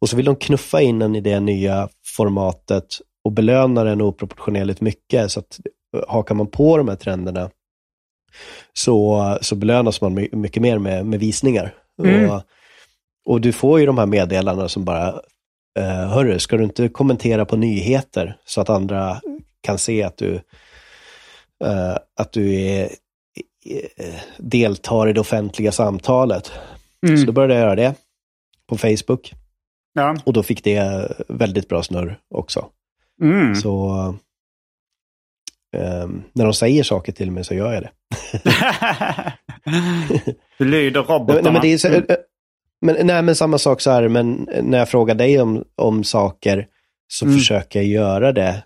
och 0.00 0.08
så 0.08 0.16
vill 0.16 0.24
de 0.26 0.36
knuffa 0.36 0.80
in 0.80 0.98
den 0.98 1.16
i 1.16 1.20
det 1.20 1.40
nya 1.40 1.88
formatet 2.16 2.86
och 3.24 3.32
belöna 3.32 3.84
den 3.84 4.00
oproportionerligt 4.02 4.80
mycket. 4.80 5.30
Så 5.32 5.40
att 5.40 5.60
eh, 5.96 6.02
hakar 6.08 6.34
man 6.34 6.46
på 6.46 6.76
de 6.76 6.88
här 6.88 6.96
trenderna 6.96 7.50
så, 8.72 9.38
så 9.40 9.54
belönas 9.56 10.00
man 10.00 10.14
my- 10.14 10.28
mycket 10.32 10.62
mer 10.62 10.78
med, 10.78 11.06
med 11.06 11.20
visningar. 11.20 11.74
Mm. 12.02 12.30
Och, 12.30 12.42
och 13.26 13.40
du 13.40 13.52
får 13.52 13.80
ju 13.80 13.86
de 13.86 13.98
här 13.98 14.06
meddelandena 14.06 14.68
som 14.68 14.84
bara, 14.84 15.08
eh, 15.78 16.08
hörru, 16.08 16.38
ska 16.38 16.56
du 16.56 16.64
inte 16.64 16.88
kommentera 16.88 17.44
på 17.44 17.56
nyheter 17.56 18.36
så 18.44 18.60
att 18.60 18.70
andra 18.70 19.20
kan 19.62 19.78
se 19.78 20.02
att 20.02 20.16
du, 20.16 20.34
eh, 21.64 21.96
att 22.20 22.32
du 22.32 22.54
är, 22.60 22.88
deltar 24.38 25.08
i 25.08 25.12
det 25.12 25.20
offentliga 25.20 25.72
samtalet. 25.72 26.52
Mm. 27.06 27.18
Så 27.18 27.26
då 27.26 27.32
började 27.32 27.54
jag 27.54 27.60
göra 27.62 27.74
det 27.76 27.94
på 28.68 28.76
Facebook. 28.78 29.32
Ja. 29.94 30.16
Och 30.24 30.32
då 30.32 30.42
fick 30.42 30.64
det 30.64 31.12
väldigt 31.28 31.68
bra 31.68 31.82
snurr 31.82 32.18
också. 32.34 32.66
Mm. 33.22 33.54
Så 33.54 33.90
ehm, 35.76 36.22
när 36.32 36.44
de 36.44 36.54
säger 36.54 36.82
saker 36.82 37.12
till 37.12 37.30
mig 37.30 37.44
så 37.44 37.54
gör 37.54 37.72
jag 37.72 37.82
det. 37.82 37.90
du 40.58 40.64
lyder 40.64 41.02
robotarna. 41.02 41.40
nej, 41.42 41.52
men 41.52 41.62
det 41.62 41.68
är 41.72 41.78
så, 41.78 41.88
eh, 41.88 42.02
men, 42.80 43.06
nej, 43.06 43.22
men 43.22 43.36
samma 43.36 43.58
sak 43.58 43.80
så 43.80 43.90
här, 43.90 44.08
men 44.08 44.48
när 44.62 44.78
jag 44.78 44.88
frågar 44.88 45.14
dig 45.14 45.40
om, 45.40 45.64
om 45.76 46.04
saker 46.04 46.66
så 47.08 47.24
Mm. 47.24 47.38
försöker 47.38 47.78
jag 47.78 47.88
göra 47.88 48.32
det 48.32 48.62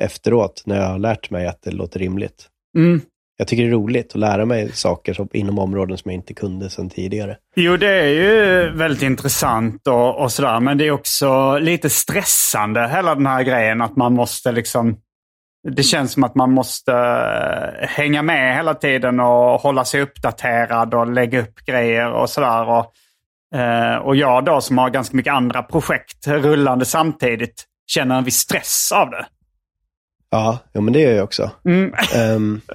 efteråt 0.00 0.62
när 0.66 0.76
jag 0.80 0.88
har 0.88 0.98
lärt 0.98 1.30
mig 1.30 1.46
att 1.46 1.62
det 1.62 1.70
låter 1.70 1.98
rimligt. 2.00 2.48
Mm. 2.78 3.00
Jag 3.42 3.48
tycker 3.48 3.62
det 3.62 3.68
är 3.68 3.72
roligt 3.72 4.10
att 4.12 4.20
lära 4.20 4.44
mig 4.44 4.72
saker 4.72 5.14
som, 5.14 5.28
inom 5.32 5.58
områden 5.58 5.98
som 5.98 6.10
jag 6.10 6.18
inte 6.18 6.34
kunde 6.34 6.70
sedan 6.70 6.90
tidigare. 6.90 7.36
Jo, 7.56 7.76
det 7.76 7.88
är 7.88 8.08
ju 8.08 8.70
väldigt 8.70 9.02
intressant 9.02 9.86
och, 9.86 10.22
och 10.22 10.32
sådär. 10.32 10.60
Men 10.60 10.78
det 10.78 10.86
är 10.86 10.90
också 10.90 11.58
lite 11.58 11.90
stressande, 11.90 12.88
hela 12.88 13.14
den 13.14 13.26
här 13.26 13.42
grejen. 13.42 13.82
Att 13.82 13.96
man 13.96 14.12
måste 14.12 14.52
liksom... 14.52 14.96
Det 15.76 15.82
känns 15.82 16.12
som 16.12 16.24
att 16.24 16.34
man 16.34 16.52
måste 16.52 16.92
eh, 16.92 17.88
hänga 17.88 18.22
med 18.22 18.56
hela 18.56 18.74
tiden 18.74 19.20
och 19.20 19.60
hålla 19.60 19.84
sig 19.84 20.00
uppdaterad 20.00 20.94
och 20.94 21.12
lägga 21.12 21.40
upp 21.40 21.64
grejer 21.64 22.12
och 22.12 22.30
sådär. 22.30 22.68
Och, 22.68 22.92
eh, 23.58 23.96
och 23.96 24.16
jag 24.16 24.44
då 24.44 24.60
som 24.60 24.78
har 24.78 24.90
ganska 24.90 25.16
mycket 25.16 25.32
andra 25.32 25.62
projekt 25.62 26.26
rullande 26.26 26.84
samtidigt 26.84 27.64
känner 27.86 28.18
en 28.18 28.24
viss 28.24 28.38
stress 28.38 28.92
av 28.94 29.10
det. 29.10 29.26
Ja, 30.30 30.58
ja 30.72 30.80
men 30.80 30.92
det 30.92 31.00
gör 31.00 31.12
jag 31.12 31.24
också. 31.24 31.50
Mm. 31.64 31.94
Ehm, 32.14 32.60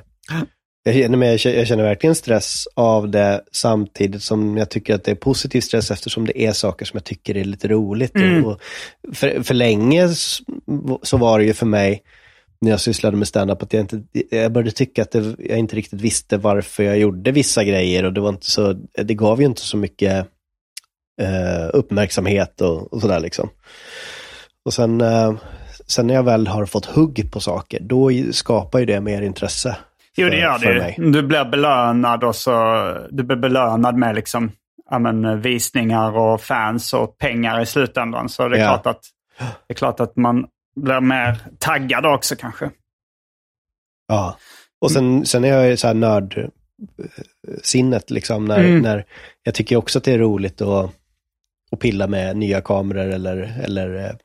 jag, 0.88 0.95
känner, 0.95 1.17
men 1.17 1.30
jag, 1.30 1.67
känner, 1.67 1.84
verkligen 1.84 2.15
stress 2.15 2.67
av 2.73 3.10
det 3.10 3.41
samtidigt 3.52 4.23
som 4.23 4.58
jag 4.58 4.69
tycker 4.69 4.95
att 4.95 5.04
det 5.04 5.12
är 5.12 5.15
positiv 5.15 5.62
stress 5.62 5.91
eftersom 5.91 6.26
det 6.26 6.41
är 6.41 6.52
saker 6.52 6.86
som 6.86 6.97
jag 6.97 7.04
tycker 7.04 7.38
är 7.38 7.43
lite 7.43 7.67
roligt. 7.67 8.15
Mm. 8.15 8.45
Och 8.45 8.62
för, 9.13 9.43
för 9.43 9.54
länge 9.54 10.10
så 11.04 11.17
var 11.17 11.39
det 11.39 11.45
ju 11.45 11.54
för 11.54 11.65
mig 11.65 12.04
när 12.62 12.71
jag 12.71 12.80
sysslade 12.80 13.17
med 13.17 13.28
stand-up 13.28 13.63
att 13.63 13.73
jag, 13.73 13.82
inte, 13.82 14.02
jag 14.30 14.52
började 14.52 14.71
tycka 14.71 15.02
att 15.02 15.12
det, 15.12 15.36
jag 15.39 15.58
inte 15.60 15.76
riktigt 15.76 16.02
visste 16.02 16.38
varför 16.38 16.84
jag 16.84 17.00
gjorde 17.00 17.32
vissa 17.32 17.63
grejer 17.63 18.04
och 18.04 18.13
det, 18.13 18.21
var 18.21 18.30
inte 18.30 18.52
så, 18.52 18.73
det 19.04 19.13
gav 19.13 19.39
ju 19.39 19.45
inte 19.45 19.62
så 19.62 19.78
mycket 19.78 20.28
eh, 21.21 21.69
uppmärksamhet 21.73 22.62
och, 22.62 22.93
och 22.93 23.02
sådär 23.02 23.19
liksom. 23.19 23.50
Och 24.65 24.73
sen, 24.73 25.02
eh, 25.02 25.34
sen 25.88 26.08
när 26.08 26.13
jag 26.13 26.23
väl 26.23 26.47
har 26.47 26.65
fått 26.65 26.86
hugg 26.86 27.32
på 27.32 27.39
saker, 27.39 27.80
då 27.80 28.12
skapar 28.32 28.80
ju 28.80 28.86
det 28.86 29.02
mer 29.02 29.21
intresse. 29.21 29.78
Jo, 30.18 30.30
det 30.30 30.38
gör 30.38 30.60
det 30.60 30.96
ju. 30.98 31.12
Du 31.12 31.22
blir 31.22 31.46
belönad 31.46 32.24
och 32.24 32.36
så, 32.36 32.52
du 33.10 33.24
blir 33.24 33.38
belönad 33.38 33.98
med 33.98 34.16
liksom, 34.16 34.52
ja, 34.90 35.00
men, 35.00 35.42
visningar 35.42 36.18
och 36.18 36.42
fans 36.42 36.94
och 36.94 37.18
pengar 37.18 37.62
i 37.62 37.66
slutändan. 37.66 38.30
Så 38.30 38.48
det 38.48 38.58
är, 38.58 38.62
ja. 38.62 38.68
klart 38.68 38.86
att, 38.96 39.02
det 39.40 39.74
är 39.74 39.76
klart 39.76 40.00
att 40.00 40.16
man 40.16 40.48
blir 40.76 41.00
mer 41.00 41.38
taggad 41.60 42.06
också 42.06 42.36
kanske. 42.36 42.70
Ja, 44.08 44.38
och 44.82 44.92
sen, 44.92 45.26
sen 45.26 45.44
är 45.44 45.48
jag 45.48 45.70
ju 45.70 45.78
så 45.78 45.88
här 45.88 45.94
nördsinnet 47.54 48.12
liksom. 48.12 48.46
När, 48.46 48.60
mm. 48.60 48.82
när 48.82 49.06
jag 49.44 49.54
tycker 49.54 49.76
också 49.76 49.98
att 49.98 50.04
det 50.04 50.14
är 50.14 50.20
roligt 50.20 50.62
att, 50.62 50.92
att 51.72 51.80
pilla 51.80 52.08
med 52.08 52.38
nya 52.38 52.62
kameror 52.62 53.08
eller, 53.08 53.62
eller, 53.64 54.18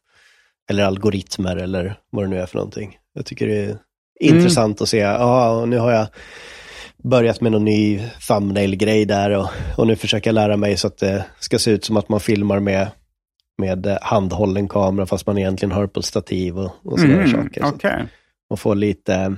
eller 0.71 0.85
algoritmer 0.85 1.57
eller 1.57 1.99
vad 2.11 2.25
det 2.25 2.29
nu 2.29 2.39
är 2.39 2.47
för 2.47 2.57
någonting. 2.57 2.99
Jag 3.13 3.27
tycker 3.27 3.47
det 3.47 3.65
är 3.65 3.79
mm. 4.23 4.37
intressant 4.37 4.81
att 4.81 4.89
se, 4.89 4.99
ja, 4.99 5.65
nu 5.67 5.79
har 5.79 5.93
jag 5.93 6.07
börjat 7.05 7.41
med 7.41 7.53
någon 7.53 7.65
ny 7.65 8.01
thumbnail-grej 8.29 9.05
där 9.05 9.31
och, 9.31 9.49
och 9.77 9.87
nu 9.87 9.97
försöker 9.97 10.31
jag 10.31 10.35
lära 10.35 10.57
mig 10.57 10.77
så 10.77 10.87
att 10.87 10.99
det 10.99 11.25
ska 11.39 11.59
se 11.59 11.71
ut 11.71 11.85
som 11.85 11.97
att 11.97 12.09
man 12.09 12.21
filmar 12.21 12.61
med, 12.61 12.91
med 13.59 13.99
handhållen 14.03 14.69
kamera 14.69 15.07
fast 15.07 15.27
man 15.27 15.39
egentligen 15.39 15.73
har 15.73 15.87
på 15.87 16.03
stativ 16.03 16.59
och, 16.59 16.71
och 16.85 17.01
sådana 17.01 17.23
mm, 17.23 17.31
saker. 17.31 17.65
Okay. 17.65 18.03
Och 18.51 18.61
få 18.61 18.75
lite, 18.75 19.37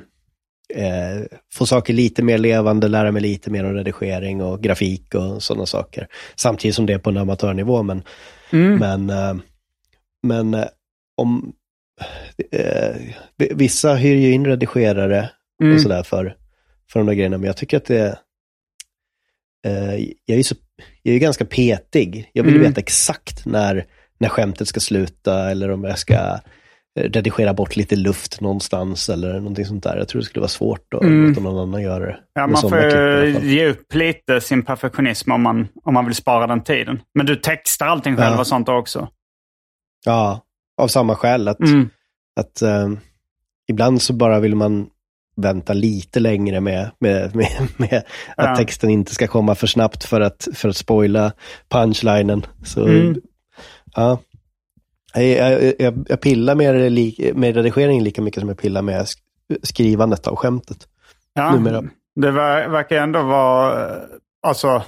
eh, 0.75 1.23
få 1.53 1.66
saker 1.66 1.94
lite 1.94 2.23
mer 2.23 2.38
levande, 2.38 2.88
lära 2.88 3.12
mig 3.12 3.23
lite 3.23 3.51
mer 3.51 3.64
om 3.64 3.75
redigering 3.75 4.42
och 4.42 4.62
grafik 4.62 5.14
och 5.14 5.42
sådana 5.42 5.66
saker. 5.66 6.09
Samtidigt 6.37 6.75
som 6.75 6.87
det 6.87 6.92
är 6.92 6.99
på 6.99 7.11
en 7.11 7.16
amatörnivå. 7.16 7.83
Men, 7.83 8.03
mm. 8.51 8.79
men, 8.79 9.11
eh, 9.11 9.35
men 10.23 10.55
eh, 10.55 10.66
om 11.16 11.53
eh, 12.52 12.96
vissa 13.37 13.94
hyr 13.94 14.16
ju 14.16 14.33
in 14.33 14.46
redigerare 14.46 15.30
mm. 15.62 15.74
och 15.74 15.80
sådär 15.80 16.02
för, 16.02 16.37
för 16.92 17.00
de 17.00 17.07
där 17.07 17.14
grejerna, 17.14 17.38
men 17.38 17.46
jag 17.46 17.57
tycker 17.57 17.76
att 17.76 17.85
det 17.85 18.18
eh, 19.66 19.94
jag, 20.24 20.38
är 20.38 20.42
så, 20.42 20.54
jag 21.02 21.14
är 21.14 21.18
ganska 21.18 21.44
petig. 21.44 22.30
Jag 22.33 22.44
vill 22.44 22.54
mm. 22.54 22.68
veta 22.68 22.80
exakt 22.80 23.46
när, 23.46 23.87
när 24.18 24.28
skämtet 24.28 24.68
ska 24.68 24.80
sluta 24.80 25.50
eller 25.50 25.70
om 25.70 25.85
jag 25.85 25.98
ska 25.98 26.38
redigera 27.00 27.54
bort 27.54 27.76
lite 27.76 27.96
luft 27.96 28.40
någonstans 28.40 29.09
eller 29.09 29.35
någonting 29.35 29.64
sånt 29.64 29.83
där. 29.83 29.96
Jag 29.96 30.09
tror 30.09 30.20
det 30.20 30.26
skulle 30.26 30.40
vara 30.40 30.48
svårt 30.48 30.94
att 30.94 31.02
mm. 31.02 31.28
låta 31.28 31.40
någon 31.40 31.68
annan 31.68 31.83
göra 31.83 32.07
det. 32.07 32.18
Ja, 32.35 32.46
man 32.46 32.62
får 32.62 33.44
ge 33.44 33.66
upp 33.66 33.94
lite 33.94 34.40
sin 34.40 34.62
perfektionism 34.62 35.33
om 35.33 35.42
man, 35.42 35.68
om 35.85 35.94
man 35.94 36.07
vill 36.07 36.14
spara 36.14 36.46
den 36.46 36.62
tiden. 36.62 37.00
Men 37.14 37.26
du 37.26 37.37
textar 37.37 37.87
allting 37.87 38.16
själv 38.16 38.35
ja. 38.35 38.40
och 38.40 38.46
sånt 38.46 38.68
också? 38.68 39.09
Ja, 40.04 40.43
av 40.78 40.88
samma 40.88 41.14
skäl. 41.14 41.48
Att, 41.48 41.60
mm. 41.60 41.88
att 42.40 42.62
um, 42.62 42.98
ibland 43.68 44.02
så 44.02 44.12
bara 44.12 44.40
vill 44.40 44.54
man 44.54 44.87
vänta 45.37 45.72
lite 45.72 46.20
längre 46.20 46.60
med, 46.60 46.90
med, 46.98 47.34
med, 47.37 47.68
med 47.76 48.02
att 48.37 48.48
ja. 48.48 48.56
texten 48.56 48.90
inte 48.90 49.14
ska 49.14 49.26
komma 49.26 49.54
för 49.54 49.66
snabbt 49.66 50.04
för 50.04 50.20
att, 50.20 50.48
för 50.54 50.68
att 50.68 50.76
spoila 50.76 51.32
punchlinen. 51.68 52.46
Så, 52.64 52.87
mm. 52.87 53.20
ja, 53.94 54.18
jag, 55.14 55.74
jag, 55.78 56.06
jag 56.08 56.20
pillar 56.20 56.54
med, 56.54 56.74
med 57.37 57.56
redigering 57.56 58.02
lika 58.02 58.22
mycket 58.22 58.40
som 58.40 58.48
jag 58.48 58.58
pillar 58.58 58.82
med 58.82 59.06
skrivandet 59.62 60.26
av 60.26 60.37
skämtet. 60.37 60.88
Ja, 61.34 61.52
numera. 61.52 61.82
det 62.14 62.30
verkar 62.30 62.96
ändå 62.96 63.22
vara, 63.22 63.90
alltså, 64.42 64.82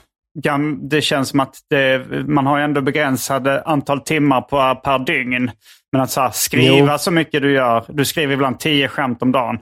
det 0.81 1.01
känns 1.01 1.29
som 1.29 1.41
att 1.41 1.57
det, 1.71 2.07
man 2.27 2.47
har 2.47 2.59
ändå 2.59 2.81
begränsade 2.81 3.63
antal 3.63 4.01
timmar 4.01 4.41
på, 4.41 4.81
per 4.85 4.99
dygn. 4.99 5.51
Men 5.93 6.01
att 6.01 6.11
så 6.11 6.21
här, 6.21 6.31
skriva 6.31 6.93
jo. 6.93 6.99
så 6.99 7.11
mycket 7.11 7.43
du 7.43 7.53
gör, 7.53 7.85
du 7.89 8.05
skriver 8.05 8.35
ibland 8.35 8.59
tio 8.59 8.89
skämt 8.89 9.23
om 9.23 9.33
dagen. 9.33 9.59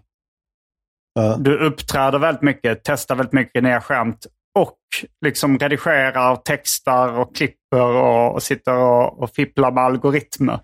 Ja. 1.14 1.36
Du 1.38 1.58
uppträder 1.58 2.18
väldigt 2.18 2.42
mycket, 2.42 2.80
testar 2.84 3.14
väldigt 3.14 3.32
mycket 3.32 3.62
nya 3.62 3.80
skämt 3.80 4.26
och 4.54 4.78
liksom 5.24 5.58
redigerar, 5.58 6.36
textar 6.36 7.18
och 7.18 7.36
klipper 7.36 7.82
och, 7.82 8.34
och 8.34 8.42
sitter 8.42 8.76
och, 8.76 9.22
och 9.22 9.30
fipplar 9.30 9.72
med 9.72 9.84
algoritmer. 9.84 10.60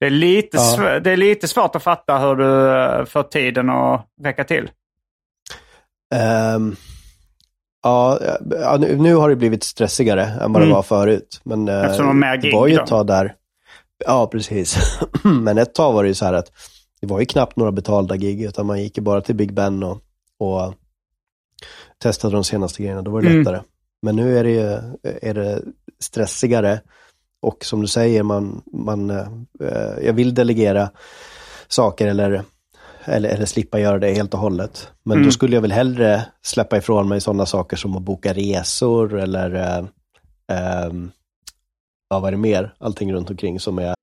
Det 0.00 0.06
är, 0.06 0.10
lite 0.10 0.56
ja. 0.56 1.00
det 1.00 1.10
är 1.10 1.16
lite 1.16 1.48
svårt 1.48 1.76
att 1.76 1.82
fatta 1.82 2.18
hur 2.18 2.36
du 2.36 2.70
eh, 2.70 3.04
får 3.04 3.22
tiden 3.22 3.70
att 3.70 4.06
räcka 4.22 4.44
till. 4.44 4.70
Um, 6.56 6.76
ja, 7.82 8.18
nu, 8.80 8.96
nu, 8.96 9.14
har 9.14 9.28
det 9.28 9.36
blivit 9.36 9.62
stressigare 9.64 10.24
än 10.24 10.52
vad 10.52 10.62
det 10.62 10.66
mm. 10.66 10.74
var 10.74 10.82
förut. 10.82 11.40
Men, 11.44 11.68
uh, 11.68 11.84
Eftersom 11.84 12.20
gig 12.42 12.52
Det 12.52 12.56
var 12.56 12.66
ju 12.66 12.74
ett 12.74 12.86
tag 12.86 13.06
där. 13.06 13.34
Ja, 14.06 14.26
precis. 14.26 14.98
men 15.24 15.58
ett 15.58 15.74
tag 15.74 15.92
var 15.92 16.02
det 16.02 16.08
ju 16.08 16.14
så 16.14 16.24
här 16.24 16.32
att 16.32 16.52
det 17.00 17.06
var 17.06 17.20
ju 17.20 17.26
knappt 17.26 17.56
några 17.56 17.72
betalda 17.72 18.16
gig, 18.16 18.42
utan 18.42 18.66
man 18.66 18.82
gick 18.82 18.96
ju 18.96 19.02
bara 19.02 19.20
till 19.20 19.34
Big 19.34 19.54
Ben 19.54 19.82
och, 19.82 19.98
och 20.38 20.74
testade 22.02 22.34
de 22.34 22.44
senaste 22.44 22.82
grejerna, 22.82 23.02
då 23.02 23.10
var 23.10 23.22
det 23.22 23.28
mm. 23.28 23.38
lättare. 23.38 23.60
Men 24.02 24.16
nu 24.16 24.38
är 24.38 24.44
det, 24.44 24.82
är 25.22 25.34
det 25.34 25.62
stressigare 26.00 26.80
och 27.42 27.64
som 27.64 27.80
du 27.80 27.86
säger, 27.86 28.22
man, 28.22 28.62
man, 28.72 29.10
eh, 29.10 30.04
jag 30.04 30.12
vill 30.12 30.34
delegera 30.34 30.90
saker 31.68 32.06
eller, 32.06 32.42
eller, 33.06 33.28
eller 33.28 33.46
slippa 33.46 33.80
göra 33.80 33.98
det 33.98 34.14
helt 34.14 34.34
och 34.34 34.40
hållet. 34.40 34.88
Men 35.02 35.16
mm. 35.16 35.26
då 35.26 35.32
skulle 35.32 35.56
jag 35.56 35.62
väl 35.62 35.72
hellre 35.72 36.22
släppa 36.42 36.76
ifrån 36.76 37.08
mig 37.08 37.20
sådana 37.20 37.46
saker 37.46 37.76
som 37.76 37.96
att 37.96 38.02
boka 38.02 38.32
resor 38.32 39.18
eller 39.18 39.54
eh, 39.54 39.84
eh, 40.58 40.92
ja, 42.10 42.18
vad 42.18 42.26
är 42.26 42.30
det 42.30 42.36
mer? 42.36 42.74
Allting 42.78 43.12
runt 43.12 43.30
omkring 43.30 43.60
som 43.60 43.78
är 43.78 43.96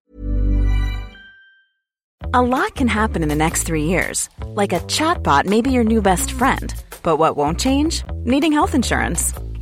A 2.35 2.41
lot 2.41 2.73
can 2.73 2.87
happen 2.87 3.21
in 3.21 3.29
the 3.29 3.35
next 3.35 3.67
three 3.67 3.83
years. 3.83 4.29
Like 4.55 4.73
a 4.73 4.79
chatbot 4.87 5.45
may 5.45 5.61
be 5.61 5.69
your 5.69 5.83
new 5.83 6.01
best 6.01 6.31
friend. 6.31 6.73
But 7.03 7.19
what 7.19 7.35
won't 7.35 7.59
change? 7.59 8.03
Needing 8.25 8.53
health 8.53 8.73
insurance. 8.75 9.35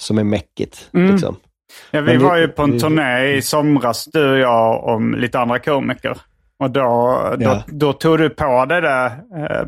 Som 0.00 0.18
är 0.18 0.24
mäckigt. 0.24 0.90
Mm. 0.94 1.12
Liksom. 1.12 1.36
Ja, 1.90 2.00
vi 2.00 2.16
var 2.16 2.36
ju 2.36 2.48
på 2.48 2.62
en 2.62 2.78
turné 2.78 3.36
i 3.36 3.42
somras, 3.42 4.04
du 4.04 4.30
och 4.32 4.38
jag 4.38 4.84
och 4.84 5.00
lite 5.18 5.38
andra 5.40 5.58
komiker. 5.58 6.18
Och 6.58 6.70
då, 6.70 6.82
då, 7.38 7.44
ja. 7.44 7.62
då 7.66 7.92
tog 7.92 8.18
du 8.18 8.30
på 8.30 8.64
dig 8.64 8.80
det, 8.80 9.12
eh, 9.36 9.66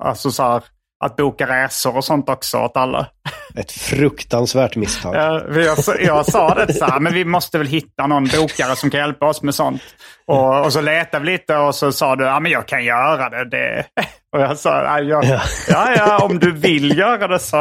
alltså 0.00 0.30
så 0.30 0.42
här, 0.42 0.62
att 1.04 1.16
boka 1.16 1.46
resor 1.46 1.96
och 1.96 2.04
sånt 2.04 2.28
också 2.28 2.58
åt 2.58 2.76
alla. 2.76 3.06
Ett 3.54 3.72
fruktansvärt 3.72 4.76
misstag. 4.76 5.16
Jag, 5.16 5.76
jag 6.00 6.26
sa 6.26 6.54
det 6.54 6.72
så 6.72 6.84
här, 6.84 7.00
men 7.00 7.14
vi 7.14 7.24
måste 7.24 7.58
väl 7.58 7.66
hitta 7.66 8.06
någon 8.06 8.24
bokare 8.24 8.76
som 8.76 8.90
kan 8.90 9.00
hjälpa 9.00 9.26
oss 9.26 9.42
med 9.42 9.54
sånt. 9.54 9.82
Och, 10.26 10.64
och 10.64 10.72
så 10.72 10.80
letade 10.80 11.24
vi 11.24 11.32
lite 11.32 11.56
och 11.56 11.74
så 11.74 11.92
sa 11.92 12.16
du, 12.16 12.24
ja 12.24 12.40
men 12.40 12.52
jag 12.52 12.68
kan 12.68 12.84
göra 12.84 13.28
det. 13.28 13.50
det. 13.50 13.84
Och 14.36 14.42
jag 14.42 14.58
sa, 14.58 14.82
ja, 14.82 15.00
jag, 15.00 15.24
ja, 15.68 15.94
ja, 15.96 16.24
om 16.24 16.38
du 16.38 16.52
vill 16.52 16.98
göra 16.98 17.28
det 17.28 17.38
så, 17.38 17.60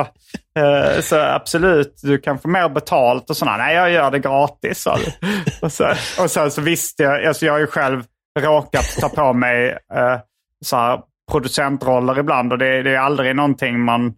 eh, 0.60 1.02
så 1.02 1.20
absolut, 1.20 2.00
du 2.04 2.18
kan 2.18 2.40
få 2.40 2.48
mer 2.48 2.70
betalt 2.70 3.30
och 3.30 3.38
sådär. 3.38 3.58
Nej, 3.58 3.76
jag 3.76 3.92
gör 3.92 4.12
det 4.12 4.20
gratis, 4.20 4.82
sa 4.82 4.98
du. 4.98 5.28
Och, 5.62 5.72
så, 5.72 5.94
och 6.20 6.32
sen 6.32 6.52
så 6.52 6.62
visste 6.62 7.04
jag, 7.04 7.26
alltså 7.26 7.46
jag 7.46 7.54
har 7.54 7.60
ju 7.60 7.68
själv 7.68 8.04
råkat 8.40 8.98
ta 9.00 9.10
på 9.10 9.34
mig 9.34 9.70
eh, 9.94 10.20
så 10.66 10.76
här, 10.78 11.00
producentroller 11.32 12.20
ibland 12.20 12.52
och 12.52 12.58
det, 12.58 12.84
det 12.84 12.92
är 12.96 13.00
aldrig 13.00 13.36
någonting 13.36 13.80
man 13.80 14.14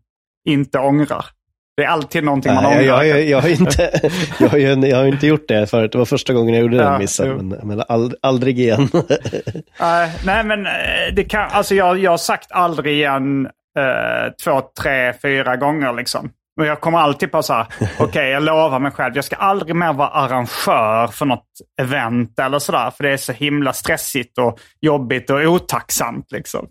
inte 0.50 0.80
ångrar. 0.80 1.26
Det 1.78 1.84
är 1.84 1.88
alltid 1.88 2.24
någonting 2.24 2.54
man 2.54 2.66
ångrar. 2.66 2.82
Jag, 2.82 3.08
jag, 3.08 3.26
jag, 3.26 3.42
har 3.42 3.50
inte, 3.50 4.10
jag, 4.40 4.50
har 4.50 4.58
ju, 4.58 4.68
jag 4.68 4.98
har 4.98 5.06
inte 5.06 5.28
gjort 5.28 5.48
det 5.48 5.68
förut. 5.68 5.92
Det 5.92 5.98
var 5.98 6.06
första 6.06 6.34
gången 6.34 6.54
jag 6.54 6.62
gjorde 6.62 6.78
den 6.78 6.86
Ja, 6.94 6.98
missen. 7.00 7.28
jo. 7.28 7.44
Men, 7.44 7.68
men 7.68 7.84
ald, 7.88 8.16
aldrig 8.22 8.60
igen. 8.60 8.90
Nej, 10.26 10.44
men 10.44 10.66
eh, 10.66 10.72
det 11.14 11.24
kan, 11.24 11.50
alltså 11.52 11.76
jag, 11.76 11.98
jag 12.00 12.12
har 12.12 12.18
sagt 12.18 12.52
aldrig 12.52 12.94
igen 12.94 13.46
eh, 13.80 14.34
två, 14.44 14.62
tre, 14.82 15.14
fyra 15.22 15.56
gånger 15.56 15.94
liksom. 15.94 16.30
Och 16.58 16.66
jag 16.66 16.82
kommer 16.82 16.98
alltid 16.98 17.32
på 17.32 17.44
så 17.44 17.54
här, 17.54 17.68
okej 18.00 18.30
jag 18.30 18.44
lovar 18.44 18.80
mig 18.80 18.92
själv, 18.92 19.16
jag 19.16 19.26
ska 19.26 19.36
aldrig 19.36 19.76
mer 19.76 19.94
vara 19.94 20.08
arrangör 20.08 21.08
för 21.08 21.26
något 21.26 21.48
event 21.82 22.40
eller 22.40 22.60
sådär. 22.60 22.92
För 22.92 23.04
det 23.04 23.14
är 23.14 23.18
så 23.18 23.32
himla 23.32 23.74
stressigt 23.74 24.38
och 24.38 24.60
jobbigt 24.82 25.30
och 25.30 25.40
otacksamt 25.40 26.32
liksom. 26.32 26.68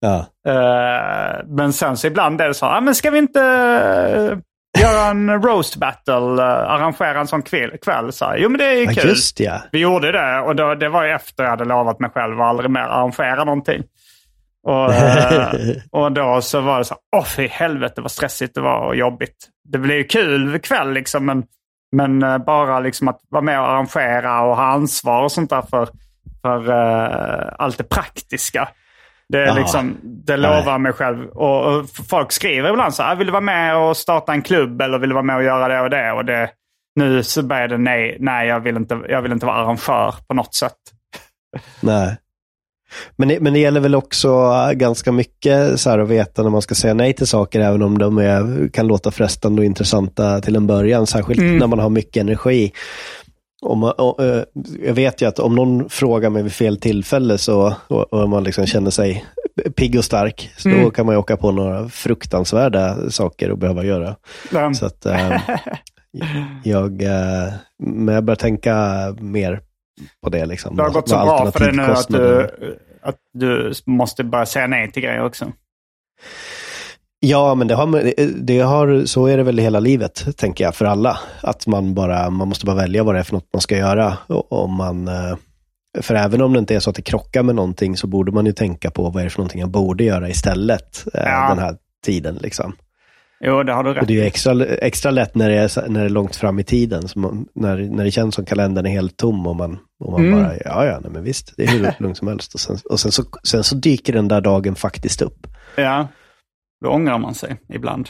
ja. 0.00 0.26
Eh, 0.48 1.44
men 1.46 1.72
sen 1.72 1.96
så 1.96 2.06
ibland 2.06 2.40
är 2.40 2.48
det 2.48 2.54
så 2.54 2.66
här, 2.66 2.76
ah, 2.76 2.80
men 2.80 2.94
ska 2.94 3.10
vi 3.10 3.18
inte 3.18 3.42
eh, 3.42 4.38
göra 4.82 5.06
en 5.06 5.42
roast 5.42 5.76
battle, 5.76 6.14
uh, 6.14 6.40
arrangera 6.42 7.20
en 7.20 7.26
sån 7.26 7.42
kväll? 7.42 7.70
kväll 7.84 8.12
så 8.12 8.24
här, 8.24 8.36
jo 8.36 8.48
men 8.48 8.58
det 8.58 8.64
är 8.64 8.84
ja, 8.84 8.92
kul. 8.92 9.08
just 9.08 9.40
ja. 9.40 9.62
Vi 9.72 9.78
gjorde 9.78 10.12
det 10.12 10.40
och 10.40 10.56
då, 10.56 10.74
det 10.74 10.88
var 10.88 11.04
ju 11.04 11.10
efter 11.10 11.42
jag 11.42 11.50
hade 11.50 11.64
lovat 11.64 12.00
mig 12.00 12.10
själv 12.10 12.40
att 12.40 12.46
aldrig 12.46 12.70
mer 12.70 12.80
arrangera 12.80 13.44
någonting. 13.44 13.82
Och, 14.66 14.94
eh, 14.94 15.50
och 15.90 16.12
då 16.12 16.40
så 16.42 16.60
var 16.60 16.78
det 16.78 16.84
så 16.84 16.96
åh 17.16 17.24
fy 17.24 17.46
helvete 17.46 18.00
vad 18.00 18.10
stressigt 18.10 18.54
det 18.54 18.60
var 18.60 18.86
och 18.86 18.96
jobbigt. 18.96 19.36
Det 19.68 19.78
blev 19.78 19.98
ju 19.98 20.04
kul 20.04 20.58
kväll 20.58 20.92
liksom 20.92 21.26
men, 21.26 21.44
men 21.96 22.22
eh, 22.22 22.38
bara 22.38 22.80
liksom 22.80 23.08
att 23.08 23.20
vara 23.28 23.42
med 23.42 23.60
och 23.60 23.68
arrangera 23.68 24.42
och 24.42 24.56
ha 24.56 24.64
ansvar 24.64 25.22
och 25.22 25.32
sånt 25.32 25.50
där 25.50 25.62
för, 25.62 25.88
för 26.42 26.70
eh, 26.70 27.52
allt 27.58 27.78
det 27.78 27.84
praktiska. 27.84 28.68
Det, 29.28 29.44
är 29.44 29.54
liksom, 29.54 29.96
det 30.02 30.36
lovar 30.36 30.78
mig 30.78 30.92
själv. 30.92 31.28
Och, 31.28 31.64
och 31.64 31.88
folk 32.08 32.32
skriver 32.32 32.70
ibland 32.70 32.94
så 32.94 33.02
här, 33.02 33.16
vill 33.16 33.26
du 33.26 33.32
vara 33.32 33.40
med 33.40 33.76
och 33.76 33.96
starta 33.96 34.32
en 34.32 34.42
klubb 34.42 34.80
eller 34.80 34.98
vill 34.98 35.08
du 35.08 35.14
vara 35.14 35.24
med 35.24 35.36
och 35.36 35.44
göra 35.44 35.68
det 35.68 35.80
och 35.80 35.90
det? 35.90 36.12
Och 36.12 36.24
det 36.24 36.50
nu 37.00 37.22
så 37.22 37.42
börjar 37.42 37.68
det 37.68 37.78
nej, 37.78 38.16
nej 38.20 38.48
jag, 38.48 38.60
vill 38.60 38.76
inte, 38.76 39.00
jag 39.08 39.22
vill 39.22 39.32
inte 39.32 39.46
vara 39.46 39.56
arrangör 39.56 40.14
på 40.28 40.34
något 40.34 40.54
sätt. 40.54 40.76
Nej. 41.80 42.16
Men 43.16 43.28
det, 43.28 43.40
men 43.40 43.52
det 43.52 43.58
gäller 43.58 43.80
väl 43.80 43.94
också 43.94 44.52
ganska 44.72 45.12
mycket 45.12 45.80
så 45.80 45.90
att 45.90 46.08
veta 46.08 46.42
när 46.42 46.50
man 46.50 46.62
ska 46.62 46.74
säga 46.74 46.94
nej 46.94 47.12
till 47.12 47.26
saker, 47.26 47.60
även 47.60 47.82
om 47.82 47.98
de 47.98 48.18
är, 48.18 48.68
kan 48.68 48.86
låta 48.86 49.10
frestande 49.10 49.60
och 49.62 49.66
intressanta 49.66 50.40
till 50.40 50.56
en 50.56 50.66
början, 50.66 51.06
särskilt 51.06 51.60
när 51.60 51.66
man 51.66 51.78
har 51.78 51.90
mycket 51.90 52.20
energi. 52.20 52.72
Om 53.62 53.78
man, 53.78 53.90
och, 53.90 54.24
eh, 54.24 54.42
jag 54.84 54.94
vet 54.94 55.22
ju 55.22 55.26
att 55.28 55.38
om 55.38 55.54
någon 55.54 55.88
frågar 55.88 56.30
mig 56.30 56.42
vid 56.42 56.52
fel 56.52 56.80
tillfälle 56.80 57.38
så, 57.38 57.74
och, 57.88 58.12
och 58.12 58.28
man 58.28 58.44
liksom 58.44 58.66
känner 58.66 58.90
sig 58.90 59.24
pigg 59.76 59.98
och 59.98 60.04
stark, 60.04 60.50
så 60.56 60.68
då 60.68 60.90
kan 60.90 61.06
man 61.06 61.14
ju 61.14 61.18
åka 61.18 61.36
på 61.36 61.52
några 61.52 61.88
fruktansvärda 61.88 63.10
saker 63.10 63.50
att 63.50 63.58
behöva 63.58 63.84
göra. 63.84 64.16
Ja. 64.52 64.74
Så 64.74 64.86
att, 64.86 65.06
eh, 65.06 65.40
jag, 66.62 67.02
eh, 67.02 67.52
men 67.78 68.14
jag 68.14 68.24
börjar 68.24 68.36
tänka 68.36 68.74
mer 69.20 69.60
på 70.24 70.30
det. 70.30 70.46
Liksom, 70.46 70.76
Det 70.76 70.82
har 70.82 70.90
gått 70.90 71.08
så 71.08 71.14
bra 71.14 71.52
för 71.52 71.60
dig 71.60 71.72
nu 71.72 71.82
att 71.82 72.08
du, 72.08 72.50
att 73.08 73.16
du 73.32 73.72
måste 73.86 74.24
börja 74.24 74.46
säga 74.46 74.66
nej 74.66 74.92
till 74.92 75.02
grejer 75.02 75.24
också. 75.24 75.52
Ja, 77.20 77.54
men 77.54 77.68
det 77.68 77.74
har, 77.74 78.12
det 78.42 78.58
har, 78.60 79.04
så 79.04 79.26
är 79.26 79.36
det 79.36 79.42
väl 79.42 79.58
hela 79.58 79.80
livet, 79.80 80.36
tänker 80.36 80.64
jag, 80.64 80.74
för 80.74 80.84
alla. 80.84 81.18
Att 81.40 81.66
man 81.66 81.94
bara, 81.94 82.30
man 82.30 82.48
måste 82.48 82.66
bara 82.66 82.76
välja 82.76 83.04
vad 83.04 83.14
det 83.14 83.18
är 83.18 83.22
för 83.24 83.32
något 83.34 83.48
man 83.52 83.60
ska 83.60 83.76
göra. 83.76 84.18
Om 84.48 84.74
man, 84.74 85.08
eh, 85.08 85.36
för 86.00 86.14
även 86.14 86.42
om 86.42 86.52
det 86.52 86.58
inte 86.58 86.74
är 86.74 86.80
så 86.80 86.90
att 86.90 86.96
det 86.96 87.02
krockar 87.02 87.42
med 87.42 87.54
någonting 87.54 87.96
så 87.96 88.06
borde 88.06 88.32
man 88.32 88.46
ju 88.46 88.52
tänka 88.52 88.90
på 88.90 89.10
vad 89.10 89.20
är 89.20 89.24
det 89.24 89.30
för 89.30 89.38
någonting 89.38 89.60
jag 89.60 89.70
borde 89.70 90.04
göra 90.04 90.28
istället 90.28 91.04
eh, 91.14 91.22
Ja. 91.24 91.48
den 91.48 91.58
här 91.58 91.76
tiden. 92.04 92.38
Liksom. 92.40 92.72
Jo, 93.40 93.62
det 93.62 93.72
har 93.72 93.84
du 93.84 93.90
Och 93.90 93.96
rätt 93.96 94.06
det 94.08 94.12
är 94.14 94.16
ju 94.16 94.22
extra, 94.24 94.64
extra 94.66 95.10
lätt 95.10 95.34
när 95.34 95.48
det 95.48 95.56
är, 95.56 95.88
när 95.88 96.00
det 96.00 96.06
är 96.06 96.10
långt 96.10 96.36
fram 96.36 96.58
i 96.58 96.64
tiden. 96.64 97.02
Man, 97.16 97.46
när, 97.54 97.76
när 97.76 98.04
det 98.04 98.10
känns 98.10 98.34
som 98.34 98.44
kalendern 98.44 98.86
är 98.86 98.90
helt 98.90 99.16
tom 99.16 99.46
och 99.46 99.56
man, 99.56 99.78
och 100.04 100.12
man 100.12 100.26
Mm. 100.26 100.38
bara, 100.42 100.54
ja 100.64 100.86
ja, 100.86 100.98
nej, 101.02 101.10
men 101.12 101.22
visst, 101.24 101.54
det 101.56 101.62
är 101.64 101.68
hur 101.68 101.92
lugnt 102.02 102.16
som 102.18 102.28
helst. 102.28 102.54
Och, 102.54 102.60
sen, 102.60 102.76
och 102.90 103.00
sen, 103.00 103.12
så, 103.12 103.22
sen 103.48 103.64
så 103.64 103.74
dyker 103.74 104.12
den 104.12 104.28
där 104.28 104.40
dagen 104.40 104.74
faktiskt 104.74 105.22
upp. 105.22 105.46
Ja, 105.76 106.08
då 106.84 106.90
ångrar 106.90 107.18
man 107.18 107.34
sig 107.34 107.56
ibland. 107.72 108.08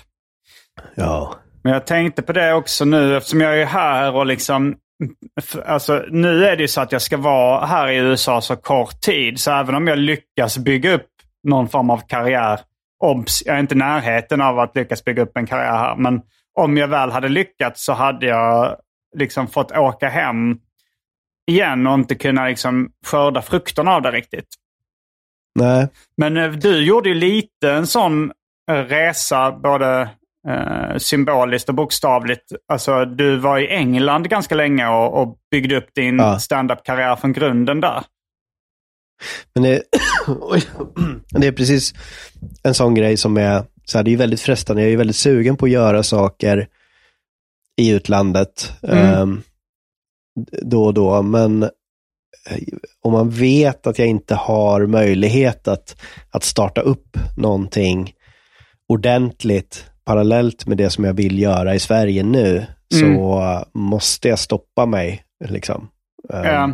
Ja, 0.94 1.34
Men 1.62 1.72
jag 1.72 1.86
tänkte 1.86 2.22
på 2.22 2.32
det 2.32 2.54
också 2.54 2.84
nu 2.84 3.16
eftersom 3.16 3.40
jag 3.40 3.60
är 3.62 3.66
här 3.66 4.14
och 4.14 4.26
liksom... 4.26 4.76
Alltså, 5.66 6.04
nu 6.10 6.44
är 6.44 6.56
det 6.56 6.62
ju 6.62 6.68
så 6.68 6.80
att 6.80 6.92
jag 6.92 7.02
ska 7.02 7.16
vara 7.16 7.66
här 7.66 7.88
i 7.88 7.96
USA 7.96 8.40
så 8.40 8.56
kort 8.56 9.00
tid. 9.00 9.40
Så 9.40 9.50
även 9.50 9.74
om 9.74 9.86
jag 9.86 9.98
lyckas 9.98 10.58
bygga 10.58 10.94
upp 10.94 11.06
någon 11.48 11.68
form 11.68 11.90
av 11.90 12.00
karriär. 12.08 12.60
Obs, 13.04 13.42
jag 13.46 13.56
är 13.56 13.60
inte 13.60 13.74
i 13.74 13.78
närheten 13.78 14.40
av 14.40 14.58
att 14.58 14.76
lyckas 14.76 15.04
bygga 15.04 15.22
upp 15.22 15.36
en 15.36 15.46
karriär 15.46 15.76
här. 15.76 15.96
Men 15.96 16.20
om 16.58 16.76
jag 16.76 16.88
väl 16.88 17.10
hade 17.10 17.28
lyckats 17.28 17.84
så 17.84 17.92
hade 17.92 18.26
jag 18.26 18.76
liksom 19.16 19.46
fått 19.48 19.72
åka 19.72 20.08
hem 20.08 20.58
igen 21.50 21.86
och 21.86 21.94
inte 21.94 22.14
kunna 22.14 22.46
liksom 22.48 22.90
skörda 23.06 23.42
frukterna 23.42 23.94
av 23.94 24.02
det 24.02 24.10
riktigt. 24.10 24.48
nej. 25.58 25.88
Men 26.16 26.36
eh, 26.36 26.50
du 26.50 26.84
gjorde 26.84 27.08
ju 27.08 27.14
lite 27.14 27.72
en 27.72 27.86
sån 27.86 28.32
eh, 28.70 28.74
resa, 28.74 29.52
både 29.52 30.08
eh, 30.48 30.96
symboliskt 30.96 31.68
och 31.68 31.74
bokstavligt. 31.74 32.52
Alltså, 32.72 33.04
du 33.04 33.36
var 33.36 33.58
i 33.58 33.68
England 33.68 34.28
ganska 34.28 34.54
länge 34.54 34.88
och, 34.88 35.22
och 35.22 35.36
byggde 35.50 35.76
upp 35.76 35.94
din 35.94 36.18
Ja. 36.18 36.38
stand-up-karriär 36.38 37.16
från 37.16 37.32
grunden 37.32 37.80
där. 37.80 38.04
Men 39.54 39.62
det, 39.62 39.82
det 41.40 41.46
är 41.46 41.52
precis 41.52 41.94
en 42.62 42.74
sån 42.74 42.94
grej 42.94 43.16
som 43.16 43.36
är, 43.36 43.64
så 43.84 43.98
här, 43.98 44.02
det 44.04 44.12
är 44.12 44.16
väldigt 44.16 44.40
frestande, 44.40 44.82
jag 44.82 44.92
är 44.92 44.96
väldigt 44.96 45.16
sugen 45.16 45.56
på 45.56 45.64
att 45.66 45.70
göra 45.72 46.02
saker 46.02 46.68
i 47.76 47.90
utlandet 47.90 48.72
Mm. 48.82 48.98
ehm, 48.98 49.42
då 50.62 50.84
och 50.84 50.94
då, 50.94 51.22
men 51.22 51.62
eh, 51.62 51.68
om 53.02 53.12
man 53.12 53.30
vet 53.30 53.86
att 53.86 53.98
jag 53.98 54.08
inte 54.08 54.34
har 54.34 54.86
möjlighet 54.86 55.68
att, 55.68 55.96
att 56.30 56.44
starta 56.44 56.80
upp 56.80 57.18
någonting 57.36 58.12
ordentligt 58.88 59.90
parallellt 60.04 60.66
med 60.66 60.78
det 60.78 60.90
som 60.90 61.04
jag 61.04 61.14
vill 61.14 61.38
göra 61.38 61.74
i 61.74 61.78
Sverige 61.78 62.22
nu, 62.22 62.66
så 62.94 63.64
måste 63.74 64.28
jag 64.28 64.38
stoppa 64.38 64.86
mig. 64.86 65.24
Liksom. 65.44 65.88
Ja. 66.28 66.72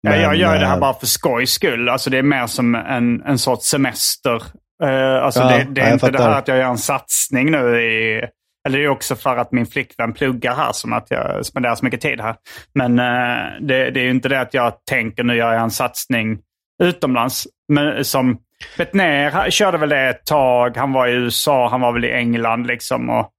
Ja, 0.00 0.16
jag 0.16 0.30
men, 0.30 0.38
gör 0.38 0.58
det 0.58 0.66
här 0.66 0.80
bara 0.80 0.94
för 0.94 1.06
skojs 1.06 1.50
skull. 1.50 1.88
Alltså, 1.88 2.10
det 2.10 2.18
är 2.18 2.22
mer 2.22 2.46
som 2.46 2.74
en, 2.74 3.22
en 3.22 3.38
sorts 3.38 3.66
semester. 3.66 4.42
Eh, 4.82 5.24
alltså, 5.24 5.40
Ja, 5.40 5.46
det, 5.48 5.64
det 5.64 5.80
ja, 5.80 5.86
är 5.86 5.88
jag 5.88 5.96
inte 5.96 6.06
det 6.10 6.18
fattar. 6.18 6.30
här 6.30 6.38
att 6.38 6.48
jag 6.48 6.58
gör 6.58 6.68
en 6.68 6.78
satsning 6.78 7.50
nu. 7.50 7.80
I, 7.82 8.22
eller 8.68 8.78
det 8.78 8.84
är 8.84 8.88
också 8.88 9.16
för 9.16 9.36
att 9.36 9.52
min 9.52 9.66
flickvän 9.66 10.12
pluggar 10.12 10.54
här 10.54 10.72
som 10.72 10.92
att 10.92 11.06
jag 11.10 11.46
spenderar 11.46 11.74
så 11.74 11.84
mycket 11.84 12.00
tid 12.00 12.20
här. 12.20 12.36
Men 12.74 12.98
eh, 12.98 13.60
det, 13.60 13.90
det 13.90 14.00
är 14.00 14.04
ju 14.04 14.10
inte 14.10 14.28
det 14.28 14.40
att 14.40 14.54
jag 14.54 14.72
tänker 14.90 15.24
nu 15.24 15.36
gör 15.36 15.52
jag 15.52 15.62
en 15.62 15.70
satsning 15.70 16.38
utomlands. 16.82 17.46
Men 17.68 18.04
som 18.04 18.38
Betnér 18.78 19.50
körde 19.50 19.78
väl 19.78 19.88
det 19.88 20.08
ett 20.08 20.26
tag. 20.26 20.76
Han 20.76 20.92
var 20.92 21.06
i 21.06 21.12
USA, 21.12 21.68
han 21.68 21.80
var 21.80 21.92
väl 21.92 22.04
i 22.04 22.12
England 22.12 22.66
liksom. 22.66 23.10
Och, 23.10 23.30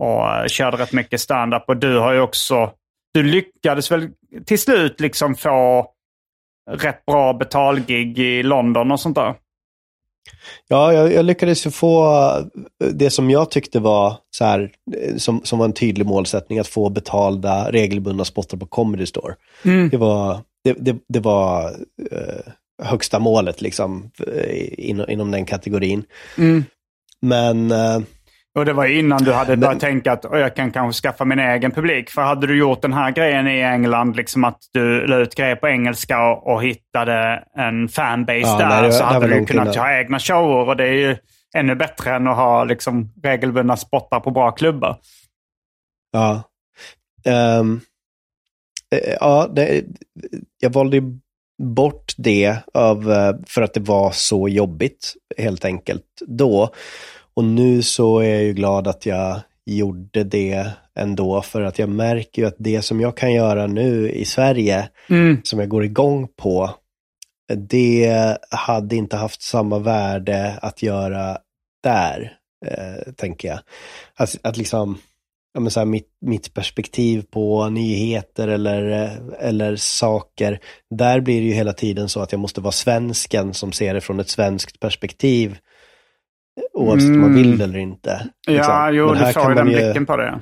och 0.00 0.36
eh, 0.36 0.46
körde 0.46 0.76
rätt 0.76 0.92
mycket 0.92 1.20
stand-up. 1.20 1.64
Och 1.68 1.76
du 1.76 1.98
har 1.98 2.12
ju 2.12 2.20
också... 2.20 2.70
Du 3.14 3.22
lyckades 3.22 3.90
väl 3.92 4.08
till 4.46 4.58
slut 4.58 5.00
liksom 5.00 5.34
få 5.34 5.86
rätt 6.70 7.06
bra 7.06 7.32
betalgig 7.32 8.18
i 8.18 8.42
London 8.42 8.92
och 8.92 9.00
sånt 9.00 9.14
där. 9.16 9.34
Ja, 10.68 10.92
jag, 10.92 11.12
jag 11.12 11.24
lyckades 11.24 11.66
ju 11.66 11.70
få 11.70 12.28
det 12.92 13.10
som 13.10 13.30
jag 13.30 13.50
tyckte 13.50 13.80
var 13.80 14.16
så 14.30 14.44
här, 14.44 14.70
eh, 14.96 15.16
som, 15.16 15.40
som 15.44 15.58
var 15.58 15.66
en 15.66 15.72
tydlig 15.72 16.06
målsättning, 16.06 16.58
att 16.58 16.68
få 16.68 16.90
betalda 16.90 17.72
regelbundna 17.72 18.24
spottar 18.24 18.58
på 18.58 18.66
Comedy 18.66 19.06
Store. 19.06 19.34
Det 19.90 19.96
var, 19.96 20.38
det, 20.64 20.72
det, 20.72 20.96
det 21.08 21.20
var 21.20 21.70
eh, 22.10 22.52
högsta 22.82 23.18
målet 23.18 23.62
liksom, 23.62 24.10
eh, 24.26 24.88
inom, 24.90 25.10
inom 25.10 25.30
den 25.30 25.46
kategorin. 25.46 26.04
Men 27.20 27.70
eh, 27.70 28.00
Och 28.58 28.64
det 28.64 28.72
var 28.72 28.86
innan 28.86 29.24
du 29.24 29.32
hade 29.32 29.56
börjat 29.56 29.80
tänka 29.80 30.12
att 30.12 30.24
"Oj, 30.24 30.40
jag 30.40 30.56
kan 30.56 30.70
kanske 30.72 31.02
skaffa 31.02 31.24
min 31.24 31.38
egen 31.38 31.70
publik. 31.70 32.10
För 32.10 32.22
hade 32.22 32.46
du 32.46 32.58
gjort 32.58 32.82
den 32.82 32.92
här 32.92 33.10
grejen 33.10 33.48
i 33.48 33.60
England, 33.60 34.16
liksom 34.16 34.44
att 34.44 34.58
du 34.72 35.06
la 35.06 35.16
ut 35.16 35.34
grejer 35.34 35.56
på 35.56 35.68
engelska 35.68 36.22
och, 36.30 36.46
och 36.54 36.62
hittade 36.62 37.44
en 37.56 37.88
fanbase 37.88 38.40
Ja, 38.40 38.58
där, 38.58 38.82
nej, 38.82 38.92
så 38.92 38.98
det 38.98 39.04
hade 39.04 39.26
du 39.26 39.46
kunnat 39.46 39.76
ha 39.76 39.98
egna 39.98 40.18
shower. 40.18 40.68
Och 40.68 40.76
det 40.76 40.84
är 40.88 40.92
ju 40.92 41.16
ännu 41.56 41.74
bättre 41.74 42.14
än 42.14 42.28
att 42.28 42.36
ha 42.36 42.64
liksom, 42.64 43.12
regelbundna 43.22 43.76
spottar 43.76 44.20
på 44.20 44.30
bra 44.30 44.50
klubbar. 44.50 44.96
Ja. 46.12 46.42
Eh, 47.26 47.62
ja, 49.20 49.48
det, 49.52 49.84
jag 50.60 50.70
valde 50.70 50.96
ju 50.96 51.18
bort 51.62 52.12
det 52.16 52.58
av, 52.74 53.12
eh, 53.12 53.34
för 53.46 53.62
att 53.62 53.74
det 53.74 53.80
var 53.80 54.10
så 54.10 54.48
jobbigt, 54.48 55.14
helt 55.38 55.64
enkelt, 55.64 56.04
då. 56.26 56.70
Och 57.36 57.44
nu 57.44 57.82
så 57.82 58.18
är 58.18 58.28
jag 58.28 58.42
ju 58.42 58.52
glad 58.52 58.88
att 58.88 59.06
jag 59.06 59.40
gjorde 59.66 60.24
det 60.24 60.70
ändå, 60.98 61.42
för 61.42 61.62
att 61.62 61.78
jag 61.78 61.88
märker 61.88 62.42
ju 62.42 62.48
att 62.48 62.56
det 62.58 62.82
som 62.82 63.00
jag 63.00 63.16
kan 63.16 63.32
göra 63.32 63.66
nu 63.66 64.10
i 64.10 64.24
Sverige, 64.24 64.88
Mm. 65.08 65.40
som 65.44 65.58
jag 65.58 65.68
går 65.68 65.84
igång 65.84 66.28
på, 66.36 66.70
det 67.56 68.36
hade 68.50 68.96
inte 68.96 69.16
haft 69.16 69.42
samma 69.42 69.78
värde 69.78 70.58
att 70.62 70.82
göra 70.82 71.38
där, 71.82 72.32
eh, 72.66 73.12
tänker 73.12 73.48
jag. 73.48 73.58
Att, 74.14 74.36
att 74.42 74.56
liksom, 74.56 74.98
ja, 75.54 75.60
men 75.60 75.70
så 75.70 75.80
här, 75.80 75.84
mitt, 75.86 76.08
mitt 76.20 76.54
perspektiv 76.54 77.24
på 77.30 77.68
nyheter 77.68 78.48
eller, 78.48 78.82
eller 79.40 79.76
saker, 79.76 80.58
där 80.90 81.20
blir 81.20 81.40
det 81.40 81.46
ju 81.46 81.52
hela 81.52 81.72
tiden 81.72 82.08
så 82.08 82.20
att 82.20 82.32
jag 82.32 82.40
måste 82.40 82.60
vara 82.60 82.72
svensken 82.72 83.54
som 83.54 83.72
ser 83.72 83.94
det 83.94 84.00
från 84.00 84.20
ett 84.20 84.28
svenskt 84.28 84.80
perspektiv, 84.80 85.56
oavsett 86.72 87.08
om 87.08 87.20
man 87.20 87.34
vill 87.34 87.60
eller 87.60 87.78
inte. 87.78 88.30
Ja, 88.46 88.52
liksom. 88.52 88.90
jo, 88.92 89.06
Men 89.14 89.26
du 89.26 89.32
kan 89.32 89.48
ju 89.48 89.54
den 89.54 89.68
ju- 89.70 89.74
blicken 89.76 90.06
på 90.06 90.16
det. 90.16 90.40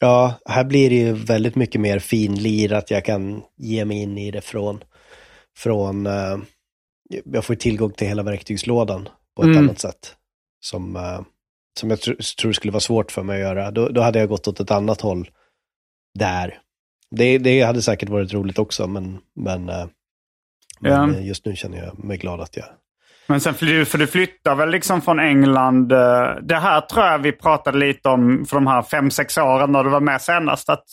Ja, 0.00 0.34
här 0.46 0.64
blir 0.64 0.90
det 0.90 0.96
ju 0.96 1.12
väldigt 1.12 1.54
mycket 1.54 1.80
mer 1.80 1.98
finlirat. 1.98 2.90
Jag 2.90 3.04
kan 3.04 3.42
ge 3.56 3.84
mig 3.84 4.02
in 4.02 4.18
i 4.18 4.30
det 4.30 4.40
från, 4.40 4.84
från 5.56 6.06
eh, 6.06 6.36
jag 7.24 7.44
får 7.44 7.54
tillgång 7.54 7.92
till 7.92 8.08
hela 8.08 8.22
verktygslådan 8.22 9.08
på 9.36 9.42
ett 9.42 9.46
Mm. 9.46 9.58
annat 9.58 9.78
sätt. 9.78 10.16
Som, 10.60 10.96
eh, 10.96 11.20
som 11.80 11.90
jag 11.90 12.00
tr 12.00 12.12
tror 12.40 12.52
skulle 12.52 12.72
vara 12.72 12.80
svårt 12.80 13.12
för 13.12 13.22
mig 13.22 13.34
att 13.36 13.48
göra. 13.48 13.70
Då, 13.70 13.88
då 13.88 14.00
hade 14.00 14.18
jag 14.18 14.28
gått 14.28 14.48
åt 14.48 14.60
ett 14.60 14.70
annat 14.70 15.00
håll 15.00 15.30
där. 16.18 16.58
Det, 17.10 17.38
det 17.38 17.62
hade 17.62 17.82
säkert 17.82 18.08
varit 18.08 18.32
roligt 18.32 18.58
också, 18.58 18.86
men, 18.86 19.18
men, 19.36 19.68
eh, 19.68 19.86
men 20.80 21.14
Ja. 21.14 21.20
just 21.20 21.44
nu 21.46 21.56
känner 21.56 21.78
jag 21.84 22.04
mig 22.04 22.16
glad 22.18 22.40
att 22.40 22.56
jag... 22.56 22.66
Men 23.26 23.40
sen 23.40 23.54
fly- 23.54 23.84
för 23.84 23.98
du 23.98 24.06
flyttar 24.06 24.54
väl 24.54 24.70
liksom 24.70 25.02
från 25.02 25.20
England. 25.20 25.92
eh, 25.92 26.28
Det 26.42 26.56
här 26.56 26.80
tror 26.80 27.04
jag 27.06 27.18
vi 27.18 27.32
pratade 27.32 27.78
lite 27.78 28.08
om 28.08 28.44
för 28.48 28.56
de 28.56 28.66
här 28.66 28.82
fem, 28.82 29.10
sex 29.10 29.38
åren 29.38 29.72
när 29.72 29.84
du 29.84 29.90
var 29.90 30.00
med 30.00 30.20
senast. 30.20 30.68
Att, 30.68 30.84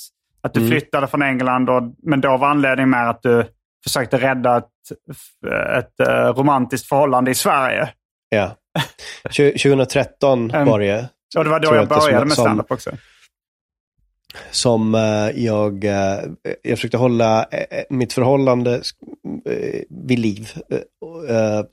att 0.43 0.53
du 0.53 0.59
Mm. 0.59 0.71
flyttade 0.71 1.07
från 1.07 1.21
England. 1.21 1.69
Och, 1.69 1.83
men 2.03 2.21
då 2.21 2.37
var 2.37 2.47
anledningen 2.47 2.89
med 2.89 3.09
att 3.09 3.21
du 3.21 3.45
försökte 3.83 4.17
rädda 4.17 4.57
ett, 4.57 4.63
ett 5.77 6.07
eh, 6.07 6.33
romantiskt 6.33 6.87
förhållande 6.89 7.31
i 7.31 7.35
Sverige. 7.35 7.89
Ja. 8.29 8.51
Tju- 9.29 9.57
2013 9.57 10.51
Mm. 10.51 10.67
var 10.67 10.79
det. 10.79 11.09
Och 11.37 11.43
det 11.43 11.49
var 11.49 11.59
då 11.59 11.75
jag 11.75 11.83
att 11.83 11.89
det 11.89 11.95
som- 11.95 12.03
började 12.05 12.25
med 12.25 12.33
standup 12.33 12.71
också. 12.71 12.89
Som 14.51 14.95
eh, 14.95 15.43
jag, 15.43 15.85
eh, 15.85 16.19
jag 16.61 16.77
försökte 16.77 16.97
hålla 16.97 17.43
eh, 17.43 17.83
mitt 17.89 18.13
förhållande 18.13 18.81
vid 19.89 20.19
liv 20.19 20.49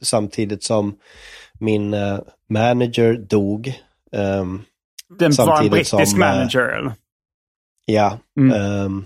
samtidigt 0.01 0.65
som 0.65 0.97
min 1.61 1.97
manager 2.49 3.15
dog. 3.15 3.75
ehm, 4.13 4.63
Den 5.19 5.33
var 5.33 5.63
en 5.63 5.71
brittisk 5.71 6.11
som, 6.11 6.19
manager. 6.19 6.93
Ja. 7.87 8.19
Mm. 8.39 8.53
ehm, 8.53 9.05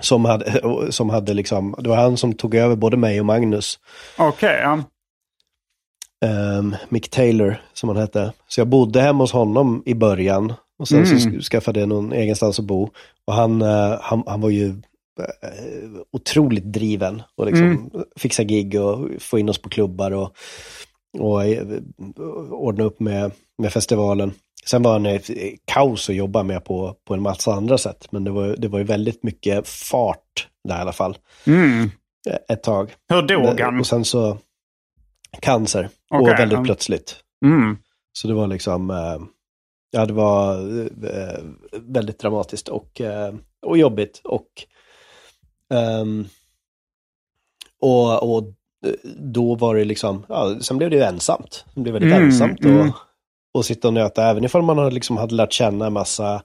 som 0.00 0.24
hade, 0.24 0.60
som 0.90 1.10
hade 1.10 1.34
liksom, 1.34 1.74
det 1.78 1.88
var 1.88 1.96
han 1.96 2.16
som 2.16 2.34
tog 2.34 2.54
över 2.54 2.76
både 2.76 2.96
mig 2.96 3.20
och 3.20 3.26
Magnus. 3.26 3.78
Okej, 4.18 4.60
ja. 4.62 4.82
ehm, 6.28 6.76
Mick 6.88 7.10
Taylor, 7.10 7.60
som 7.72 7.88
han 7.88 7.98
hette. 7.98 8.32
Så 8.48 8.60
jag 8.60 8.68
bodde 8.68 9.00
hemma 9.00 9.24
hos 9.24 9.32
honom 9.32 9.82
i 9.86 9.94
början. 9.94 10.52
Och 10.78 10.88
sen 10.88 11.06
så 11.06 11.12
Mm. 11.28 11.38
sk- 11.38 11.42
skaffade 11.42 11.80
jag 11.80 11.88
någon 11.88 12.12
egenstans 12.12 12.58
att 12.58 12.64
bo. 12.64 12.90
Och 13.26 13.34
han, 13.34 13.62
eh, 13.62 13.98
han, 14.00 14.22
han 14.26 14.40
var 14.40 14.50
ju 14.50 14.68
eh, 14.68 16.00
otroligt 16.12 16.64
driven. 16.72 17.22
Och 17.36 17.46
liksom 17.46 17.66
Mm. 17.66 17.90
fixa 18.16 18.42
gig 18.44 18.80
och 18.80 19.08
få 19.20 19.38
in 19.38 19.48
oss 19.48 19.58
på 19.62 19.68
klubbar 19.68 20.10
och, 20.10 20.32
och 21.18 21.44
eh, 21.44 21.66
ordna 22.50 22.84
upp 22.84 23.00
med, 23.00 23.30
med 23.58 23.72
festivalen. 23.72 24.32
Sen 24.66 24.82
var 24.82 24.92
han 24.98 25.18
kaos 25.64 26.10
att 26.10 26.16
jobba 26.16 26.42
med 26.42 26.64
på, 26.64 26.96
på 27.04 27.14
en 27.14 27.22
massa 27.22 27.52
andra 27.52 27.78
sätt. 27.78 28.06
Men 28.10 28.24
det 28.24 28.30
var, 28.30 28.56
det 28.58 28.68
var 28.68 28.78
ju 28.78 28.84
väldigt 28.84 29.22
mycket 29.22 29.68
fart 29.68 30.48
där 30.68 30.78
i 30.78 30.80
alla 30.80 30.92
fall. 30.92 31.18
Mm. 31.46 31.90
Ett 32.48 32.62
tag. 32.62 32.94
Hur 33.08 33.22
dog 33.22 33.60
han? 33.60 33.80
Och 33.80 33.86
sen 33.86 34.04
så 34.04 34.38
cancer. 35.40 35.88
och 36.10 36.20
Okej, 36.20 36.34
väldigt 36.36 36.64
plötsligt. 36.64 37.16
Mm. 37.44 37.76
Så 38.12 38.28
det 38.28 38.34
var 38.34 38.46
liksom, 38.46 38.90
ja 39.90 40.06
det 40.06 40.12
var 40.12 40.58
eh, 41.04 41.44
väldigt 41.72 42.18
dramatiskt 42.18 42.68
och, 42.68 43.00
eh, 43.00 43.34
och 43.66 43.78
jobbigt. 43.78 44.20
Och, 44.24 44.48
ehm, 45.74 46.24
och, 47.80 48.36
och 48.36 48.52
då 49.18 49.54
var 49.54 49.74
det 49.74 49.84
liksom, 49.84 50.26
ja, 50.28 50.56
sen 50.60 50.78
blev 50.78 50.90
det 50.90 50.96
ju 50.96 51.02
ensamt. 51.02 51.64
Det 51.74 51.80
blev 51.80 51.92
väldigt 51.92 52.12
Mm, 52.12 52.24
ensamt 52.24 52.60
mm. 52.64 52.88
och, 52.88 52.94
och 53.54 53.64
sitta 53.64 53.88
och 53.88 53.94
nöta, 53.94 54.24
även 54.30 54.44
ifall 54.44 54.62
man 54.62 54.94
liksom 54.94 55.16
hade 55.16 55.34
lärt 55.34 55.52
känna 55.52 55.86
en 55.86 55.92
massa 55.92 56.42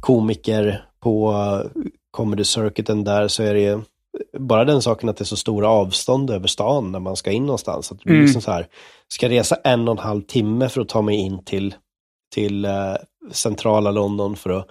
komiker 0.00 0.84
på 1.00 1.34
comedy 2.10 2.44
circuiten 2.44 3.04
där 3.04 3.28
så 3.28 3.42
är 3.42 3.54
det 3.54 3.60
ju 3.60 3.80
bara 4.38 4.64
den 4.64 4.82
saken 4.82 5.08
att 5.08 5.16
det 5.16 5.22
är 5.22 5.26
så 5.26 5.36
stora 5.36 5.68
avstånd 5.68 6.30
över 6.30 6.46
stan 6.46 6.92
när 6.92 7.00
man 7.00 7.16
ska 7.16 7.30
in 7.30 7.46
någonstans. 7.46 7.92
Att 7.92 7.98
det 7.98 8.04
blir 8.04 8.14
Mm. 8.14 8.24
liksom 8.24 8.42
så 8.42 8.50
här, 8.50 8.66
ska 9.08 9.28
resa 9.28 9.56
en 9.64 9.88
och 9.88 9.92
en 9.92 10.04
halv 10.04 10.22
timme 10.22 10.68
för 10.68 10.80
att 10.80 10.88
ta 10.88 11.02
mig 11.02 11.16
in 11.16 11.44
till, 11.44 11.74
till 12.34 12.64
eh, 12.64 12.94
centrala 13.32 13.90
London 13.90 14.36
för 14.36 14.50
att 14.50 14.66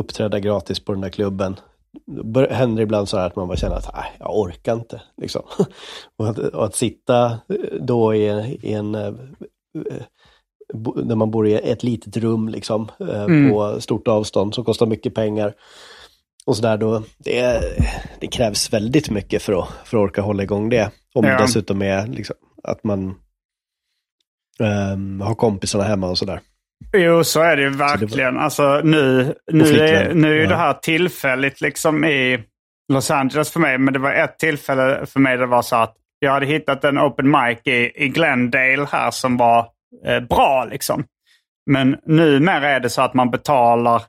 uppträda 0.00 0.38
gratis 0.40 0.80
på 0.84 0.92
den 0.92 1.00
där 1.00 1.08
klubben. 1.08 1.56
Bör- 2.24 2.50
händer 2.50 2.76
det 2.76 2.82
ibland 2.82 3.08
så 3.08 3.18
här 3.18 3.26
att 3.26 3.36
man 3.36 3.48
bara 3.48 3.56
känner 3.56 3.76
att 3.76 3.90
nej, 3.94 4.12
jag 4.18 4.38
orkar 4.38 4.74
inte. 4.74 5.02
Liksom. 5.16 5.42
och, 6.18 6.28
att, 6.28 6.38
och 6.38 6.64
att 6.64 6.74
sitta 6.74 7.24
eh, 7.26 7.80
då 7.80 8.14
i, 8.14 8.28
en- 8.28 8.44
i 8.66 8.72
en 8.72 8.94
eh, 8.94 9.06
eh, 9.06 10.02
när 11.04 11.14
man 11.14 11.30
bor 11.30 11.46
i 11.48 11.54
ett 11.54 11.82
litet 11.82 12.16
rum 12.16 12.48
liksom, 12.48 12.88
Mm. 13.00 13.50
på 13.50 13.80
stort 13.80 14.08
avstånd 14.08 14.54
som 14.54 14.64
kostar 14.64 14.86
mycket 14.86 15.14
pengar. 15.14 15.54
Och 16.46 16.56
sådär 16.56 16.76
då, 16.76 17.02
det, 17.18 17.62
det 18.20 18.26
krävs 18.26 18.72
väldigt 18.72 19.10
mycket 19.10 19.42
för 19.42 19.52
att, 19.52 19.68
för 19.84 19.96
att 19.96 20.02
orka 20.02 20.22
hålla 20.22 20.42
igång 20.42 20.68
det. 20.68 20.90
Om 21.14 21.24
Ja. 21.24 21.30
det 21.36 21.42
dessutom 21.42 21.82
är 21.82 22.06
liksom, 22.06 22.36
att 22.62 22.84
man 22.84 23.14
ehm, 24.60 25.20
har 25.20 25.34
kompisarna 25.34 25.84
hemma 25.84 26.10
och 26.10 26.18
sådär. 26.18 26.40
Jo, 26.92 27.24
så 27.24 27.40
är 27.40 27.56
det 27.56 27.62
ju 27.62 27.70
verkligen. 27.70 28.38
Alltså, 28.38 28.80
nu, 28.84 29.34
nu, 29.52 29.64
är, 29.78 30.14
nu 30.14 30.42
är 30.42 30.46
det 30.46 30.56
här 30.56 30.72
tillfälligt 30.72 31.60
liksom 31.60 32.04
i 32.04 32.44
Los 32.92 33.10
Angeles 33.10 33.52
för 33.52 33.60
mig. 33.60 33.78
Men 33.78 33.92
det 33.92 33.98
var 33.98 34.12
ett 34.12 34.38
tillfälle 34.38 35.06
för 35.06 35.20
mig 35.20 35.32
där 35.36 35.40
det 35.40 35.46
var 35.50 35.62
så 35.62 35.76
att 35.76 35.94
jag 36.18 36.32
hade 36.32 36.46
hittat 36.46 36.84
en 36.84 36.98
open 36.98 37.30
mic 37.30 37.58
i, 37.64 38.04
i 38.04 38.08
Glendale 38.08 38.86
här 38.92 39.10
som 39.10 39.36
var 39.36 39.66
eh, 40.06 40.20
bra. 40.20 40.64
liksom. 40.70 41.04
Men 41.70 41.96
numera 42.06 42.68
är 42.70 42.80
det 42.80 42.90
så 42.90 43.02
att 43.02 43.14
man 43.14 43.30
betalar 43.30 44.02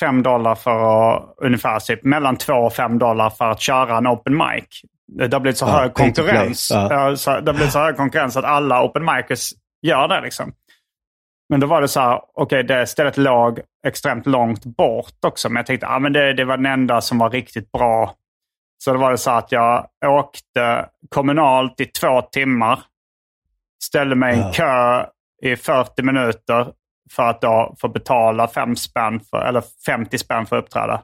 5 0.00 0.22
dollar 0.22 0.54
för 0.54 1.14
att, 1.16 1.34
ungefär 1.42 1.80
typ 1.80 2.04
mellan 2.04 2.36
2 2.36 2.52
och 2.52 2.72
5 2.72 2.98
dollar 2.98 3.30
för 3.30 3.50
att 3.50 3.60
köra 3.60 3.96
en 3.96 4.06
open 4.06 4.36
mic. 4.36 4.64
Det 5.18 5.32
har 5.32 5.40
blivit 5.40 5.58
så 5.58 5.66
Ja, 5.66 5.70
hög 5.80 5.94
konkurrens. 5.94 6.68
Ja, 6.72 7.16
så 7.16 7.30
det 7.30 7.50
har 7.50 7.54
blivit 7.54 7.72
så 7.72 7.78
hög 7.78 7.96
konkurrens 7.96 8.36
att 8.36 8.44
alla 8.44 8.84
open 8.84 9.04
micers 9.04 9.50
gör 9.82 10.08
det. 10.08 10.20
liksom. 10.20 10.52
Men 11.48 11.60
då 11.60 11.66
var 11.66 11.80
det 11.80 11.88
så 11.88 12.00
här, 12.00 12.20
okej 12.34 12.62
det 12.62 12.86
stället 12.86 13.16
låg 13.16 13.60
extremt 13.86 14.26
långt 14.26 14.64
bort 14.64 15.24
också. 15.26 15.48
Men 15.48 15.56
jag 15.56 15.66
tänkte, 15.66 15.86
ja 15.86 15.98
men 15.98 16.12
det, 16.12 16.32
det 16.32 16.44
var 16.44 16.56
den 16.56 16.66
enda 16.66 17.00
som 17.00 17.18
var 17.18 17.30
riktigt 17.30 17.72
bra. 17.72 18.14
Så 18.84 18.92
då 18.92 18.98
var 18.98 19.10
det 19.10 19.18
så 19.18 19.30
att 19.30 19.52
jag 19.52 19.88
åkte 20.06 20.88
kommunalt 21.08 21.80
i 21.80 21.86
två 21.86 22.22
timmar. 22.22 22.80
Ställde 23.84 24.14
mig 24.16 24.34
i 24.34 24.38
en 24.38 24.46
Ja. 24.46 24.52
kö 24.52 25.06
i 25.42 25.56
40 25.56 26.02
minuter 26.02 26.72
för 27.12 27.22
att 27.22 27.40
då 27.40 27.74
få 27.80 27.88
betala 27.88 28.48
fem 28.48 28.76
spänn 28.76 29.20
för, 29.20 29.38
eller 29.38 29.62
50 29.86 30.18
spänn 30.18 30.46
för 30.46 30.58
att 30.58 30.64
uppträda. 30.64 31.02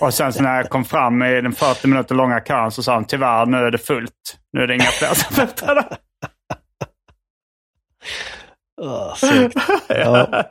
Och 0.00 0.14
sen 0.14 0.32
så 0.32 0.42
när 0.42 0.56
jag 0.56 0.68
kom 0.70 0.84
fram 0.84 1.22
i 1.22 1.40
den 1.40 1.52
40 1.52 1.88
minuter 1.88 2.14
långa 2.14 2.40
kön 2.40 2.70
så 2.70 2.82
sa 2.82 2.94
han 2.94 3.04
tyvärr 3.04 3.46
nu 3.46 3.56
är 3.56 3.70
det 3.70 3.78
fullt. 3.78 4.38
Nu 4.52 4.62
är 4.62 4.66
det 4.66 4.74
inga 4.74 4.84
fler 4.84 5.14
som 5.14 5.34
får 5.34 5.42
uppträda. 5.42 5.88
Oh, 8.84 9.14
ja. 9.88 10.44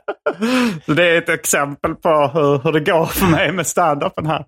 Så 0.86 0.92
det 0.94 1.04
är 1.10 1.18
ett 1.18 1.28
exempel 1.28 1.94
på 1.94 2.08
hur, 2.34 2.58
hur 2.58 2.72
det 2.72 2.80
går 2.80 3.06
för 3.06 3.26
mig 3.26 3.52
med 3.52 3.66
stand-upen 3.66 4.26
här. 4.26 4.44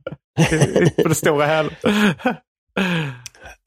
på 1.02 1.08
det 1.08 1.14
stora 1.14 1.46
hela. 1.46 1.70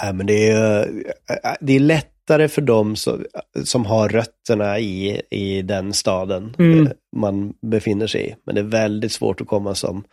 Nej, 0.04 0.14
men 0.14 0.26
det, 0.26 0.50
är, 0.50 0.80
eh, 0.82 1.52
det 1.62 1.76
är 1.76 1.80
lättare 1.80 2.48
för 2.48 2.62
dem 2.62 2.96
som, 2.96 3.26
som 3.64 3.86
har 3.86 4.10
rötterna 4.10 4.80
i, 4.80 5.22
i 5.32 5.62
den 5.62 5.94
staden 5.94 6.56
Mm. 6.60 6.86
eh, 6.88 6.92
man 7.16 7.54
befinner 7.62 8.08
sig 8.08 8.30
i. 8.30 8.36
Men 8.46 8.56
det 8.56 8.62
är 8.62 8.66
väldigt 8.66 9.12
svårt 9.12 9.42
att 9.42 9.48
komma 9.48 9.76
som, 9.76 10.04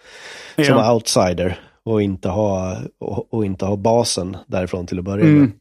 som 0.55 0.65
Ja. 0.65 0.93
outsider 0.95 1.59
och 1.85 2.03
inte, 2.03 2.29
ha, 2.29 2.77
och, 3.01 3.35
och 3.35 3.45
inte 3.45 3.65
ha 3.65 3.77
basen 3.77 4.37
därifrån 4.47 4.87
till 4.87 4.99
att 4.99 5.05
börja 5.05 5.25
med. 5.25 5.33
Mm. 5.37 5.53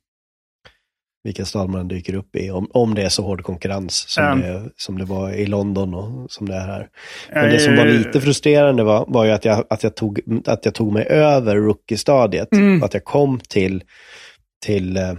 Vilken 1.26 1.46
stad 1.46 1.70
man 1.70 1.88
dyker 1.88 2.16
upp 2.16 2.36
i. 2.36 2.52
Om, 2.52 2.68
om 2.74 2.96
det 2.96 3.02
är 3.04 3.10
så 3.10 3.24
hård 3.24 3.44
konkurrens 3.44 4.06
som, 4.10 4.24
Mm. 4.24 4.40
det, 4.40 4.70
som 4.78 4.98
det 4.98 5.06
var 5.06 5.32
i 5.32 5.46
London 5.46 5.94
och 5.94 6.32
som 6.32 6.50
det 6.50 6.56
är 6.56 6.68
här. 6.68 6.88
Men 7.34 7.50
det 7.50 7.60
som 7.60 7.76
var 7.76 7.86
lite 7.86 8.22
frustrerande 8.22 8.84
var, 8.84 9.06
var 9.08 9.26
ju 9.26 9.32
att 9.32 9.46
jag, 9.46 9.66
att, 9.70 9.84
jag 9.84 9.96
tog, 9.96 10.20
att 10.46 10.66
jag 10.66 10.74
tog 10.74 10.94
mig 10.94 11.06
över 11.06 11.56
rookie-stadiet. 11.56 12.52
Mm. 12.54 12.84
Att 12.84 12.94
jag 12.94 13.04
kom 13.04 13.40
till, 13.40 13.84
till 14.66 14.98
eh, 14.98 15.14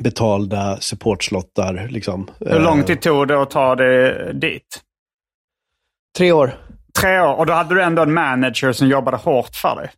betalda 0.00 0.76
supportslottar. 0.80 1.88
Liksom. 1.90 2.30
Hur 2.40 2.60
lång 2.60 2.78
Eh, 2.78 2.84
tid 2.84 3.00
tog 3.00 3.28
det 3.28 3.42
att 3.42 3.50
ta 3.50 3.74
det 3.74 4.32
dit? 4.32 4.82
Tre 6.18 6.32
år. 6.32 6.54
Tre 7.00 7.20
år. 7.20 7.34
Och 7.34 7.46
då 7.46 7.52
hade 7.52 7.74
du 7.74 7.82
ändå 7.82 8.02
en 8.02 8.12
manager 8.14 8.72
som 8.72 8.88
jobbade 8.88 9.16
hårt 9.16 9.54
för 9.54 9.76
dig. 9.76 9.90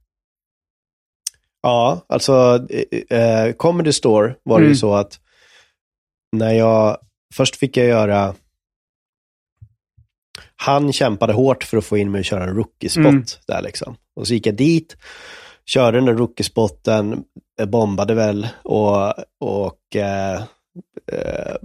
Ja, 1.62 2.04
alltså 2.08 2.66
eh, 3.10 3.52
Comedy 3.52 3.92
Store 3.92 4.34
var 4.42 4.58
det 4.58 4.64
Mm. 4.64 4.72
ju 4.72 4.76
så 4.76 4.94
att 4.94 5.20
när 6.36 6.52
jag, 6.52 6.98
först 7.34 7.56
fick 7.56 7.76
jag 7.76 7.86
göra, 7.86 8.34
han 10.56 10.92
kämpade 10.92 11.32
hårt 11.32 11.64
för 11.64 11.76
att 11.76 11.84
få 11.84 11.98
in 11.98 12.10
mig 12.10 12.18
att 12.20 12.26
köra 12.26 12.44
en 12.44 12.54
rookie-spot 12.56 13.04
Mm. 13.06 13.24
där 13.46 13.62
liksom. 13.62 13.96
Och 14.16 14.26
så 14.26 14.34
gick 14.34 14.46
jag 14.46 14.54
dit, 14.56 14.96
körde 15.66 15.98
den 15.98 16.04
där 16.06 16.14
rookie-spotten, 16.14 17.24
eh, 17.60 17.66
bombade 17.66 18.14
väl 18.14 18.48
och, 18.64 19.14
och 19.40 19.96
eh, 19.96 20.34
eh, 21.12 21.56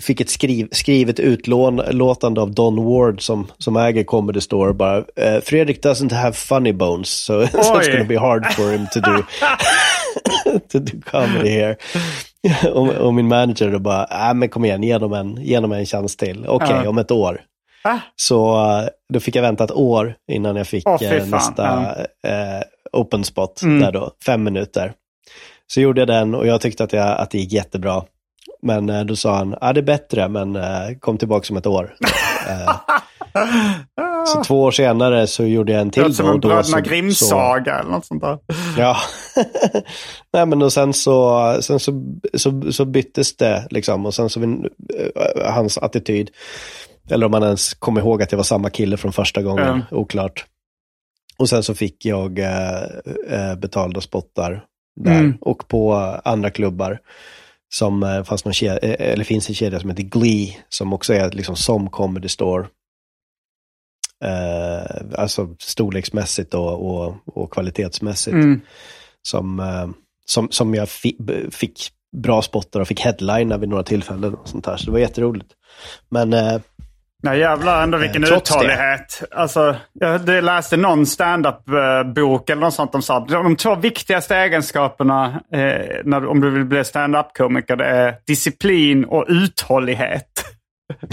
fick 0.00 0.20
ett 0.20 0.30
skriv, 0.30 0.68
skrivet 0.72 1.20
utlåtande 1.20 2.40
av 2.40 2.54
Don 2.54 2.84
Ward 2.84 3.22
som, 3.22 3.46
som 3.58 3.76
äger 3.76 4.04
Comedy 4.04 4.40
Store. 4.40 4.72
Bara, 4.72 4.96
eh, 5.16 5.40
Fredrik 5.44 5.84
doesn't 5.84 6.12
have 6.14 6.32
funny 6.32 6.72
bones, 6.72 7.08
so, 7.08 7.40
it's 7.42 7.92
gonna 7.92 8.04
be 8.04 8.18
hard 8.18 8.46
for 8.52 8.72
him 8.72 8.86
to 8.92 9.00
do, 9.00 9.22
to 10.72 10.78
do 10.78 11.00
comedy 11.10 11.48
here. 11.50 11.76
och, 12.72 12.88
och 12.88 13.14
min 13.14 13.28
manager 13.28 13.70
då 13.70 13.78
bara, 13.78 14.04
äh, 14.28 14.34
men 14.34 14.48
kom 14.48 14.64
igen, 14.64 14.82
ge 14.82 14.98
dem 14.98 15.12
en, 15.12 15.36
ge 15.42 15.60
dem 15.60 15.72
en 15.72 15.86
chans 15.86 16.16
till. 16.16 16.44
Okej, 16.48 16.80
Ja. 16.84 16.88
om 16.88 16.98
ett 16.98 17.10
år. 17.10 17.40
Ah. 17.84 17.98
Så 18.16 18.56
eh, 18.80 18.88
då 19.12 19.20
fick 19.20 19.36
jag 19.36 19.42
vänta 19.42 19.64
ett 19.64 19.72
år 19.72 20.14
innan 20.32 20.56
jag 20.56 20.66
fick 20.66 20.84
fy 20.98 21.04
eh, 21.06 21.26
nästa 21.26 21.94
eh, 22.26 22.62
open 22.92 23.24
spot, 23.24 23.62
Mm. 23.62 23.80
där 23.80 23.92
då, 23.92 24.10
fem 24.26 24.44
minuter. 24.44 24.92
Så 25.72 25.80
gjorde 25.80 26.00
jag 26.00 26.08
den 26.08 26.34
och 26.34 26.46
jag 26.46 26.60
tyckte 26.60 26.84
att, 26.84 26.92
jag, 26.92 27.18
att 27.20 27.30
det 27.30 27.38
gick 27.38 27.52
jättebra. 27.52 28.02
Men 28.62 28.88
eh, 28.90 29.04
då 29.04 29.16
sa 29.16 29.36
han, 29.36 29.56
ja 29.60 29.72
det 29.72 29.80
är 29.80 29.82
bättre, 29.82 30.28
men 30.28 30.56
eh, 30.56 30.98
kom 31.00 31.18
tillbaka 31.18 31.46
om 31.50 31.56
ett 31.56 31.66
år. 31.66 31.94
eh, 32.48 32.76
så 34.26 34.44
två 34.44 34.62
år 34.62 34.70
senare 34.70 35.26
så 35.26 35.44
gjorde 35.44 35.72
jag 35.72 35.80
en 35.80 35.88
Det 35.88 35.92
till. 35.92 36.02
låter 36.02 36.14
som 36.14 36.30
en 36.30 36.40
Bröderna 36.40 36.62
så- 36.62 36.80
Grimm-saga 36.80 37.78
eller 37.78 37.90
något 37.90 38.06
sånt 38.06 38.22
där. 38.22 38.38
Ja. 38.78 38.96
Nej 40.32 40.46
men 40.46 40.62
och 40.62 40.72
sen 40.72 40.92
så, 40.92 41.56
sen 41.60 41.80
så, 41.80 42.02
så, 42.34 42.72
så 42.72 42.84
byttes 42.84 43.36
det 43.36 43.66
liksom 43.70 44.06
och 44.06 44.14
sen 44.14 44.30
så 44.30 44.42
eh, 44.42 45.52
hans 45.52 45.78
attityd. 45.78 46.30
Eller 47.10 47.26
om 47.26 47.32
man 47.32 47.42
ens 47.42 47.74
kom 47.74 47.98
ihåg 47.98 48.22
att 48.22 48.30
det 48.30 48.36
var 48.36 48.42
samma 48.44 48.70
kille 48.70 48.96
från 48.96 49.12
första 49.12 49.42
gången, 49.42 49.68
Mm. 49.68 49.80
oklart. 49.90 50.44
Och 51.38 51.48
sen 51.48 51.62
så 51.62 51.74
fick 51.74 52.04
jag 52.04 52.38
eh, 52.38 53.54
betalda 53.58 54.00
spottar 54.00 54.64
där 55.00 55.18
Mm. 55.18 55.34
och 55.40 55.68
på 55.68 55.94
andra 56.24 56.50
klubbar. 56.50 56.98
Som 57.74 58.02
eh, 58.02 58.24
fanns 58.24 58.44
någon 58.44 58.54
kedja, 58.54 58.78
eh, 58.78 59.12
eller 59.12 59.24
finns 59.24 59.48
en 59.48 59.54
kedja 59.54 59.80
som 59.80 59.90
heter 59.90 60.02
Glee, 60.02 60.56
som 60.68 60.92
också 60.92 61.14
är 61.14 61.30
liksom 61.30 61.56
som 61.56 61.90
Comedy 61.90 62.28
Store. 62.28 62.66
Eh, 64.24 65.20
alltså 65.20 65.56
storleksmässigt 65.58 66.54
och, 66.54 66.86
och, 66.86 67.14
och 67.26 67.52
kvalitetsmässigt. 67.52 68.34
Mm. 68.34 68.60
Som, 69.22 69.60
eh, 69.60 69.88
som, 70.26 70.50
som 70.50 70.74
jag 70.74 70.88
fi, 70.88 71.16
fick 71.50 71.90
bra 72.16 72.42
spottar 72.42 72.80
och 72.80 72.88
fick 72.88 73.00
headlina 73.00 73.58
vid 73.58 73.68
några 73.68 73.82
tillfällen. 73.82 74.34
Och 74.34 74.48
sånt 74.48 74.66
här. 74.66 74.76
Så 74.76 74.86
det 74.86 74.92
var 74.92 74.98
jätteroligt. 74.98 75.52
Men 76.08 76.32
eh, 76.32 76.60
Nej 77.26 77.38
jävlar 77.38 77.82
ändå 77.82 77.98
vilken 77.98 78.24
Eh, 78.24 78.30
det. 78.30 78.36
uthållighet. 78.36 79.22
Alltså, 79.30 79.76
jag 79.92 80.28
läste 80.28 80.76
någon 80.76 81.06
stand-up-bok 81.06 82.50
eller 82.50 82.60
något 82.60 82.74
sånt 82.74 82.92
de 82.92 83.02
sa. 83.02 83.20
De 83.20 83.56
två 83.56 83.74
viktigaste 83.74 84.36
egenskaperna 84.36 85.40
eh, 85.52 85.86
när, 86.04 86.26
om 86.26 86.40
du 86.40 86.50
vill 86.50 86.64
bli 86.64 86.84
stand-up-komiker 86.84 87.76
det 87.76 87.84
är 87.84 88.14
disciplin 88.26 89.04
och 89.04 89.24
uthållighet. 89.28 90.28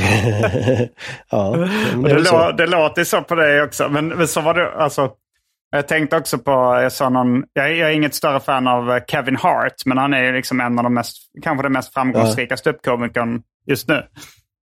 ja, 1.32 1.55
det 1.95 2.14
det, 2.14 2.26
så. 2.26 2.38
lå, 2.38 2.51
det 2.51 2.66
låter 2.68 3.03
så 3.03 3.22
på 3.22 3.36
dig 3.36 3.61
också. 3.61 3.89
Men, 3.89 4.07
men 4.07 4.28
så 4.28 4.41
var 4.41 4.53
det, 4.53 4.72
alltså, 4.72 5.11
jag 5.72 5.88
tänkte 5.88 6.18
också 6.18 6.38
på, 6.38 6.51
jag 6.82 6.91
sa 6.91 7.09
någon, 7.09 7.43
jag, 7.53 7.66
är- 7.66 7.74
jag 7.76 7.89
är 7.89 7.93
inget 7.93 8.16
större 8.16 8.39
fan 8.39 8.68
av 8.68 8.91
eh, 8.91 9.03
Kevin 9.07 9.36
Hart, 9.36 9.74
men 9.86 9.97
han 9.97 10.14
är 10.14 10.24
ju 10.24 10.32
liksom 10.34 10.59
en 10.61 10.78
av 10.80 10.84
de 10.84 10.93
mest, 10.93 11.18
kanske 11.43 11.64
den 11.64 11.72
mest 11.74 11.93
framgångsrika 11.93 12.57
ståuppkomikern 12.57 13.41
just 13.68 13.88
nu. 13.88 14.03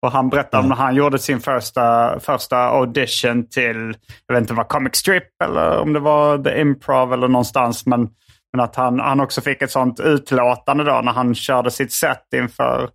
Och 0.05 0.11
han 0.11 0.29
berättade 0.29 0.63
om 0.63 0.69
när 0.69 0.75
han 0.75 0.95
gjorde 0.95 1.19
sin 1.19 1.39
första, 1.39 2.19
första 2.19 2.57
audition 2.57 3.49
till, 3.49 3.97
jag 4.27 4.35
vet 4.35 4.41
inte 4.41 4.53
om 4.53 4.57
det 4.57 4.61
var 4.63 4.69
Comic 4.69 4.95
Strip 4.95 5.41
eller 5.43 5.77
om 5.77 5.93
det 5.93 5.99
var 5.99 6.37
The 6.43 6.61
Improv 6.61 7.13
eller 7.13 7.27
någonstans. 7.27 7.85
Men, 7.85 8.09
men 8.53 8.59
att 8.63 8.75
han, 8.75 8.99
han 8.99 9.19
också 9.19 9.41
fick 9.41 9.61
ett 9.61 9.71
sånt 9.71 9.99
utlåtande 9.99 10.83
då 10.83 11.01
när 11.03 11.11
han 11.11 11.35
körde 11.35 11.71
sitt 11.71 11.91
set 11.93 12.23
inför 12.35 12.89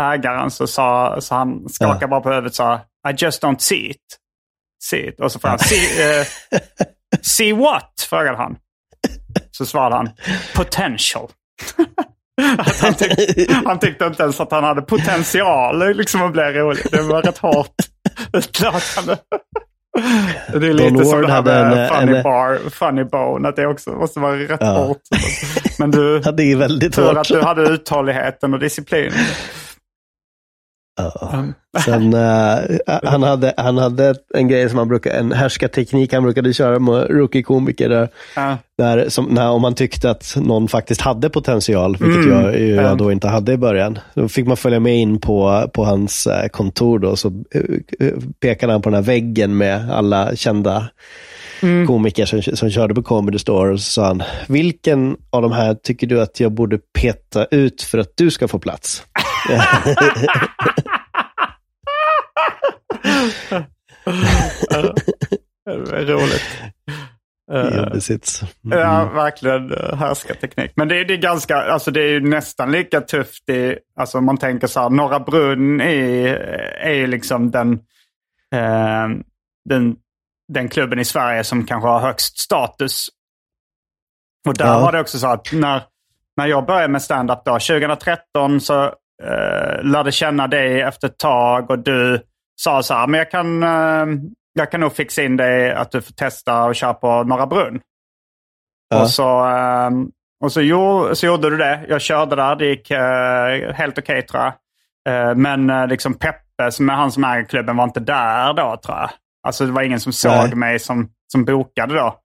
ägaren. 0.00 0.50
Så, 0.50 0.66
sa, 0.66 1.20
så 1.20 1.34
han 1.34 1.68
skakade 1.68 1.98
Ja. 2.00 2.08
bara 2.08 2.20
på 2.20 2.28
huvudet 2.28 2.50
och 2.50 2.56
sa 2.56 2.74
I 3.08 3.12
just 3.16 3.42
don't 3.42 3.58
see 3.58 3.90
it. 3.90 4.18
See 4.82 5.08
it. 5.08 5.20
Och 5.20 5.32
så 5.32 5.38
frågade 5.38 5.58
han, 5.62 5.68
see, 5.68 6.20
eh, 6.20 6.26
see 7.22 7.52
what? 7.52 8.06
frågade 8.10 8.36
han. 8.36 8.56
Så 9.50 9.66
svarade 9.66 9.96
han, 9.96 10.10
potential. 10.56 11.28
Han, 12.80 12.94
tyck, 12.94 13.50
han 13.64 13.78
tyckte 13.78 14.04
inte 14.04 14.22
ens 14.22 14.40
att 14.40 14.50
han 14.52 14.64
hade 14.64 14.82
potential 14.82 15.96
liksom 15.96 16.22
att 16.22 16.32
bli 16.32 16.42
rolig. 16.42 16.84
Det 16.90 17.02
var 17.02 17.22
rätt 17.22 17.38
hårt 17.38 17.74
utlåtande. 18.32 19.16
Det 20.52 20.56
är 20.56 20.60
Don 20.60 20.76
lite 20.76 21.04
som 21.04 21.12
Ward 21.20 21.26
det 21.26 21.32
här 21.32 21.42
med 21.42 21.78
en- 21.82 21.88
funny 22.00 22.16
en- 22.16 22.22
bar, 22.22 22.70
funny 22.70 23.04
bone. 23.04 23.48
Att 23.48 23.56
det 23.56 23.66
också 23.66 23.90
måste 23.90 24.20
vara 24.20 24.36
rätt 24.36 24.56
Ja. 24.60 24.66
hårt. 24.66 25.00
Men 25.78 25.90
du, 25.90 26.20
Ja, 26.24 26.32
det 26.32 26.42
är 26.52 26.56
väldigt 26.56 26.94
tur 26.94 27.18
att 27.18 27.28
du 27.28 27.40
hade 27.42 27.62
uthålligheten 27.62 28.54
och 28.54 28.60
disciplinen. 28.60 29.12
Ja. 30.96 31.44
Sen, 31.84 32.14
eh, 32.14 32.58
han, 33.02 33.22
hade, 33.22 33.54
han 33.56 33.78
hade 33.78 34.14
en 34.34 34.48
grej 34.48 34.68
som 34.68 34.78
han 34.78 34.88
brukar, 34.88 35.10
en 35.10 35.32
härskarteknik 35.32 36.12
han 36.12 36.22
brukade 36.22 36.52
köra 36.52 36.78
med 36.78 37.10
rookie-komiker. 37.10 37.88
Där, 37.88 38.08
Ja. 38.36 38.56
där, 38.78 39.08
som, 39.08 39.24
när, 39.24 39.50
om 39.50 39.62
man 39.62 39.74
tyckte 39.74 40.10
att 40.10 40.34
någon 40.36 40.68
faktiskt 40.68 41.00
hade 41.00 41.30
potential, 41.30 41.96
vilket 42.00 42.24
Mm. 42.24 42.30
jag, 42.44 42.60
Ja. 42.60 42.82
jag 42.82 42.98
då 42.98 43.12
inte 43.12 43.28
hade 43.28 43.52
i 43.52 43.56
början. 43.56 43.98
Då 44.14 44.28
fick 44.28 44.46
man 44.46 44.56
följa 44.56 44.80
med 44.80 44.96
in 44.96 45.20
på, 45.20 45.70
på 45.74 45.84
hans 45.84 46.26
eh, 46.26 46.48
kontor 46.48 46.98
då, 46.98 47.16
så 47.16 47.28
eh, 48.00 48.10
pekade 48.40 48.72
han 48.72 48.82
på 48.82 48.88
den 48.90 48.94
här 48.94 49.02
väggen 49.02 49.56
med 49.56 49.90
alla 49.92 50.36
kända 50.36 50.88
Mm. 51.62 51.86
komiker 51.86 52.26
som, 52.26 52.42
som 52.42 52.70
körde 52.70 52.94
på 52.94 53.02
Comedy 53.02 53.38
Store. 53.38 53.72
Och 53.72 53.80
så 53.80 53.90
sa 53.90 54.06
han, 54.06 54.22
vilken 54.48 55.16
av 55.30 55.42
de 55.42 55.52
här 55.52 55.74
tycker 55.74 56.06
du 56.06 56.20
att 56.20 56.40
jag 56.40 56.52
borde 56.52 56.78
peta 56.98 57.44
ut 57.50 57.82
för 57.82 57.98
att 57.98 58.12
du 58.16 58.30
ska 58.30 58.48
få 58.48 58.58
plats? 58.58 59.02
Det 65.64 65.96
är 65.96 66.04
roligt. 66.06 66.42
Eh, 67.52 67.76
Jobbesits. 67.76 68.42
Mm. 68.64 68.78
Ja, 68.78 69.04
verkligen 69.04 69.72
uh, 69.72 69.94
härskarteknik. 69.94 70.72
Men 70.76 70.88
det, 70.88 71.00
är- 71.00 71.04
det 71.04 71.14
är 71.14 71.18
ganska, 71.18 71.56
alltså 71.56 71.90
det 71.90 72.00
är 72.00 72.20
nästan 72.20 72.72
lika 72.72 73.00
tufft 73.00 73.48
i, 73.48 73.78
alltså 73.98 74.20
man 74.20 74.36
tänker 74.38 74.66
så 74.66 74.80
här, 74.80 74.90
Norra 74.90 75.20
Brunn 75.20 75.80
är, 75.80 76.34
är 76.80 76.92
ju 76.94 77.06
liksom 77.06 77.50
den, 77.50 77.72
eh, 78.54 79.08
den, 79.68 79.96
den 80.52 80.68
klubben 80.68 80.98
i 80.98 81.04
Sverige 81.04 81.44
som 81.44 81.66
kanske 81.66 81.88
har 81.88 82.00
högst 82.00 82.38
status. 82.38 83.06
Och 84.48 84.54
där 84.54 84.66
Ja. 84.66 84.80
var 84.80 84.92
det 84.92 85.00
också 85.00 85.18
så 85.18 85.26
att 85.26 85.52
när, 85.52 85.82
när 86.36 86.46
jag 86.46 86.66
började 86.66 86.88
med 86.92 87.02
stand-up 87.02 87.38
då, 87.44 87.52
2013 87.52 88.60
så 88.60 88.94
eh, 89.22 89.82
lärde 89.82 90.12
känna 90.12 90.46
dig 90.46 90.80
efter 90.80 91.08
ett 91.08 91.18
tag 91.18 91.70
och 91.70 91.78
du 91.78 92.20
sa 92.56 92.82
så 92.82 92.94
här, 92.94 93.06
men 93.06 93.18
jag 93.18 93.30
kan, 93.30 93.62
eh, 93.62 94.06
jag 94.52 94.70
kan 94.70 94.80
nog 94.80 94.92
fixa 94.92 95.22
in 95.22 95.36
dig 95.36 95.72
att 95.72 95.90
du 95.90 96.02
får 96.02 96.12
testa 96.12 96.64
och 96.64 96.74
köra 96.74 96.94
på 96.94 97.22
Norra 97.22 97.46
Brunn. 97.46 97.80
Ja. 98.88 99.02
Och, 99.02 99.10
så, 99.10 99.44
ehm, 99.44 100.10
och 100.44 100.52
så, 100.52 100.60
gjorde, 100.60 101.16
så 101.16 101.26
gjorde 101.26 101.50
du 101.50 101.56
det. 101.56 101.84
Jag 101.88 102.00
körde 102.00 102.36
där, 102.36 102.56
det 102.56 102.66
gick 102.66 102.90
eh, 102.90 103.72
helt 103.74 103.98
okej 103.98 104.22
tror 104.22 104.42
jag. 104.42 104.52
Eh, 105.08 105.34
men 105.34 105.70
eh, 105.70 105.86
liksom 105.86 106.14
Peppe, 106.14 106.70
som 106.70 106.90
är 106.90 106.94
han 106.94 107.12
som 107.12 107.24
äger 107.24 107.44
klubben, 107.44 107.76
var 107.76 107.84
inte 107.84 108.00
där 108.00 108.52
då 108.52 108.76
tror 108.76 108.98
jag. 108.98 109.10
Alltså 109.46 109.66
det 109.66 109.72
var 109.72 109.82
ingen 109.82 110.00
som 110.00 110.12
såg 110.12 110.32
Nej. 110.32 110.54
mig 110.54 110.78
som, 110.78 111.08
som 111.32 111.44
bokade 111.44 111.94
då. 111.94 112.18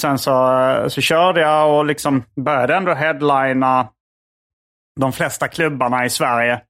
Sen 0.00 0.18
så, 0.18 0.58
eh, 0.60 0.88
så 0.88 1.00
körde 1.00 1.40
jag 1.40 1.78
och 1.78 1.84
liksom 1.84 2.24
började 2.36 2.76
ändå 2.76 2.94
headlina 2.94 3.88
de 5.00 5.12
flesta 5.12 5.48
klubbarna 5.48 6.04
i 6.04 6.10
Sverige. 6.10 6.60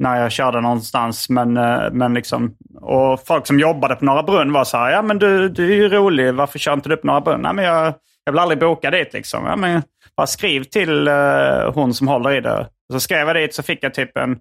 när 0.00 0.20
jag 0.20 0.32
körde 0.32 0.60
någonstans. 0.60 1.28
Men, 1.28 1.56
eh, 1.56 1.90
men 1.92 2.14
liksom, 2.14 2.56
och 2.80 3.26
folk 3.26 3.46
som 3.46 3.58
jobbade 3.58 3.96
på 3.96 4.04
Norra 4.04 4.22
Brunn 4.22 4.52
var 4.52 4.64
så 4.64 4.76
här, 4.76 4.90
ja 4.90 5.02
men 5.02 5.18
du, 5.18 5.48
du 5.48 5.72
är 5.72 5.76
ju 5.76 5.88
rolig, 5.88 6.34
varför 6.34 6.58
kör 6.58 6.72
inte 6.72 6.88
du 6.88 6.96
på 6.96 7.06
Norra 7.06 7.20
Brunn? 7.20 7.40
Nej, 7.42 7.54
men 7.54 7.64
jag, 7.64 7.94
jag 8.24 8.32
vill 8.32 8.38
aldrig 8.38 8.60
boka 8.60 8.90
dit 8.90 9.12
liksom. 9.12 9.44
Ja, 9.44 9.56
men 9.56 9.82
bara 10.16 10.26
skriv 10.26 10.64
till 10.64 11.08
uh, 11.08 11.72
hon 11.74 11.94
som 11.94 12.08
håller 12.08 12.30
i 12.30 12.40
det. 12.40 12.68
Så 12.92 13.00
skrev 13.00 13.26
jag 13.26 13.36
dit 13.36 13.54
så 13.54 13.62
fick 13.62 13.84
jag 13.84 13.94
typ 13.94 14.16
en 14.16 14.38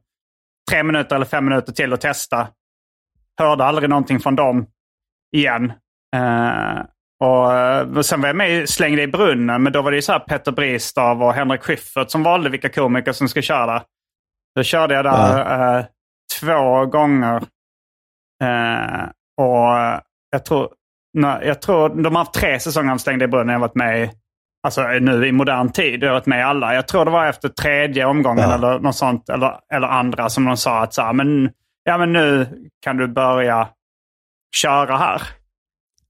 tre 0.72 0.84
minuter 0.84 1.16
eller 1.16 1.26
fem 1.26 1.46
minuter 1.46 1.74
till 1.74 1.94
att 1.94 2.02
testa. 2.02 2.48
Hörde 3.40 3.66
aldrig 3.66 3.90
någonting 3.90 4.20
från 4.20 4.36
dem 4.36 4.66
igen. 5.36 5.72
Uh, 6.16 6.82
och, 7.20 7.98
och 7.98 8.06
sen 8.06 8.22
var 8.22 8.28
jag 8.28 8.36
med 8.36 8.70
slängde 8.70 9.02
i 9.02 9.08
brunnen, 9.08 9.64
men 9.64 9.74
då 9.74 9.82
var 9.82 9.92
det 9.92 9.98
ju 9.98 10.02
så 10.02 10.12
här 10.12 10.20
Petter 10.20 10.52
Bristav 10.52 11.24
och 11.24 11.34
Henrik 11.34 11.62
Schyffert 11.62 12.10
som 12.10 12.24
valde 12.24 12.50
vilka 12.50 12.70
komiker 12.70 13.12
som 13.12 13.30
ska 13.30 13.42
köra. 13.42 13.84
Då 14.56 14.64
körde 14.64 14.94
jag 14.94 15.06
där 15.06 15.38
ja. 15.38 15.80
uh, 15.80 15.86
två 16.40 16.86
gånger. 16.86 17.36
Uh, 18.44 19.04
och 19.42 20.02
jag 20.32 20.46
tror, 20.46 20.70
nej, 21.14 21.48
jag 21.48 21.62
tror 21.62 21.90
de 21.90 22.16
har 22.16 22.22
haft 22.22 22.34
tre 22.34 22.60
säsonger 22.60 22.94
av 22.94 22.98
Slängde 22.98 23.26
i 23.26 23.28
brunnen. 23.28 23.54
Jag 23.54 23.60
varit 23.60 23.76
med 23.76 24.04
i, 24.04 24.12
alltså 24.64 24.84
nu 24.88 25.28
i 25.28 25.32
modern 25.32 25.72
tid. 25.72 26.04
Jag 26.04 26.08
har 26.08 26.14
varit 26.14 26.26
med 26.26 26.40
i 26.40 26.44
alla. 26.44 26.74
Jag 26.74 26.88
tror 26.88 27.06
det 27.06 27.12
var 27.12 27.26
efter 27.26 27.50
tredje 27.50 28.06
omgången 28.06 28.50
ja. 28.50 28.56
eller 28.56 28.80
något 28.80 28.96
sånt. 28.96 29.30
Eller, 29.30 29.60
eller 29.74 29.88
andra 29.88 30.30
som 30.30 30.46
de 30.46 30.58
sa 30.58 30.84
att 30.84 30.94
så 30.94 31.02
här, 31.02 31.14
men, 31.14 31.52
ja, 31.84 31.98
men 31.98 32.14
nu 32.14 32.48
kan 32.82 32.98
du 32.98 33.08
börja 33.08 33.70
köra 34.56 34.98
här. 34.98 35.22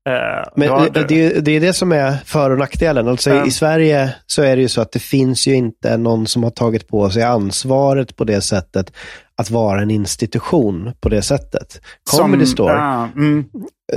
Uh, 0.08 0.44
Men 0.56 0.94
det, 0.94 1.08
det, 1.08 1.46
det, 1.46 1.52
är 1.52 1.62
det 1.62 1.74
som 1.74 1.92
är 1.92 2.18
för 2.26 2.50
och 2.50 2.58
nackdelen. 2.58 3.08
Alltså 3.08 3.32
um, 3.32 3.48
I 3.48 3.52
Sverige 3.52 4.16
så 4.26 4.42
är 4.42 4.56
det 4.56 4.62
ju 4.62 4.68
så 4.68 4.82
att 4.82 4.92
det 4.92 5.00
finns 5.00 5.48
ju 5.48 5.54
inte 5.54 5.98
någon 5.98 6.28
som 6.28 6.44
har 6.44 6.50
tagit 6.50 6.88
på 6.88 7.10
sig 7.10 7.24
ansvaret 7.24 8.16
på 8.16 8.24
det 8.24 8.42
sättet 8.42 8.94
att 9.38 9.52
vara 9.52 9.82
en 9.82 9.92
institution 9.92 10.92
på 11.00 11.10
det 11.10 11.22
sättet. 11.22 11.82
Comedy 12.18 12.46
som, 12.46 12.54
Store, 12.54 12.74
uh, 12.74 13.08
mm. 13.16 13.46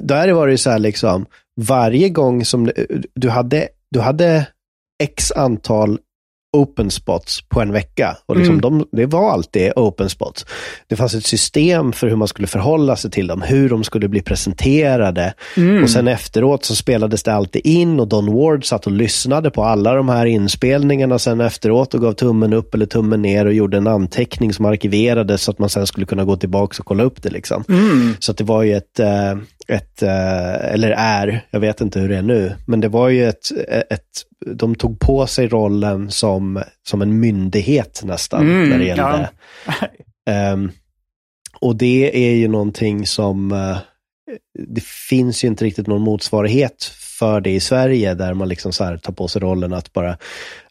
där 0.03 0.33
var 0.33 0.47
det 0.47 0.53
ju 0.53 0.59
så 0.59 0.71
här 0.71 0.79
liksom, 0.79 1.27
varje 1.61 2.09
gång 2.09 2.45
som 2.45 2.71
du 3.15 3.29
hade, 3.29 3.69
du 3.91 4.01
hade 4.01 4.47
x 5.03 5.33
antal 5.33 5.99
open 6.53 6.91
spots 6.91 7.43
på 7.49 7.61
en 7.61 7.73
vecka. 7.73 8.17
Och 8.27 8.37
liksom 8.37 8.59
mm. 8.59 8.61
de, 8.61 8.89
det 8.93 9.07
var 9.07 9.31
alltid 9.31 9.73
open 9.77 10.11
spots. 10.11 10.47
Det 10.87 10.97
fanns 10.97 11.15
ett 11.15 11.27
system 11.27 11.93
för 11.93 12.09
hur 12.09 12.17
man 12.17 12.29
skulle 12.29 12.47
förhålla 12.47 12.97
sig 12.97 13.11
till 13.11 13.27
dem, 13.27 13.43
hur 13.43 13.69
de 13.69 13.85
skulle 13.85 14.09
bli 14.09 14.23
presenterade. 14.23 15.35
Mm. 15.57 15.83
Och 15.83 15.91
sen 15.91 16.09
efteråt 16.09 16.65
så 16.65 16.77
spelades 16.77 17.23
det 17.23 17.35
alltid 17.35 17.67
in 17.67 18.01
och 18.01 18.09
Don 18.09 18.35
Ward 18.35 18.65
satt 18.65 18.87
och 18.87 18.93
lyssnade 18.93 19.51
på 19.51 19.65
alla 19.65 19.95
de 19.95 20.09
här 20.09 20.27
inspelningarna 20.27 21.19
sen 21.19 21.41
efteråt 21.41 21.95
och 21.95 22.01
gav 22.01 22.13
tummen 22.13 22.53
upp 22.53 22.75
eller 22.75 22.87
tummen 22.87 23.23
ner 23.23 23.47
och 23.47 23.53
gjorde 23.53 23.77
en 23.77 23.87
anteckning 23.87 24.53
som 24.53 24.65
arkiverades 24.65 25.43
så 25.43 25.51
att 25.51 25.59
man 25.59 25.69
sen 25.69 25.87
skulle 25.87 26.07
kunna 26.07 26.25
gå 26.25 26.37
tillbaka 26.37 26.77
och 26.79 26.87
kolla 26.87 27.03
upp 27.03 27.23
det. 27.23 27.31
Liksom. 27.31 27.65
Mm. 27.69 28.15
Så 28.19 28.33
det 28.33 28.45
var 28.45 28.63
ju 28.63 28.77
ett, 28.77 29.01
eh, 29.01 29.33
ett, 29.69 30.03
eh, 30.03 30.75
eller 30.75 30.91
är, 30.91 31.47
jag 31.51 31.61
vet 31.61 31.81
inte 31.81 32.01
hur 32.01 32.09
det 32.09 32.17
är 32.17 32.23
nu, 32.23 32.53
men 32.67 32.81
det 32.81 32.89
var 32.89 33.09
ju 33.09 33.29
ett, 33.29 33.45
ett 33.91 34.30
de 34.47 34.75
tog 34.75 35.01
på 35.01 35.27
sig 35.27 35.49
rollen 35.49 36.11
som, 36.11 36.63
som 36.89 37.03
en 37.03 37.21
myndighet 37.21 38.01
nästan 38.05 38.51
mm, 38.51 38.69
när 38.69 38.79
det 38.79 38.85
gällde. 38.85 39.31
Ja. 40.25 40.53
um, 40.53 40.73
och 41.61 41.77
det 41.77 42.27
är 42.27 42.35
ju 42.35 42.49
någonting 42.49 43.07
som, 43.07 43.53
uh, 43.53 43.79
det 44.69 44.85
finns 44.85 45.45
ju 45.45 45.49
inte 45.49 45.65
riktigt 45.65 45.87
någon 45.87 46.03
motsvarighet 46.03 46.85
för 47.19 47.41
det 47.41 47.51
i 47.51 47.61
Sverige, 47.61 48.15
där 48.15 48.35
man 48.35 48.49
liksom 48.49 48.73
så 48.73 48.99
tar 48.99 49.13
på 49.13 49.29
sig 49.29 49.43
rollen 49.43 49.73
att 49.73 49.93
bara, 49.93 50.17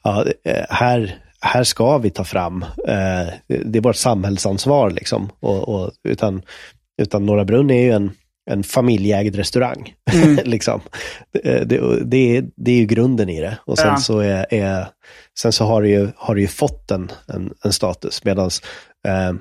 ja, 0.04 0.26
eh, 0.44 0.66
här, 0.70 1.18
här 1.42 1.64
ska 1.64 1.98
vi 1.98 2.10
ta 2.10 2.24
fram, 2.24 2.64
uh, 2.64 3.30
det 3.48 3.80
är 3.80 3.82
vårt 3.82 3.96
samhällsansvar 3.96 4.92
liksom. 4.92 5.30
Och, 5.40 5.70
och, 5.70 5.92
utan, 6.04 6.42
utan 7.02 7.26
Norra 7.26 7.46
Brunn 7.46 7.70
är 7.70 7.84
ju 7.84 7.92
en, 7.92 8.12
en 8.50 8.64
familjeägd 8.64 9.36
restaurang. 9.36 9.94
Mm. 10.14 10.36
liksom. 10.46 10.82
det, 11.32 11.70
det, 11.70 12.04
det, 12.04 12.38
är, 12.38 12.46
det 12.56 12.72
är 12.72 12.76
ju 12.76 12.86
grunden 12.86 13.30
i 13.30 13.42
det. 13.42 13.58
Och 13.66 13.78
sen, 13.78 13.88
ja. 13.88 13.98
så, 13.98 14.20
är, 14.20 14.54
är, 14.54 14.88
sen 15.40 15.52
så 15.52 15.66
har 15.66 15.82
det 15.82 15.90
ju, 15.90 16.10
har 16.16 16.36
det 16.36 16.42
ju 16.42 16.48
fått 16.48 16.92
en, 16.92 17.12
en, 17.28 17.54
en 17.64 17.74
status. 17.74 18.24
Medan 18.24 18.50
eh, 19.08 19.34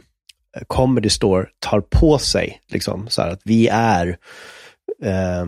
Comedy 0.66 1.08
Store 1.08 1.46
tar 1.58 1.80
på 1.80 2.18
sig 2.18 2.60
liksom, 2.68 3.08
så 3.08 3.22
att 3.22 3.40
vi 3.44 3.68
är 3.72 4.16
eh, 5.04 5.46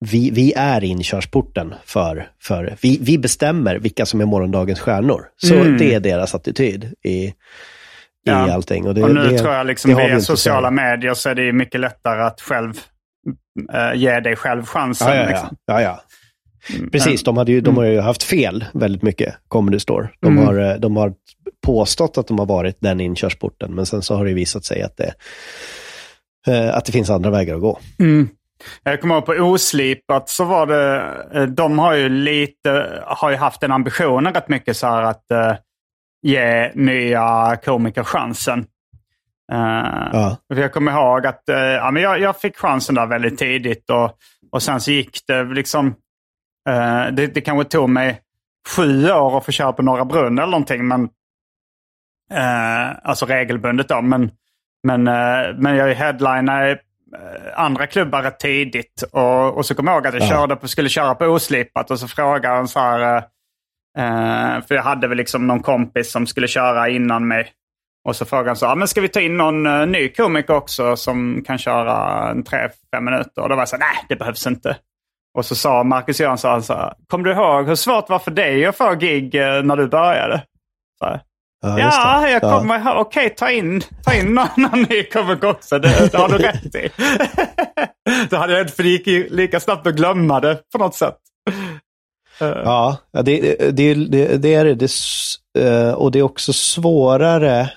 vi, 0.00 0.30
vi 0.30 0.52
är 0.56 0.84
inkörsporten 0.84 1.74
för, 1.84 2.30
för 2.42 2.76
vi, 2.80 2.98
vi 3.00 3.18
bestämmer 3.18 3.78
vilka 3.78 4.06
som 4.06 4.20
är 4.20 4.24
morgondagens 4.24 4.80
stjärnor. 4.80 5.28
Så 5.36 5.54
mm. 5.54 5.78
det 5.78 5.94
är 5.94 6.00
deras 6.00 6.34
attityd 6.34 6.94
i, 7.04 7.34
ja. 8.24 8.48
i 8.48 8.50
allting. 8.50 8.86
Och, 8.86 8.94
det, 8.94 9.02
och 9.02 9.14
nu 9.14 9.28
det, 9.28 9.38
tror 9.38 9.52
jag 9.52 9.66
liksom 9.66 9.96
via 9.96 10.20
sociala 10.20 10.70
medier 10.70 11.14
så 11.14 11.28
är 11.28 11.34
det 11.34 11.52
mycket 11.52 11.80
lättare 11.80 12.22
att 12.22 12.40
själv 12.40 12.80
uh, 13.74 13.98
ge 13.98 14.20
dig 14.20 14.36
själv 14.36 14.66
chansen. 14.66 15.08
Ja, 15.08 15.14
ja, 15.14 15.28
liksom. 15.28 15.56
ja. 15.66 15.82
ja, 15.82 16.02
mm. 16.76 16.90
Precis, 16.90 17.22
de, 17.22 17.36
hade 17.36 17.52
ju, 17.52 17.60
de 17.60 17.76
har 17.76 17.84
ju 17.84 18.00
haft 18.00 18.22
fel 18.22 18.64
väldigt 18.72 19.02
mycket, 19.02 19.34
Comedy 19.48 19.78
Store. 19.78 20.08
De, 20.20 20.32
mm. 20.32 20.46
har, 20.46 20.58
eh, 20.58 20.74
de 20.74 20.96
har 20.96 21.12
påstått 21.66 22.18
att 22.18 22.26
de 22.26 22.38
har 22.38 22.46
varit 22.46 22.76
den 22.80 23.00
inkörsporten, 23.00 23.74
men 23.74 23.86
sen 23.86 24.02
så 24.02 24.16
har 24.16 24.24
det 24.24 24.34
visat 24.34 24.64
sig 24.64 24.82
att 24.82 24.96
det, 24.96 25.14
uh, 26.48 26.76
att 26.76 26.84
det 26.84 26.92
finns 26.92 27.10
andra 27.10 27.30
vägar 27.30 27.54
att 27.54 27.60
gå. 27.60 27.78
Mm. 27.98 28.28
Jag 28.82 29.00
kommer 29.00 29.14
ihåg 29.14 29.26
på 29.26 29.32
Oslipat 29.32 30.28
så 30.28 30.44
var 30.44 30.66
det, 30.66 31.46
de 31.46 31.78
har 31.78 31.94
ju 31.94 32.08
lite, 32.08 33.02
har 33.06 33.30
ju 33.30 33.36
haft 33.36 33.60
den 33.60 33.72
ambitionen 33.72 34.34
rätt 34.34 34.48
mycket 34.48 34.76
så 34.76 34.86
här 34.86 35.02
att 35.02 35.24
ge 36.22 36.72
nya 36.74 37.56
komiker 37.64 38.04
chansen. 38.04 38.58
Uh, 39.52 40.08
ja. 40.12 40.36
Jag 40.48 40.72
kommer 40.72 40.92
ihåg 40.92 41.26
att 41.26 41.42
uh, 41.50 41.56
ja, 41.56 41.90
men 41.90 42.02
jag, 42.02 42.20
jag, 42.20 42.40
fick 42.40 42.56
chansen 42.56 42.94
där 42.94 43.06
väldigt 43.06 43.38
tidigt 43.38 43.90
och, 43.90 44.18
och 44.52 44.62
sen 44.62 44.80
så 44.80 44.90
gick 44.90 45.18
det 45.26 45.44
liksom... 45.44 45.86
Uh, 46.68 47.06
det, 47.12 47.26
det 47.34 47.40
kanske 47.40 47.70
tog 47.70 47.88
mig 47.90 48.20
sju 48.76 49.10
år 49.10 49.38
att 49.38 49.44
få 49.44 49.52
köra 49.52 49.72
på 49.72 49.82
Norra 49.82 50.04
Brunn 50.04 50.38
eller 50.38 50.50
någonting. 50.50 50.88
Men, 50.88 51.08
alltså 53.02 53.26
regelbundet 53.26 53.88
då. 53.88 54.02
Men, 54.02 54.30
men, 54.82 55.02
men 55.62 55.76
jag 55.76 55.94
headlinade 55.94 56.78
andra 57.54 57.86
klubbar 57.86 58.22
rätt 58.22 58.38
tidigt. 58.38 59.02
Och, 59.12 59.56
och 59.56 59.66
så 59.66 59.74
kommer 59.74 59.92
jag 59.92 59.96
ihåg 59.96 60.06
att 60.06 60.14
jag 60.14 60.22
ja. 60.22 60.28
körde 60.28 60.56
på, 60.56 60.68
skulle 60.68 60.88
köra 60.88 61.14
på 61.14 61.24
Oslipat 61.24 61.90
och 61.90 61.98
så 62.00 62.08
frågade 62.08 62.54
han 62.54 62.68
så 62.68 62.80
här 62.80 63.24
Uh, 63.98 64.66
för 64.66 64.74
jag 64.74 64.82
hade 64.82 65.08
väl 65.08 65.18
liksom 65.18 65.46
någon 65.46 65.60
kompis 65.60 66.12
som 66.12 66.26
skulle 66.26 66.48
köra 66.48 66.88
innan 66.88 67.28
mig. 67.28 67.52
Och 68.08 68.16
så 68.16 68.24
frågade 68.24 68.48
han 68.48 68.56
så, 68.56 68.66
ah, 68.66 68.74
men 68.74 68.88
ska 68.88 69.00
vi 69.00 69.08
ta 69.08 69.20
in 69.20 69.36
någon 69.36 69.66
uh, 69.66 69.86
ny 69.86 70.08
komiker 70.08 70.54
också 70.54 70.96
som 70.96 71.44
kan 71.46 71.58
köra 71.58 72.28
en 72.30 72.42
tre, 72.42 72.68
fem 72.94 73.04
minuter? 73.04 73.42
Och 73.42 73.48
då 73.48 73.54
var 73.54 73.62
jag 73.62 73.68
så 73.68 73.76
nej 73.76 74.04
det 74.08 74.16
behövs 74.16 74.46
inte. 74.46 74.76
Och 75.38 75.44
så 75.44 75.54
sa 75.54 75.84
Marcus 75.84 76.20
Jönsson 76.20 76.62
så 76.62 76.74
här, 76.74 76.94
kommer 77.08 77.24
du 77.24 77.32
ihåg 77.32 77.68
hur 77.68 77.74
svårt 77.74 78.06
det 78.06 78.12
var 78.12 78.18
för 78.18 78.30
dig 78.30 78.66
att 78.66 78.76
få 78.76 78.94
gig 78.94 79.34
uh, 79.34 79.62
när 79.62 79.76
du 79.76 79.88
började? 79.88 80.42
Så 80.98 81.20
Ja, 81.62 81.78
ja 81.78 82.28
jag 82.28 82.42
kommer 82.42 82.78
ja. 82.78 83.00
Okej, 83.00 83.26
okay, 83.26 83.36
ta 83.36 83.50
in, 83.50 83.82
ta 84.04 84.14
in 84.14 84.34
någon, 84.34 84.48
någon 84.56 84.82
ny 84.82 85.02
komiker 85.02 85.48
också. 85.48 85.78
Det, 85.78 86.12
det 86.12 86.18
har 86.18 86.28
du 86.28 86.38
rätt 86.38 86.74
i. 86.74 86.90
Då 88.30 88.36
hade 88.36 88.52
jag 88.52 88.62
inte, 88.62 88.72
för 88.72 88.82
det 88.82 88.88
gick 88.88 89.30
lika 89.30 89.60
snabbt 89.60 89.86
att 89.86 89.94
glömma 89.94 90.40
det 90.40 90.58
på 90.72 90.78
något 90.78 90.94
sätt. 90.94 91.16
Ja, 92.40 92.96
det, 93.12 93.22
det, 93.70 93.94
det, 93.94 94.36
det 94.36 94.54
är 94.54 94.64
det. 94.64 94.90
Eh, 95.58 95.92
och 95.92 96.10
det 96.10 96.18
är 96.18 96.22
också 96.22 96.52
svårare 96.52 97.70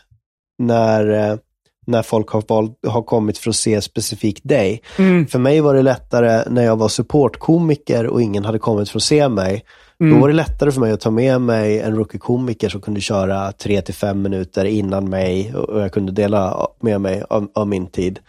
när, 0.60 1.32
eh, 1.32 1.38
när 1.86 2.02
folk 2.02 2.30
har, 2.30 2.44
valt, 2.48 2.80
har 2.88 3.02
kommit 3.02 3.38
för 3.38 3.50
att 3.50 3.56
se 3.56 3.82
specifikt 3.82 4.42
dig. 4.44 4.82
Mm. 4.98 5.28
För 5.28 5.40
mig 5.40 5.62
var 5.62 5.74
det 5.74 5.82
lättare 5.82 6.44
när 6.50 6.64
jag 6.64 6.76
var 6.76 6.88
supportkomiker 6.88 8.08
och 8.08 8.22
ingen 8.22 8.46
hade 8.46 8.60
kommit 8.60 8.90
för 8.90 9.00
att 9.00 9.04
se 9.04 9.30
mig. 9.30 9.64
Mm. 10.00 10.14
Då 10.14 10.22
var 10.22 10.28
det 10.28 10.34
lättare 10.34 10.72
för 10.72 10.80
mig 10.80 10.92
att 10.92 11.02
ta 11.02 11.12
med 11.12 11.42
mig 11.42 11.80
en 11.80 11.96
rookie-komiker 11.96 12.70
som 12.70 12.82
kunde 12.82 13.02
köra 13.02 13.52
3-5 13.52 14.14
minuter 14.14 14.66
innan 14.66 15.10
mig 15.10 15.56
och 15.56 15.82
jag 15.82 15.92
kunde 15.92 16.12
dela 16.12 16.68
med 16.82 17.02
mig 17.02 17.24
av, 17.30 17.52
av 17.56 17.68
min 17.68 17.88
tid. 17.88 18.20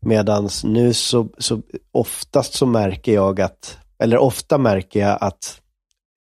Medan 0.00 0.48
nu 0.64 0.92
så, 0.92 1.28
så 1.38 1.60
oftast 1.92 2.54
så 2.54 2.66
märker 2.66 3.14
jag 3.14 3.40
att, 3.40 3.78
eller 3.98 4.18
ofta 4.18 4.58
märker 4.58 5.00
jag 5.00 5.18
att 5.20 5.61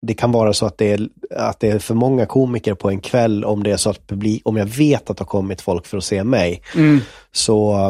det 0.03 0.15
kan 0.15 0.33
vara 0.33 0.53
så 0.53 0.67
att 0.67 0.79
det, 0.79 0.93
är, 0.93 1.09
att 1.37 1.61
det 1.61 1.71
är 1.71 1.79
för 1.79 1.95
många 1.95 2.27
komiker 2.27 2.75
på 2.75 2.91
en 2.91 3.01
kväll 3.01 3.45
om 3.45 3.63
det 3.63 3.71
är 3.71 3.77
så 3.77 3.91
att 3.91 4.07
publik, 4.07 4.43
om 4.45 4.57
jag 4.57 4.67
vet 4.67 5.11
att 5.11 5.17
det 5.17 5.21
har 5.21 5.27
kommit 5.27 5.61
folk 5.61 5.87
för 5.87 5.97
att 5.97 6.05
se 6.05 6.25
mig. 6.25 6.63
Mm. 6.77 7.01
Så, 7.33 7.87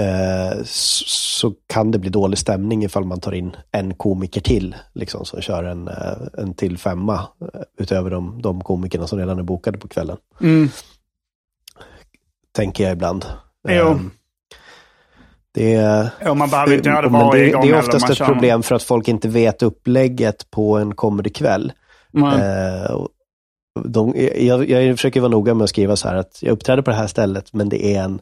eh, 0.00 0.62
så 0.64 1.52
kan 1.66 1.90
det 1.90 1.98
bli 1.98 2.10
dålig 2.10 2.38
stämning 2.38 2.84
ifall 2.84 3.04
man 3.04 3.20
tar 3.20 3.32
in 3.32 3.56
en 3.70 3.94
komiker 3.94 4.40
till, 4.40 4.76
liksom, 4.92 5.24
som 5.24 5.40
kör 5.40 5.64
en, 5.64 5.88
eh, 5.88 6.16
en 6.38 6.54
till 6.54 6.78
femma 6.78 7.14
eh, 7.14 7.60
utöver 7.78 8.10
de, 8.10 8.42
de 8.42 8.60
komikerna 8.60 9.06
som 9.06 9.18
redan 9.18 9.38
är 9.38 9.42
bokade 9.42 9.78
på 9.78 9.88
kvällen. 9.88 10.16
Mm. 10.40 10.68
Tänker 12.52 12.84
jag 12.84 12.92
ibland. 12.92 13.24
Jo. 13.68 13.86
Um, 13.86 14.10
det 15.54 15.74
är, 15.74 16.10
ja, 16.20 16.34
man 16.34 16.50
behöver 16.50 16.74
inte 16.74 16.88
göra 16.88 17.02
det 17.02 17.08
varje 17.08 17.44
det, 17.44 17.50
gång. 17.50 17.62
Det 17.62 17.70
är 17.70 17.78
oftast 17.78 18.10
ett 18.10 18.26
problem 18.26 18.62
för 18.62 18.74
att 18.74 18.82
folk 18.82 19.08
inte 19.08 19.28
vet 19.28 19.62
upplägget 19.62 20.50
på 20.50 20.78
en 20.78 20.94
comedykväll. 20.94 21.72
Eh, 22.16 23.06
de, 23.84 24.14
jag, 24.36 24.70
jag 24.70 24.96
försöker 24.96 25.20
vara 25.20 25.30
noga 25.30 25.54
med 25.54 25.64
att 25.64 25.70
skriva 25.70 25.96
så 25.96 26.08
här 26.08 26.16
att 26.16 26.38
jag 26.42 26.52
uppträder 26.52 26.82
på 26.82 26.90
det 26.90 26.96
här 26.96 27.06
stället 27.06 27.52
men 27.52 27.68
det 27.68 27.86
är 27.86 28.02
en, 28.02 28.20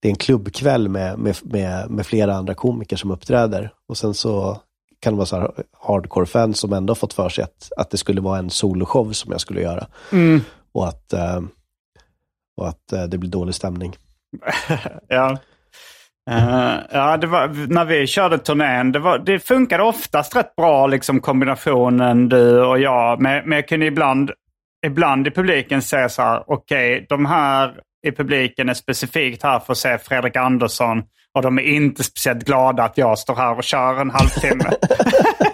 det 0.00 0.08
är 0.08 0.10
en 0.10 0.16
klubbkväll 0.16 0.88
med, 0.88 1.18
med, 1.18 1.36
med, 1.42 1.90
med 1.90 2.06
flera 2.06 2.34
andra 2.34 2.54
komiker 2.54 2.96
som 2.96 3.10
uppträder. 3.10 3.72
Och 3.88 3.96
sen 3.96 4.14
så 4.14 4.60
kan 5.00 5.12
det 5.12 5.16
vara 5.16 5.26
så 5.26 5.36
här 5.36 5.50
hardcore-fans 5.80 6.60
som 6.60 6.72
ändå 6.72 6.94
fått 6.94 7.12
för 7.12 7.28
sig 7.28 7.44
att, 7.44 7.72
att 7.76 7.90
det 7.90 7.96
skulle 7.96 8.20
vara 8.20 8.38
en 8.38 8.50
soloshow 8.50 9.12
som 9.12 9.32
jag 9.32 9.40
skulle 9.40 9.60
göra. 9.60 9.86
Mm. 10.12 10.40
Och 10.72 10.88
att, 10.88 11.12
eh, 11.12 11.40
och 12.56 12.68
att 12.68 12.92
eh, 12.92 13.02
det 13.02 13.18
blir 13.18 13.30
dålig 13.30 13.54
stämning. 13.54 13.96
ja. 15.08 15.38
Uh, 16.30 16.78
ja, 16.90 17.16
det 17.16 17.26
var, 17.26 17.72
när 17.72 17.84
vi 17.84 18.06
körde 18.06 18.38
turnén, 18.38 18.92
det, 18.92 18.98
var, 18.98 19.18
det 19.18 19.38
funkade 19.38 19.82
oftast 19.82 20.36
rätt 20.36 20.56
bra 20.56 20.86
liksom 20.86 21.20
kombinationen 21.20 22.28
du 22.28 22.64
och 22.64 22.80
jag. 22.80 23.20
Men, 23.20 23.48
men 23.48 23.56
jag 23.56 23.68
kunde 23.68 23.86
ibland, 23.86 24.30
ibland 24.86 25.26
i 25.26 25.30
publiken 25.30 25.82
säga 25.82 26.08
så 26.08 26.22
här, 26.22 26.42
okej, 26.46 26.94
okay, 26.94 27.06
de 27.08 27.26
här 27.26 27.74
i 28.06 28.12
publiken 28.12 28.68
är 28.68 28.74
specifikt 28.74 29.42
här 29.42 29.58
för 29.58 29.72
att 29.72 29.78
se 29.78 29.98
Fredrik 29.98 30.36
Andersson 30.36 31.02
och 31.34 31.42
de 31.42 31.58
är 31.58 31.62
inte 31.62 32.04
speciellt 32.04 32.44
glada 32.44 32.82
att 32.82 32.98
jag 32.98 33.18
står 33.18 33.34
här 33.34 33.56
och 33.56 33.64
kör 33.64 34.00
en 34.00 34.10
halvtimme. 34.10 34.64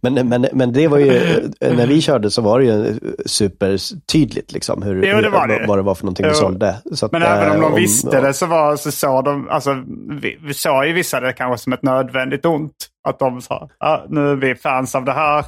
Men, 0.00 0.28
men, 0.28 0.46
men 0.52 0.72
det 0.72 0.88
var 0.88 0.98
ju, 0.98 1.12
när 1.60 1.86
vi 1.86 2.00
körde 2.00 2.30
så 2.30 2.42
var 2.42 2.60
det 2.60 2.64
ju 2.64 2.98
supertydligt 3.26 4.52
liksom 4.52 4.82
hur, 4.82 5.06
jo, 5.06 5.20
det 5.20 5.28
var 5.28 5.48
det. 5.48 5.64
vad 5.68 5.78
det 5.78 5.82
var 5.82 5.94
för 5.94 6.04
någonting 6.04 6.26
vi 6.26 6.34
sålde. 6.34 6.76
Så 6.92 7.06
att, 7.06 7.12
men 7.12 7.22
även 7.22 7.50
om 7.50 7.60
de 7.60 7.66
om, 7.66 7.74
visste 7.74 8.20
det 8.20 8.32
så, 8.32 8.46
var, 8.46 8.76
så 8.76 8.90
såg 8.90 9.24
de, 9.24 9.48
alltså 9.48 9.82
vi, 10.20 10.38
vi 10.42 10.54
såg 10.54 10.86
ju 10.86 10.92
vissa 10.92 11.20
det 11.20 11.32
kanske 11.32 11.62
som 11.62 11.72
ett 11.72 11.82
nödvändigt 11.82 12.44
ont. 12.44 12.72
Att 13.08 13.18
de 13.18 13.40
sa, 13.40 13.68
ah, 13.78 13.98
nu 14.08 14.30
är 14.30 14.36
vi 14.36 14.54
fans 14.54 14.94
av 14.94 15.04
det 15.04 15.12
här. 15.12 15.44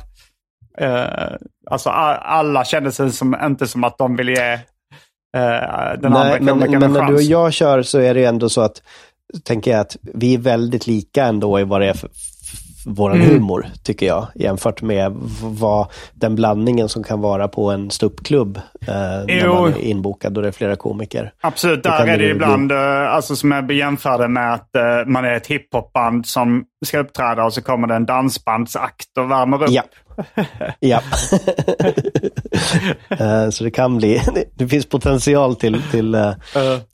Uh, 0.81 1.37
alltså 1.71 1.91
alla 1.91 2.65
kände 2.65 2.93
sig 2.93 3.13
som, 3.13 3.37
inte 3.45 3.67
som 3.67 3.85
att 3.85 3.99
de 3.99 4.17
ville 4.17 4.33
ge 4.33 4.55
uh, 4.55 6.01
den 6.01 6.13
Nej, 6.13 6.39
andra 6.39 6.55
men, 6.55 6.71
men 6.81 6.93
när 6.93 7.03
du 7.03 7.15
och 7.15 7.23
jag 7.23 7.53
kör 7.53 7.83
så 7.83 7.99
är 7.99 8.15
det 8.15 8.25
ändå 8.25 8.49
så 8.49 8.61
att, 8.61 8.83
tänker 9.45 9.71
jag 9.71 9.81
att 9.81 9.97
vi 10.01 10.35
är 10.35 10.39
väldigt 10.39 10.87
lika 10.87 11.25
ändå 11.25 11.61
i 11.61 11.65
vad 11.65 11.81
det 11.81 11.89
är 11.89 11.95
för, 11.95 12.11
vår 12.89 13.15
mm. 13.15 13.29
humor, 13.29 13.67
tycker 13.83 14.07
jag, 14.07 14.27
jämfört 14.35 14.83
med 14.83 15.13
vad 15.43 15.87
den 16.13 16.35
blandningen 16.35 16.89
som 16.89 17.05
kan 17.05 17.21
vara 17.21 17.49
på 17.49 17.71
en 17.71 17.91
ståuppklubb 17.91 18.57
eh, 18.81 18.95
när 19.27 19.49
man 19.49 19.73
är 19.73 19.79
inbokad 19.79 20.37
och 20.37 20.43
det 20.43 20.49
är 20.49 20.53
flera 20.53 20.77
komiker. 20.77 21.33
Absolut, 21.41 21.83
där 21.83 22.07
är 22.07 22.11
det 22.11 22.17
bli... 22.17 22.31
ibland, 22.31 22.73
eh, 22.73 23.15
alltså 23.15 23.37
som 23.37 23.53
jag 23.53 23.73
jämförde 23.73 24.29
med 24.29 24.55
att 24.55 24.77
eh, 24.77 24.83
man 25.07 25.25
är 25.25 25.35
ett 25.35 25.47
hiphopband 25.47 26.27
som 26.27 26.65
ska 26.87 26.99
uppträda 26.99 27.45
och 27.45 27.53
så 27.53 27.63
kommer 27.63 27.89
det 27.89 27.95
en 27.95 28.07
dansbandsakt 28.07 29.19
och 29.19 29.31
värmer 29.31 29.63
upp. 29.63 29.71
Ja. 29.71 29.83
ja. 30.81 31.01
uh, 33.21 33.51
så 33.51 33.65
det 33.65 33.71
kan 33.71 33.97
bli, 33.97 34.23
det 34.55 34.69
finns 34.69 34.87
potential 34.87 35.57
till, 35.57 35.83
till, 35.91 36.15
uh, 36.15 36.33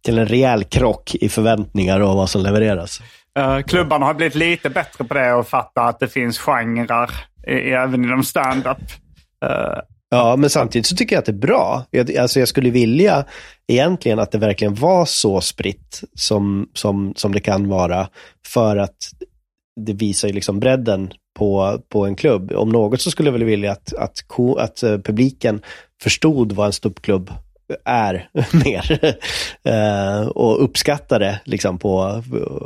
till 0.04 0.18
en 0.18 0.26
rejäl 0.26 0.64
krock 0.64 1.14
i 1.14 1.28
förväntningar 1.28 2.00
och 2.00 2.16
vad 2.16 2.30
som 2.30 2.42
levereras. 2.42 3.02
Uh, 3.38 3.60
klubbarna 3.62 4.06
har 4.06 4.14
blivit 4.14 4.34
lite 4.34 4.70
bättre 4.70 5.04
på 5.04 5.14
det 5.14 5.32
och 5.32 5.48
fatta 5.48 5.82
att 5.82 6.00
det 6.00 6.08
finns 6.08 6.38
genrer 6.38 7.10
i, 7.46 7.70
även 7.70 8.04
inom 8.04 8.24
stand-up. 8.24 8.78
Uh, 9.44 9.80
ja, 10.10 10.36
men 10.36 10.50
samtidigt 10.50 10.86
så 10.86 10.96
tycker 10.96 11.16
jag 11.16 11.20
att 11.20 11.26
det 11.26 11.32
är 11.32 11.46
bra. 11.46 11.84
Jag, 11.90 12.16
alltså 12.16 12.38
jag 12.38 12.48
skulle 12.48 12.70
vilja 12.70 13.24
egentligen 13.68 14.18
att 14.18 14.32
det 14.32 14.38
verkligen 14.38 14.74
var 14.74 15.04
så 15.04 15.40
spritt 15.40 16.02
som, 16.14 16.68
som, 16.74 17.12
som 17.16 17.32
det 17.32 17.40
kan 17.40 17.68
vara. 17.68 18.08
För 18.46 18.76
att 18.76 18.96
det 19.80 19.92
visar 19.92 20.28
ju 20.28 20.34
liksom 20.34 20.60
bredden 20.60 21.12
på, 21.38 21.80
på 21.88 22.06
en 22.06 22.16
klubb. 22.16 22.52
Om 22.52 22.68
något 22.68 23.00
så 23.00 23.10
skulle 23.10 23.28
jag 23.28 23.32
väl 23.32 23.44
vilja 23.44 23.72
att, 23.72 23.94
att, 23.94 24.18
att 24.38 24.58
att 24.58 25.04
publiken 25.04 25.62
förstod 26.02 26.52
vad 26.52 26.66
en 26.66 26.72
ståuppklubb 26.72 27.30
är 27.84 28.28
mer. 28.64 29.16
eh, 29.64 30.28
och 30.28 30.64
uppskattar 30.64 31.18
det 31.18 31.40
liksom 31.44 31.78
på, 31.78 32.00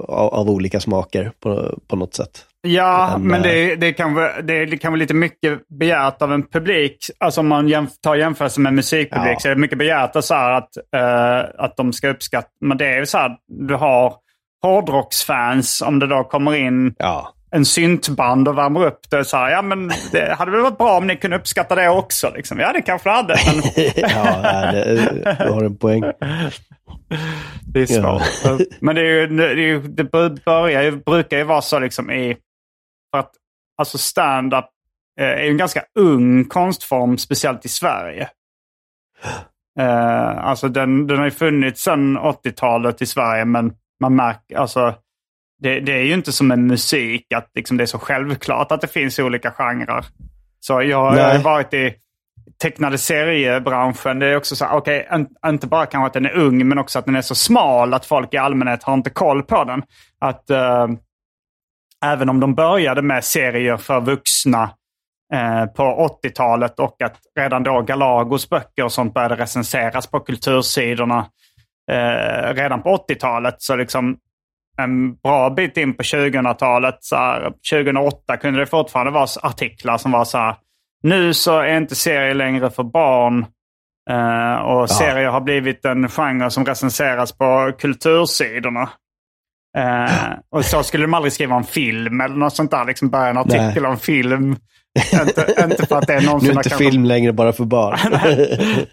av, 0.08 0.34
av, 0.34 0.50
olika 0.50 0.80
smaker 0.80 1.32
på, 1.40 1.78
på 1.86 1.96
något 1.96 2.14
sätt. 2.14 2.44
Ja, 2.60 3.14
en, 3.14 3.22
men 3.22 3.42
det, 3.42 3.76
det, 3.76 3.92
kan 3.92 4.14
vara, 4.14 4.42
det 4.42 4.76
kan 4.76 4.92
vara 4.92 4.98
lite 4.98 5.14
mycket 5.14 5.68
begärt 5.68 6.22
av 6.22 6.32
en 6.32 6.46
publik. 6.46 7.10
Alltså 7.18 7.40
om 7.40 7.48
man 7.48 7.68
jämf 7.68 7.90
tar 8.00 8.14
jämförelse 8.14 8.60
med 8.60 8.74
musikpublik 8.74 9.34
ja. 9.34 9.40
så 9.40 9.48
är 9.48 9.54
det 9.54 9.60
mycket 9.60 9.78
begärt 9.78 10.24
så 10.24 10.34
att, 10.34 10.70
uh, 10.96 11.50
att 11.58 11.76
de 11.76 11.92
ska 11.92 12.08
uppskatta. 12.08 12.48
Men 12.60 12.78
det 12.78 12.86
är 12.86 12.98
ju 12.98 13.06
så 13.06 13.18
här, 13.18 13.36
du 13.68 13.74
har 13.74 14.14
hårdrocksfans 14.62 15.82
om 15.82 15.98
det 15.98 16.06
då 16.06 16.24
kommer 16.24 16.54
in 16.54 16.94
ja 16.98 17.34
en 17.50 17.64
syntband 17.64 18.48
och 18.48 18.58
värmer 18.58 18.86
upp 18.86 19.00
det. 19.10 19.24
Så 19.24 19.36
här, 19.36 19.50
ja, 19.50 19.62
men 19.62 19.90
det 20.12 20.34
hade 20.38 20.50
väl 20.50 20.60
varit 20.60 20.78
bra 20.78 20.98
om 20.98 21.06
ni 21.06 21.16
kunde 21.16 21.36
uppskatta 21.36 21.74
det 21.74 21.88
också. 21.88 22.32
Liksom. 22.34 22.58
Ja, 22.58 22.72
det 22.72 22.82
kanske 22.82 23.08
det 23.08 23.14
hade. 23.14 23.36
Men... 23.46 23.62
ja, 23.96 24.72
det, 24.72 25.36
du 25.44 25.50
har 25.50 25.64
en 25.64 25.76
poäng. 25.76 26.02
Det 27.72 27.80
är 27.80 27.86
svårt. 27.86 28.22
Ja. 28.44 28.58
Men 28.80 28.94
det, 28.94 29.00
är 29.00 29.04
ju, 29.04 29.26
det, 29.26 29.48
är 29.48 29.56
ju, 29.56 29.82
det 29.82 30.04
börjar 30.44 30.82
ju, 30.82 30.96
brukar 30.96 31.38
ju 31.38 31.44
vara 31.44 31.62
så 31.62 31.78
liksom 31.78 32.10
i... 32.10 32.36
För 33.10 33.18
att 33.18 33.32
alltså 33.78 33.98
stand-up 33.98 34.64
eh, 35.20 35.26
är 35.26 35.42
ju 35.42 35.50
en 35.50 35.56
ganska 35.56 35.84
ung 35.98 36.44
konstform, 36.44 37.18
speciellt 37.18 37.64
i 37.64 37.68
Sverige. 37.68 38.28
Uh, 39.80 40.44
alltså 40.44 40.68
den, 40.68 41.06
den 41.06 41.18
har 41.18 41.24
ju 41.24 41.30
funnits 41.30 41.82
sedan 41.82 42.18
80-talet 42.18 43.02
i 43.02 43.06
Sverige, 43.06 43.44
men 43.44 43.72
man 44.00 44.16
märker, 44.16 44.56
alltså 44.56 44.94
det, 45.58 45.80
det, 45.80 45.92
är 45.92 46.02
ju 46.02 46.14
inte 46.14 46.32
som 46.32 46.50
en 46.50 46.66
musik, 46.66 47.32
att 47.32 47.50
liksom 47.54 47.76
det 47.76 47.84
är 47.84 47.86
så 47.86 47.98
självklart 47.98 48.72
att 48.72 48.80
det 48.80 48.92
finns 48.92 49.18
olika 49.18 49.50
genrer. 49.50 50.04
Så 50.60 50.72
jag, 50.72 51.16
jag 51.16 51.32
har 51.32 51.38
varit 51.38 51.74
i 51.74 51.94
tecknade 52.62 52.98
seriebranschen. 52.98 54.18
Det 54.18 54.26
är 54.26 54.36
också 54.36 54.56
så 54.56 54.66
okej, 54.66 55.08
okay, 55.10 55.26
inte 55.46 55.66
bara 55.66 55.86
kanske 55.86 56.06
att 56.06 56.12
den 56.12 56.26
är 56.26 56.36
ung, 56.36 56.68
men 56.68 56.78
också 56.78 56.98
att 56.98 57.04
den 57.04 57.16
är 57.16 57.22
så 57.22 57.34
smal 57.34 57.94
att 57.94 58.06
folk 58.06 58.34
i 58.34 58.36
allmänhet 58.36 58.82
har 58.82 58.94
inte 58.94 59.10
koll 59.10 59.42
på 59.42 59.64
den. 59.64 59.82
Att 60.18 60.50
uh, 60.50 60.96
även 62.04 62.28
om 62.28 62.40
de 62.40 62.54
började 62.54 63.02
med 63.02 63.24
serier 63.24 63.76
för 63.76 64.00
vuxna 64.00 64.62
uh, 65.34 65.66
på 65.66 66.08
80-talet 66.24 66.80
och 66.80 67.02
att 67.02 67.16
redan 67.38 67.62
då 67.62 67.82
Galagos 67.82 68.50
böcker 68.50 68.84
och 68.84 68.92
sånt 68.92 69.14
började 69.14 69.36
recenseras 69.36 70.06
på 70.06 70.20
kultursidorna 70.20 71.18
uh, 71.92 72.54
redan 72.54 72.82
på 72.82 72.96
80-talet. 73.08 73.54
Så 73.58 73.76
liksom 73.76 74.18
en 74.78 75.14
bra 75.14 75.50
bit 75.50 75.76
in 75.76 75.94
på 75.96 76.02
2000-talet, 76.02 76.98
2008, 77.70 78.36
kunde 78.36 78.60
det 78.60 78.66
fortfarande 78.66 79.12
vara 79.12 79.26
artiklar 79.42 79.98
som 79.98 80.12
var 80.12 80.24
så 80.24 80.38
här, 80.38 80.56
nu 81.02 81.34
så 81.34 81.58
är 81.58 81.76
inte 81.76 81.94
serier 81.94 82.34
längre 82.34 82.70
för 82.70 82.82
barn. 82.82 83.46
Uh, 84.10 84.56
och 84.56 84.82
ja. 84.82 84.86
serier 84.86 85.28
har 85.28 85.40
blivit 85.40 85.84
en 85.84 86.08
genre 86.08 86.50
som 86.50 86.64
recenseras 86.64 87.32
på 87.32 87.72
kultursidorna. 87.78 88.88
Uh, 89.78 90.32
och 90.50 90.64
så 90.64 90.82
skulle 90.82 91.04
de 91.04 91.14
aldrig 91.14 91.32
skriva 91.32 91.56
en 91.56 91.64
film 91.64 92.20
eller 92.20 92.36
något 92.36 92.56
sånt 92.56 92.70
där. 92.70 92.84
Liksom 92.84 93.10
börja 93.10 93.28
en 93.28 93.38
artikel 93.38 93.82
Nej. 93.82 93.90
om 93.90 93.98
film. 93.98 94.56
inte, 95.12 95.64
inte 95.70 95.86
för 95.86 95.96
att 95.96 96.06
det 96.06 96.14
är 96.14 96.20
någon 96.26 96.42
Nu 96.42 96.50
är 96.50 96.52
inte 96.52 96.70
film 96.70 97.04
längre 97.04 97.32
bara 97.32 97.52
för 97.52 97.64
barn. 97.64 97.98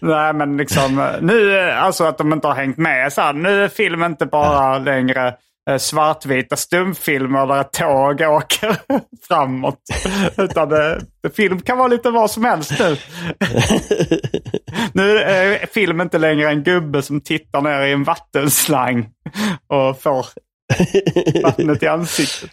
Nej, 0.00 0.32
men 0.32 0.56
liksom 0.56 1.10
nu, 1.20 1.60
alltså 1.60 2.04
att 2.04 2.18
de 2.18 2.32
inte 2.32 2.48
har 2.48 2.54
hängt 2.54 2.76
med. 2.76 3.12
Så 3.12 3.20
här, 3.20 3.32
nu 3.32 3.64
är 3.64 3.68
film 3.68 4.02
inte 4.02 4.26
bara 4.26 4.78
längre 4.78 5.28
Eh, 5.28 5.34
svartvita 5.78 6.56
stumfilmer 6.56 7.46
där 7.46 7.60
ett 7.60 7.72
tåg 7.72 8.20
åker 8.20 8.76
framåt. 9.28 9.80
Utan 10.36 10.68
det, 10.68 11.00
film 11.34 11.60
kan 11.60 11.78
vara 11.78 11.88
lite 11.88 12.10
vad 12.10 12.30
som 12.30 12.44
helst 12.44 12.72
nu. 12.78 12.96
nu 14.92 15.18
är 15.18 15.66
film 15.66 16.00
inte 16.00 16.18
längre 16.18 16.50
en 16.50 16.62
gubbe 16.62 17.02
som 17.02 17.20
tittar 17.20 17.60
ner 17.60 17.82
i 17.82 17.92
en 17.92 18.04
vattenslang 18.04 19.08
och 19.66 20.02
får 20.02 20.26
vattnet 21.42 21.82
i 21.82 21.86
ansiktet. 21.86 22.50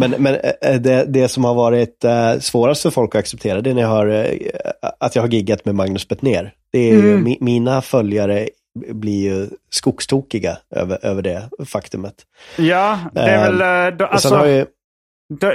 Men, 0.00 0.10
men 0.10 0.34
eh, 0.34 0.52
eh, 0.62 0.80
det, 0.80 1.04
det 1.04 1.28
som 1.28 1.44
har 1.44 1.54
varit 1.54 2.04
svårast 2.40 2.82
för 2.82 2.90
folk 2.90 3.14
att 3.14 3.18
acceptera 3.18 3.60
det 3.60 3.70
är 3.70 3.74
när 3.74 3.82
jag 3.82 3.88
har, 3.88 4.28
att 5.00 5.16
jag 5.16 5.22
har 5.22 5.28
giggat 5.28 5.64
med 5.64 5.74
Magnus 5.74 6.08
Bettner. 6.08 6.54
Det 6.72 6.90
är 6.90 6.98
mm. 6.98 7.26
ju, 7.26 7.36
mina 7.40 7.82
följare 7.82 8.48
blir 8.76 9.22
ju 9.22 9.48
skogstokiga 9.70 10.58
över, 10.70 11.06
över 11.06 11.22
det 11.22 11.50
faktumet. 11.66 12.14
Ja, 12.56 12.98
det 13.12 13.20
är 13.20 13.52
väl... 13.52 13.60
Ehm, 13.60 13.96
då, 13.98 14.06
alltså, 14.06 14.46
ju... 14.46 14.66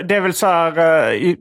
det, 0.04 0.16
är 0.16 0.22
väl 0.22 0.34
så 0.34 0.48
här... 0.48 1.14
Uh, 1.14 1.36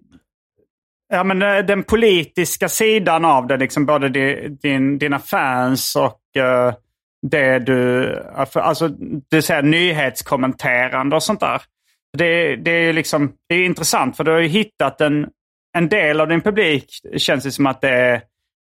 ja, 1.13 1.25
men 1.25 1.39
den 1.67 1.83
politiska 1.83 2.69
sidan 2.69 3.25
av 3.25 3.47
det, 3.47 3.57
liksom 3.57 3.87
både 3.87 4.09
din, 4.49 4.99
dina 4.99 5.19
fans 5.19 5.97
och 5.97 6.21
det 7.23 7.59
du... 7.59 8.15
Alltså, 8.55 8.89
du 9.31 9.43
säger 9.43 9.63
nyhetskommenterande 9.63 11.17
och 11.17 11.23
sånt 11.23 11.41
där. 11.41 11.63
Det, 12.19 12.57
det 12.57 12.71
är 12.71 12.93
liksom 12.93 13.33
det 13.49 13.55
är 13.55 13.65
intressant 13.65 14.17
för 14.17 14.25
du 14.25 14.31
har 14.31 14.39
ju 14.39 14.49
hittat 14.49 15.01
en, 15.01 15.29
en 15.77 15.89
del 15.89 16.21
av 16.21 16.29
din 16.29 16.41
publik, 16.41 17.01
känns 17.17 17.45
det 17.45 17.51
som 17.51 17.67
att 17.67 17.81
det 17.81 17.91
är, 17.91 18.23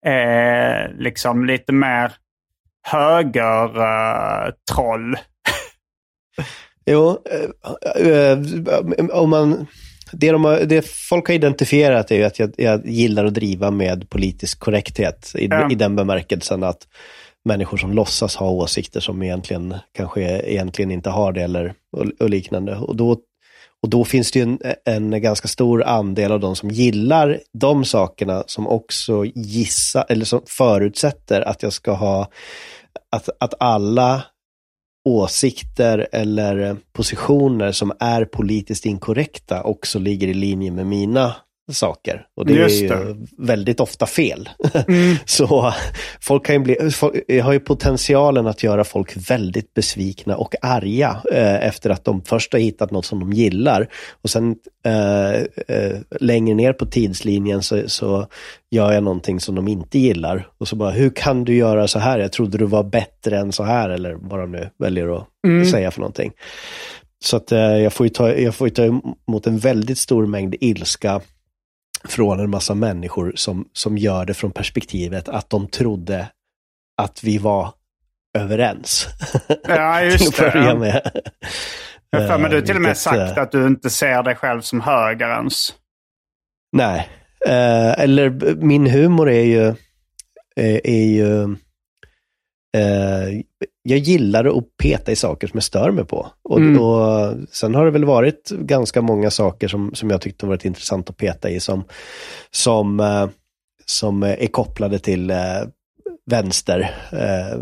är 0.05 0.93
liksom 0.97 1.45
lite 1.45 1.73
mer 1.73 2.11
högertroll. 2.91 4.53
Uh, 5.13 5.19
jo, 6.85 7.17
uh, 7.33 8.07
uh, 8.07 8.39
om 9.11 9.29
man... 9.29 9.67
det, 10.11 10.31
de 10.31 10.43
har, 10.45 10.59
det 10.59 10.87
folk 10.87 11.27
har 11.27 11.35
identifierat 11.35 12.11
är 12.11 12.15
ju 12.15 12.23
att 12.23 12.39
jag, 12.39 12.51
jag 12.57 12.85
gillar 12.85 13.25
att 13.25 13.33
driva 13.33 13.71
med 13.71 14.09
politisk 14.09 14.59
korrekthet. 14.59 15.31
I, 15.35 15.47
Ja. 15.47 15.71
i 15.71 15.75
den 15.75 15.95
bemärkelsen 15.95 16.63
att 16.63 16.87
människor 17.45 17.77
som 17.77 17.93
låtsas 17.93 18.35
ha 18.35 18.49
åsikter 18.49 18.99
som 18.99 19.23
egentligen 19.23 19.75
kanske 19.93 20.21
egentligen 20.39 20.91
inte 20.91 21.09
har 21.09 21.31
det 21.31 21.41
eller 21.41 21.73
och, 21.97 22.05
och 22.19 22.29
liknande. 22.29 22.75
Och 22.75 22.95
då, 22.95 23.17
och 23.83 23.89
då 23.89 24.05
finns 24.05 24.31
det 24.31 24.39
ju 24.39 24.43
en, 24.43 24.59
en 24.85 25.21
ganska 25.21 25.47
stor 25.47 25.83
andel 25.83 26.31
av 26.31 26.39
de 26.39 26.55
som 26.55 26.69
gillar 26.69 27.39
de 27.53 27.85
sakerna 27.85 28.43
som 28.47 28.67
också 28.67 29.25
gissar, 29.25 30.05
eller 30.09 30.25
som 30.25 30.41
förutsätter 30.47 31.41
att 31.41 31.63
jag 31.63 31.73
ska 31.73 31.91
ha, 31.91 32.29
att, 33.11 33.29
att 33.39 33.53
alla 33.59 34.23
åsikter 35.07 36.07
eller 36.11 36.77
positioner 36.93 37.71
som 37.71 37.93
är 37.99 38.25
politiskt 38.25 38.85
inkorrekta 38.85 39.63
också 39.63 39.99
ligger 39.99 40.27
i 40.27 40.33
linje 40.33 40.71
med 40.71 40.85
mina 40.87 41.35
saker. 41.71 42.25
Och 42.35 42.45
det 42.45 42.53
Just 42.53 42.81
är 42.81 42.81
ju 42.81 43.13
det. 43.13 43.27
väldigt 43.37 43.79
ofta 43.79 44.05
fel. 44.05 44.49
Så 45.25 45.73
folk 46.21 46.45
kan 46.45 46.63
bli, 46.63 46.91
folk, 46.91 47.15
har 47.43 47.53
ju 47.53 47.59
potentialen 47.59 48.47
att 48.47 48.63
göra 48.63 48.83
folk 48.83 49.29
väldigt 49.29 49.73
besvikna 49.73 50.35
och 50.37 50.55
arga 50.61 51.21
eh, 51.31 51.67
efter 51.67 51.89
att 51.89 52.05
de 52.05 52.21
först 52.21 52.53
har 52.53 52.59
hittat 52.59 52.91
något 52.91 53.05
som 53.05 53.19
de 53.19 53.33
gillar. 53.33 53.87
Och 54.21 54.29
sen 54.29 54.55
eh, 54.85 55.31
eh, 55.77 55.97
längre 56.19 56.55
ner 56.55 56.73
på 56.73 56.85
tidslinjen 56.85 57.63
så, 57.63 57.83
så 57.87 58.27
gör 58.71 58.91
jag 58.91 59.03
någonting 59.03 59.39
som 59.39 59.55
de 59.55 59.67
inte 59.67 59.99
gillar. 59.99 60.47
Och 60.57 60.67
så 60.67 60.75
bara, 60.75 60.91
hur 60.91 61.09
kan 61.09 61.43
du 61.43 61.55
göra 61.55 61.87
så 61.87 61.99
här? 61.99 62.19
Jag 62.19 62.31
trodde 62.31 62.57
du 62.57 62.65
var 62.65 62.83
bättre 62.83 63.37
än 63.37 63.51
så 63.51 63.63
här. 63.63 63.89
Eller 63.89 64.17
vad 64.21 64.39
de 64.39 64.51
nu 64.51 64.69
väljer 64.79 65.17
att 65.17 65.27
säga 65.71 65.91
för 65.91 65.99
någonting. 65.99 66.31
Så 67.23 67.37
att 67.37 67.51
eh, 67.51 67.59
jag 67.59 67.93
får 67.93 68.07
ta, 68.07 68.33
jag 68.33 68.55
får 68.55 68.67
ju 68.67 68.73
ta 68.73 68.83
emot 68.83 69.47
en 69.47 69.57
väldigt 69.57 69.97
stor 69.97 70.25
mängd 70.25 70.55
ilska 70.59 71.21
från 72.07 72.39
en 72.39 72.49
massa 72.49 72.75
människor 72.75 73.31
som, 73.35 73.67
som 73.73 73.97
gör 73.97 74.25
det 74.25 74.33
från 74.33 74.51
perspektivet 74.51 75.29
att 75.29 75.49
de 75.49 75.67
trodde 75.67 76.27
att 77.01 77.23
vi 77.23 77.37
var 77.37 77.73
överens. 78.37 79.07
Ja, 79.67 79.99
Till 80.01 80.11
just 80.11 80.27
att 80.27 80.35
det. 80.45 80.51
börja 80.51 80.65
Ja. 80.65 80.75
med. 80.75 81.11
Jag 82.09 82.27
för 82.27 82.37
mig 82.37 82.51
du 82.51 82.57
Eh, 82.57 82.63
till 82.63 82.75
och 82.75 82.81
med 82.81 82.89
vilket, 82.89 82.97
sagt 83.01 83.37
eh, 83.37 83.43
att 83.43 83.51
du 83.51 83.67
inte 83.67 83.89
ser 83.89 84.23
dig 84.23 84.35
själv 84.35 84.61
som 84.61 84.81
höger 84.81 85.29
ens. 85.29 85.73
Nej, 86.77 87.09
eh, 87.47 87.99
eller 87.99 88.55
min 88.55 88.87
humor 88.87 89.29
är 89.29 89.43
ju, 89.43 89.65
är, 90.55 90.87
är 90.87 91.05
ju 91.05 91.43
eh, 92.77 93.41
jag 93.89 93.99
gillar 93.99 94.57
att 94.57 94.77
peta 94.77 95.11
i 95.11 95.15
saker 95.15 95.47
som 95.47 95.57
jag 95.57 95.63
stör 95.63 95.91
mig 95.91 96.05
på. 96.05 96.27
Och, 96.43 96.59
Mm. 96.59 96.81
och 96.81 97.35
sen 97.51 97.75
har 97.75 97.85
det 97.85 97.91
väl 97.91 98.05
varit 98.05 98.49
ganska 98.49 99.01
många 99.01 99.31
saker 99.31 99.67
som, 99.67 99.91
som 99.95 100.09
jag 100.09 100.21
tyckte 100.21 100.45
varit 100.45 100.65
intressant 100.65 101.09
att 101.09 101.17
peta 101.17 101.49
i 101.49 101.59
som, 101.59 101.83
som, 102.51 102.99
eh, 102.99 103.27
som 103.85 104.23
är 104.23 104.47
kopplade 104.47 104.99
till 104.99 105.29
eh, 105.29 105.37
vänster. 106.25 106.79
Eh, 107.11 107.59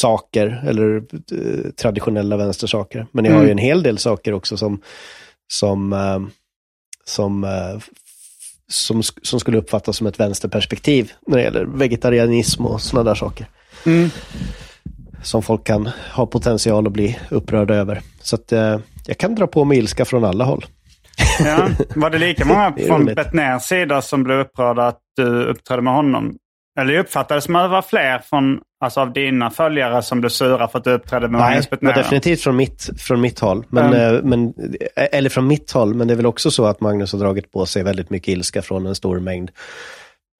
saker 0.00 0.64
eller 0.66 1.02
traditionella 1.72 2.36
vänstersaker. 2.36 3.06
Men 3.12 3.24
jag 3.24 3.32
har 3.34 3.44
ju 3.44 3.50
en 3.50 3.58
hel 3.58 3.82
del 3.82 3.98
saker 3.98 4.32
också 4.32 4.56
som, 4.56 4.82
som, 5.52 6.30
som, 7.04 7.46
som, 8.68 9.02
som 9.02 9.40
skulle 9.40 9.58
uppfattas 9.58 9.96
som 9.96 10.06
ett 10.06 10.20
vänsterperspektiv 10.20 11.12
när 11.26 11.36
det 11.36 11.42
gäller 11.42 11.64
vegetarianism 11.64 12.66
och 12.66 12.80
sådana 12.80 13.10
där 13.10 13.14
saker. 13.14 13.48
Som 15.26 15.42
folk 15.42 15.64
kan 15.66 15.90
ha 16.12 16.26
potential 16.26 16.86
att 16.86 16.92
bli 16.92 17.18
upprörda 17.30 17.74
över. 17.74 18.00
Så 18.22 18.36
att 18.36 18.52
eh, 18.52 18.78
jag 19.06 19.18
kan 19.18 19.34
dra 19.34 19.46
på 19.46 19.64
mig 19.64 19.78
ilska 19.78 20.04
från 20.04 20.24
alla 20.24 20.44
håll. 20.44 20.64
Ja. 21.44 21.68
Var 21.94 22.10
det 22.10 22.18
lika 22.18 22.44
många 22.44 22.70
Det 22.76 22.86
från. 22.86 23.04
Betnérs 23.04 23.62
sida 23.62 24.02
som 24.02 24.22
blev 24.24 24.38
upprörda 24.38 24.86
att 24.86 24.98
du 25.16 25.44
uppträdde 25.44 25.82
med 25.82 25.92
honom? 25.94 26.36
Eller 26.80 26.94
jag 26.94 27.00
uppfattade 27.00 27.38
det 27.38 27.42
som 27.42 27.56
att 27.56 27.64
det 27.64 27.68
var 27.68 27.82
fler 27.82 28.18
från, 28.18 28.58
alltså 28.84 29.00
av 29.00 29.12
dina 29.12 29.50
följare 29.50 30.02
som 30.02 30.20
blev 30.20 30.30
sura 30.30 30.68
för 30.68 30.78
att 30.78 30.84
du 30.84 30.90
uppträdde 30.92 31.28
med 31.28 31.40
Nej, 31.40 31.50
Magnus 31.50 31.70
Betnér? 31.70 31.92
definitivt 31.94 32.40
från 32.40 32.56
mitt, 32.56 32.90
från 32.98 33.20
mitt 33.20 33.38
håll. 33.40 33.64
Men, 33.68 33.92
Mm. 33.94 34.28
men, 34.30 34.54
eh, 34.96 35.06
eller 35.12 35.30
från 35.30 35.46
mitt 35.46 35.72
håll, 35.72 35.94
men 35.94 36.08
det 36.08 36.14
är 36.14 36.16
väl 36.16 36.26
också 36.26 36.50
så 36.50 36.64
att 36.66 36.80
Magnus 36.80 37.12
har 37.12 37.18
dragit 37.20 37.52
på 37.52 37.66
sig 37.66 37.82
väldigt 37.82 38.10
mycket 38.10 38.28
ilska 38.28 38.62
från 38.62 38.86
en 38.86 38.94
stor 38.94 39.20
mängd 39.20 39.50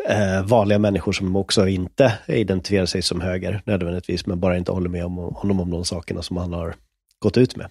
eh, 0.08 0.42
vanliga 0.44 0.78
människor 0.78 1.12
som 1.12 1.36
också 1.36 1.68
inte 1.68 2.12
identifierar 2.26 2.86
sig 2.86 3.02
som 3.02 3.20
höger 3.20 3.62
nödvändigtvis, 3.66 4.26
men 4.26 4.40
bara 4.40 4.56
inte 4.56 4.72
håller 4.72 4.88
med 4.90 5.04
om 5.04 5.16
honom 5.16 5.60
om 5.60 5.70
de 5.70 5.84
sakerna 5.84 6.22
som 6.22 6.36
han 6.36 6.52
har 6.52 6.74
gått 7.18 7.36
ut 7.36 7.56
med 7.56 7.70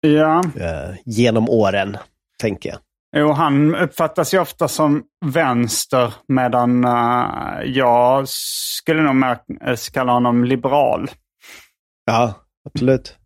Ja. 0.00 0.42
eh, 0.60 0.94
genom 1.04 1.48
åren, 1.48 1.96
tänker 2.40 2.68
jag. 2.70 2.78
Jo, 3.16 3.32
han 3.32 3.74
uppfattas 3.74 4.34
ju 4.34 4.38
ofta 4.38 4.68
som 4.68 5.02
vänster 5.24 6.14
medan 6.28 6.84
eh, 6.84 7.62
jag 7.64 8.28
skulle 8.28 9.02
nog 9.02 9.14
mer 9.14 9.38
eh, 9.66 9.76
kalla 9.92 10.12
honom 10.12 10.44
liberal. 10.44 11.10
Ja, 12.06 12.34
absolut. 12.64 13.16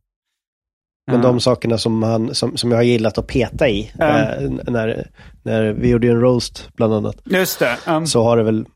Men 1.07 1.23
de 1.23 1.41
sakerna 1.41 1.79
som, 1.79 2.03
han, 2.03 2.35
som, 2.35 2.57
som 2.57 2.71
jag 2.71 2.79
har 2.79 2.83
gillat 2.83 3.19
att 3.19 3.27
peta 3.27 3.69
i, 3.69 3.93
eh, 4.01 4.51
när, 4.67 5.11
när 5.43 5.73
vi 5.73 5.89
gjorde 5.89 6.09
en 6.09 6.21
roast 6.21 6.69
bland 6.77 6.95
annat, 6.95 7.17
Just 7.25 7.59
det. 7.59 8.07
så 8.07 8.23
har 8.23 8.37
det 8.37 8.43
väl, 8.43 8.67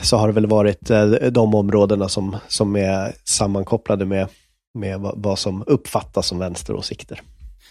så 0.00 0.16
har 0.16 0.26
det 0.26 0.32
väl 0.32 0.46
varit 0.46 0.90
eh, 0.90 1.06
de 1.06 1.54
områdena 1.54 2.08
som, 2.08 2.36
som 2.48 2.76
är 2.76 3.12
sammankopplade 3.24 4.04
med, 4.04 4.28
med 4.74 5.00
vad, 5.00 5.38
som 5.38 5.64
uppfattas 5.66 6.26
som 6.26 6.38
vänsteråsikter. 6.38 7.20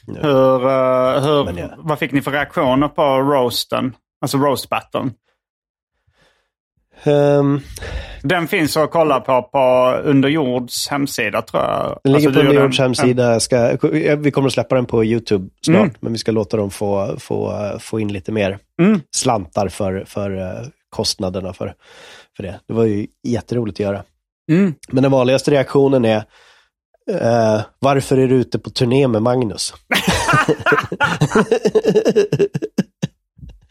Nu. 0.08 0.20
hur, 0.22 0.66
eh, 0.66 1.24
hur, 1.24 1.60
ja. 1.60 1.70
Vad 1.78 2.00
fick 2.00 2.12
ni 2.12 2.22
för 2.22 2.32
reaktioner 2.32 2.88
på 2.88 3.02
roasten? 3.04 3.96
Alltså 4.22 4.38
roast 4.38 4.70
Ehm, 7.04 7.60
Den 8.22 8.48
finns 8.48 8.78
att 8.78 8.92
kolla 8.92 9.20
på 9.20 9.42
på 9.42 9.92
Underjords 10.04 10.88
hemsida 10.90 11.42
tror 11.42 11.64
jag. 11.64 12.00
den 12.04 12.14
ligger 12.14 12.28
Alltså, 12.28 12.42
på 12.42 12.48
Underjords 12.48 12.80
en- 12.80 12.84
hemsida. 12.86 13.40
Ska, 13.40 13.78
vi 14.18 14.32
kommer 14.32 14.48
att 14.48 14.54
släppa 14.54 14.76
den 14.76 14.86
på 14.86 15.06
YouTube 15.06 15.50
snart, 15.66 15.78
Mm. 15.80 15.94
men 16.00 16.12
vi 16.14 16.18
ska 16.20 16.32
låta 16.32 16.58
dem 16.58 16.70
få, 16.72 17.16
få, 17.20 17.54
få 17.80 18.00
in 18.00 18.14
lite 18.14 18.32
mer 18.32 18.58
Mm. 18.82 19.02
slantar 19.16 19.68
för, 19.68 20.04
för 20.08 20.38
eh, 20.38 20.68
kostnaderna 20.90 21.54
för, 21.54 21.74
för 22.38 22.44
det. 22.44 22.60
Det 22.68 22.74
var 22.74 22.84
ju 22.86 23.08
jätteroligt 23.28 23.76
att 23.76 23.80
göra. 23.80 24.04
Mm. 24.52 24.74
Men 24.92 25.04
den 25.04 25.12
vanligaste 25.12 25.52
reaktionen 25.52 26.06
är 26.06 26.18
eh, 27.12 27.62
varför 27.80 28.18
är 28.18 28.28
du 28.28 28.36
ute 28.36 28.60
på 28.60 28.70
turné 28.70 29.08
med 29.08 29.22
Magnus? 29.22 29.74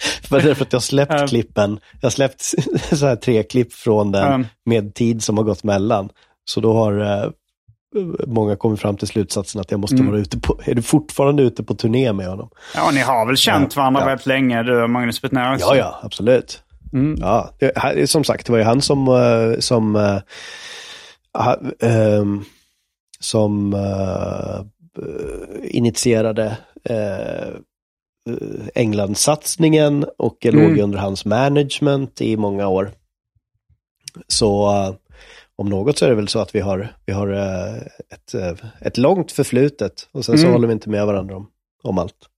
För 0.29 0.41
det 0.41 0.55
för 0.55 0.65
att 0.65 0.73
jag 0.73 0.79
har 0.79 0.83
släppt 0.83 1.13
Ja. 1.13 1.27
klippen. 1.27 1.81
Jag 2.01 2.07
har 2.07 2.11
släppt 2.11 2.41
så 2.93 3.07
här 3.07 3.17
tre 3.17 3.43
klipp 3.43 3.73
från 3.73 4.13
den 4.13 4.27
Mm. 4.27 4.47
med 4.67 4.95
tid 4.95 5.23
som 5.23 5.37
har 5.37 5.45
gått 5.45 5.65
mellan. 5.65 6.09
Så 6.45 6.61
då 6.61 6.73
har 6.73 7.01
eh, 7.01 7.31
många 8.27 8.57
kommit 8.57 8.81
fram 8.81 8.97
till 8.97 9.09
slutsatsen 9.09 9.61
att 9.61 9.71
jag 9.71 9.81
måste 9.81 9.97
Mm. 9.97 10.07
vara 10.11 10.21
ute 10.21 10.39
på, 10.41 10.61
är 10.65 10.75
du 10.75 10.83
fortfarande 10.83 11.43
ute 11.43 11.63
på 11.63 11.75
turné 11.75 12.13
med 12.13 12.27
honom? 12.29 12.51
Ja, 12.75 12.91
ni 12.91 13.01
har 13.01 13.27
väl 13.27 13.37
känt 13.37 13.77
varandra 13.77 14.01
ja. 14.01 14.07
väldigt 14.07 14.27
länge, 14.27 14.63
du 14.63 14.83
och 14.83 14.91
Magnus 14.91 15.23
Betnér 15.23 15.55
också? 15.55 15.67
Ja, 15.67 15.77
ja, 15.77 16.01
absolut. 16.03 16.63
Mm. 16.93 17.17
Ja, 17.21 17.51
det, 17.95 18.11
som 18.11 18.25
sagt, 18.25 18.47
det 18.47 18.53
var 18.53 18.59
ju 18.59 18.65
han 18.65 18.81
som, 18.83 19.09
eh, 19.09 19.59
som, 19.61 19.97
ehm, 21.81 22.45
som 23.21 23.75
eh, 23.75 24.61
initierade 25.63 26.57
eh, 26.85 27.49
eh, 28.31 28.67
Englandssatsningen 28.75 30.07
och 30.19 30.37
jag 30.41 30.55
Mm. 30.55 30.69
låg 30.71 30.79
under 30.79 30.99
hans 30.99 31.25
management 31.25 32.21
i 32.21 32.37
många 32.37 32.69
år. 32.69 32.91
Så 34.27 34.71
eh, 34.71 34.95
om 35.57 35.69
något 35.69 35.99
så 35.99 36.05
är 36.05 36.09
det 36.09 36.15
väl 36.17 36.29
så 36.29 36.39
att 36.39 36.55
vi 36.55 36.61
har, 36.61 36.89
vi 37.07 37.13
har 37.13 37.29
eh, 37.33 37.77
ett, 38.11 38.35
ett 38.81 38.99
långt 38.99 39.33
förflutet 39.33 40.09
och 40.13 40.25
sen 40.25 40.39
så 40.39 40.43
Mm. 40.45 40.53
håller 40.53 40.67
vi 40.69 40.73
inte 40.73 40.91
med 40.91 41.07
varandra 41.07 41.37
om, 41.37 41.51
om 41.83 41.99
allt. 41.99 42.29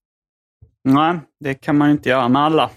Nej, 0.85 1.19
det 1.41 1.55
kan 1.55 1.77
man 1.79 1.89
ju 1.89 1.93
inte 1.93 2.09
göra 2.09 2.29
med 2.29 2.43
alla. 2.43 2.71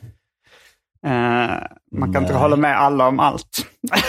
Eh, 1.06 1.62
man 1.92 2.14
kan 2.14 2.24
inte 2.24 2.34
Nej. 2.34 2.42
hålla 2.42 2.56
med 2.56 2.80
alla 2.80 3.08
om 3.08 3.20
allt. 3.20 3.68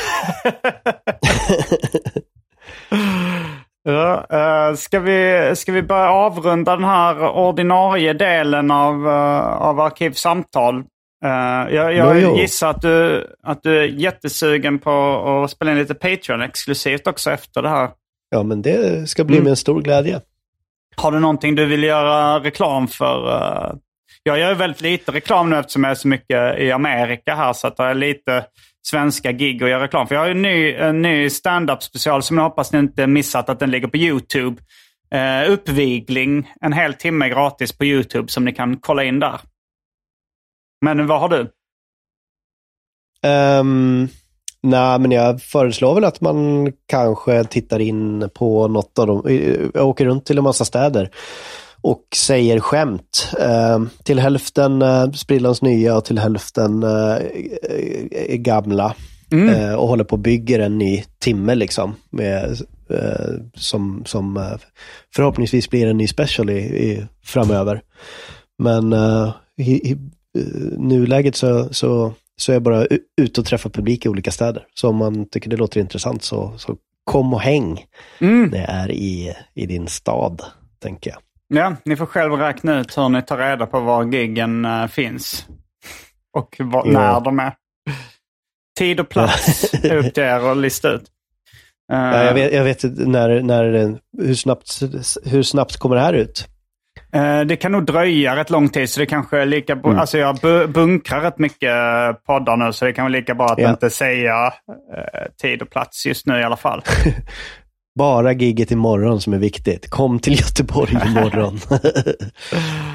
ja, 3.93 4.27
eh, 4.31 4.75
ska, 4.75 5.01
vi, 5.01 5.53
ska 5.57 5.73
vi 5.73 5.83
börja 5.83 6.11
avrunda 6.11 6.77
den 6.77 6.85
här 6.85 7.29
ordinarie 7.29 8.13
delen 8.13 8.71
av, 8.71 9.07
uh, 9.07 9.13
av 9.63 9.81
Arkivsamtal? 9.81 10.75
Eh, 11.25 11.75
jag 11.75 11.95
jag 11.95 12.21
Jo, 12.21 12.37
gissar 12.37 12.71
att 12.71 12.83
du, 12.83 13.27
att 13.43 13.63
du 13.63 13.79
är 13.79 13.85
jättesugen 13.85 14.79
på 14.79 14.91
att 15.45 15.51
spela 15.51 15.71
in 15.73 15.79
lite 15.79 15.95
Patreon-exklusivt 15.95 17.07
också 17.09 17.31
efter 17.31 17.63
det 17.63 17.69
här. 17.69 17.89
Ja, 18.31 18.43
men 18.43 18.63
det 18.63 19.09
ska 19.09 19.25
bli 19.25 19.37
Mm. 19.37 19.45
med 19.45 19.51
en 19.51 19.57
stor 19.57 19.81
glädje. 19.83 20.21
Har 20.97 21.13
du 21.13 21.21
någonting 21.21 21.55
du 21.55 21.67
vill 21.67 21.83
göra 21.83 22.39
reklam 22.41 22.89
för? 22.89 23.37
eh? 23.37 23.73
Jag 24.23 24.39
gör 24.39 24.55
väldigt 24.55 24.81
lite 24.81 25.13
reklam 25.13 25.51
nu 25.51 25.57
eftersom 25.59 25.85
jag 25.85 25.91
är 25.91 25.95
så 25.95 26.09
mycket 26.09 26.59
i 26.59 26.73
Amerika 26.73 27.35
här. 27.35 27.53
Så 27.53 27.67
att 27.67 27.77
det 27.77 27.85
är 27.85 27.95
lite 27.95 28.45
svenska 28.87 29.33
gig 29.33 29.63
och 29.63 29.69
göra 29.69 29.83
reklam 29.83 30.07
för. 30.07 30.15
Jag 30.15 30.23
har 30.23 30.29
en 30.29 30.43
ny, 30.43 30.73
en 30.73 31.03
ny 31.03 31.31
stand-up 31.31 31.83
special 31.83 32.23
som 32.23 32.37
jag 32.37 32.45
hoppas 32.45 32.73
ni 32.73 32.79
inte 32.79 33.07
missat 33.07 33.49
att 33.49 33.61
den 33.61 33.71
ligger 33.71 33.89
på 33.89 33.97
YouTube. 33.97 34.63
Uh, 35.15 35.53
uppvigling 35.53 36.53
en 36.61 36.73
hel 36.73 36.95
timme 36.95 37.29
gratis 37.29 37.73
på 37.73 37.85
YouTube 37.85 38.29
som 38.29 38.45
ni 38.45 38.53
kan 38.53 38.77
kolla 38.77 39.05
in 39.05 39.21
där. 39.21 39.41
Men 40.85 41.07
vad 41.07 41.21
har 41.21 41.29
du? 41.29 41.41
Um, 43.29 44.09
nej, 44.61 44.99
men 44.99 45.11
jag 45.11 45.43
föreslår 45.43 45.95
väl 45.95 46.05
att 46.05 46.21
man 46.21 46.73
kanske 46.87 47.45
tittar 47.45 47.79
in 47.79 48.31
på 48.35 48.69
något 48.69 48.99
av 48.99 49.07
dem. 49.07 49.23
Jag 49.75 49.89
åker 49.89 50.05
runt 50.05 50.27
till 50.27 50.39
en 50.39 50.45
massa 50.45 50.65
städer 50.65 51.11
och 51.81 52.03
säger 52.17 52.61
skämt. 52.61 53.35
Uh, 53.41 53.87
till 54.03 54.19
hälften 54.19 54.83
uh, 54.83 55.13
sprillans 55.13 55.63
nya 55.63 55.97
och 55.97 56.05
till 56.05 56.19
hälften 56.19 56.83
uh, 56.83 57.19
gamla. 58.31 58.95
Mm. 59.33 59.79
Och 59.79 59.89
håller 59.89 60.05
på 60.05 60.13
och 60.13 60.19
bygger 60.19 60.59
en 60.59 60.79
ny 60.79 61.05
timme 61.19 61.55
liksom. 61.55 61.95
Med, 62.11 62.59
som 63.55 64.03
som 64.07 64.57
förhoppningsvis 65.15 65.71
blir 65.71 65.87
en 65.87 65.97
ny 65.97 66.07
special 66.07 66.51
i, 66.51 66.59
i 66.59 67.07
framöver. 67.25 67.83
Men 68.59 68.95
i, 69.57 69.91
i 69.93 69.97
nuläget 70.77 71.37
så, 71.37 71.69
så, 71.71 72.13
så 72.37 72.53
är 72.53 72.55
jag 72.55 72.63
bara 72.63 72.87
ute 73.21 73.41
och 73.41 73.47
träffar 73.47 73.71
publik 73.71 74.07
i 74.07 74.09
olika 74.09 74.31
städer. 74.31 74.67
Så 74.75 74.89
om 74.89 74.97
man 74.97 75.29
tycker 75.29 75.51
det 75.51 75.57
låter 75.57 75.81
intressant 75.81 76.23
så, 76.23 76.53
så 76.57 76.77
kom 77.05 77.35
och 77.35 77.41
häng. 77.41 77.85
Mm. 78.21 78.51
Det 78.51 78.65
är 78.69 78.91
i, 78.91 79.35
i 79.55 79.67
din 79.67 79.87
stad, 79.87 80.43
tänker 80.83 81.11
jag. 81.11 81.19
Ja, 81.49 81.77
ni 81.85 81.97
får 81.97 82.07
själv 82.07 82.33
räkna 82.33 82.81
ut 82.81 82.99
hur 82.99 83.09
ni 83.09 83.23
tar 83.23 83.39
reda 83.39 83.67
på 83.67 83.81
var 83.81 84.05
giggen 84.05 84.65
uh, 84.65 84.87
finns. 84.87 85.47
Och 86.33 86.57
var, 86.59 86.83
Ja. 86.87 86.93
när 86.93 87.21
de 87.21 87.39
är. 87.39 87.53
Tid 88.79 89.01
och 89.01 89.09
plats 89.09 89.75
är 89.85 89.97
upp 90.07 90.15
till 90.15 90.23
er 90.23 90.51
att 90.51 90.57
lista 90.57 90.89
ut. 90.89 91.03
Uh, 91.93 91.99
Ja, 91.99 92.25
jag, 92.25 92.35
vet, 92.35 92.53
jag 92.53 92.65
vet 92.65 92.85
inte 92.85 93.03
när, 93.09 93.43
när, 93.43 93.65
hur, 94.23 94.35
snabbt, 94.35 94.81
hur 95.25 95.43
snabbt 95.43 95.77
kommer 95.77 95.97
det 95.97 96.03
här 96.03 96.13
ut? 96.13 96.47
eh, 97.13 97.41
det 97.41 97.57
kan 97.57 97.73
nog 97.73 97.85
dröja 97.87 98.37
rätt 98.37 98.51
lång 98.51 98.69
tid, 98.69 98.91
så 98.91 99.01
det 99.01 99.07
kanske 99.07 99.39
är 99.41 99.47
lika 99.47 99.77
bra. 99.77 99.91
Mm. 99.91 100.01
Alltså 100.01 100.19
jag 100.19 100.37
bu- 100.37 100.67
bunkrar 100.67 101.21
rätt 101.21 101.39
mycket 101.39 101.73
poddar 102.27 102.57
nu, 102.57 102.73
så 102.73 102.85
det 102.85 102.93
kan 102.93 103.05
vara 103.05 103.13
lika 103.13 103.35
bra 103.35 103.47
att 103.47 103.59
Ja. 103.59 103.71
inte 103.71 103.91
säga 103.91 104.47
eh, 104.47 105.27
tid 105.43 105.63
och 105.63 105.71
plats 105.71 106.07
just 106.07 106.27
nu 106.27 106.41
i 106.41 106.43
alla 106.45 106.57
fall. 106.57 106.83
Bara 107.99 108.33
gigget 108.33 108.71
imorgon 108.71 109.21
som 109.21 109.33
är 109.33 109.39
viktigt. 109.39 109.91
Kom 109.91 110.19
till 110.19 110.41
Göteborg 110.41 110.93
imorgon. 111.07 111.59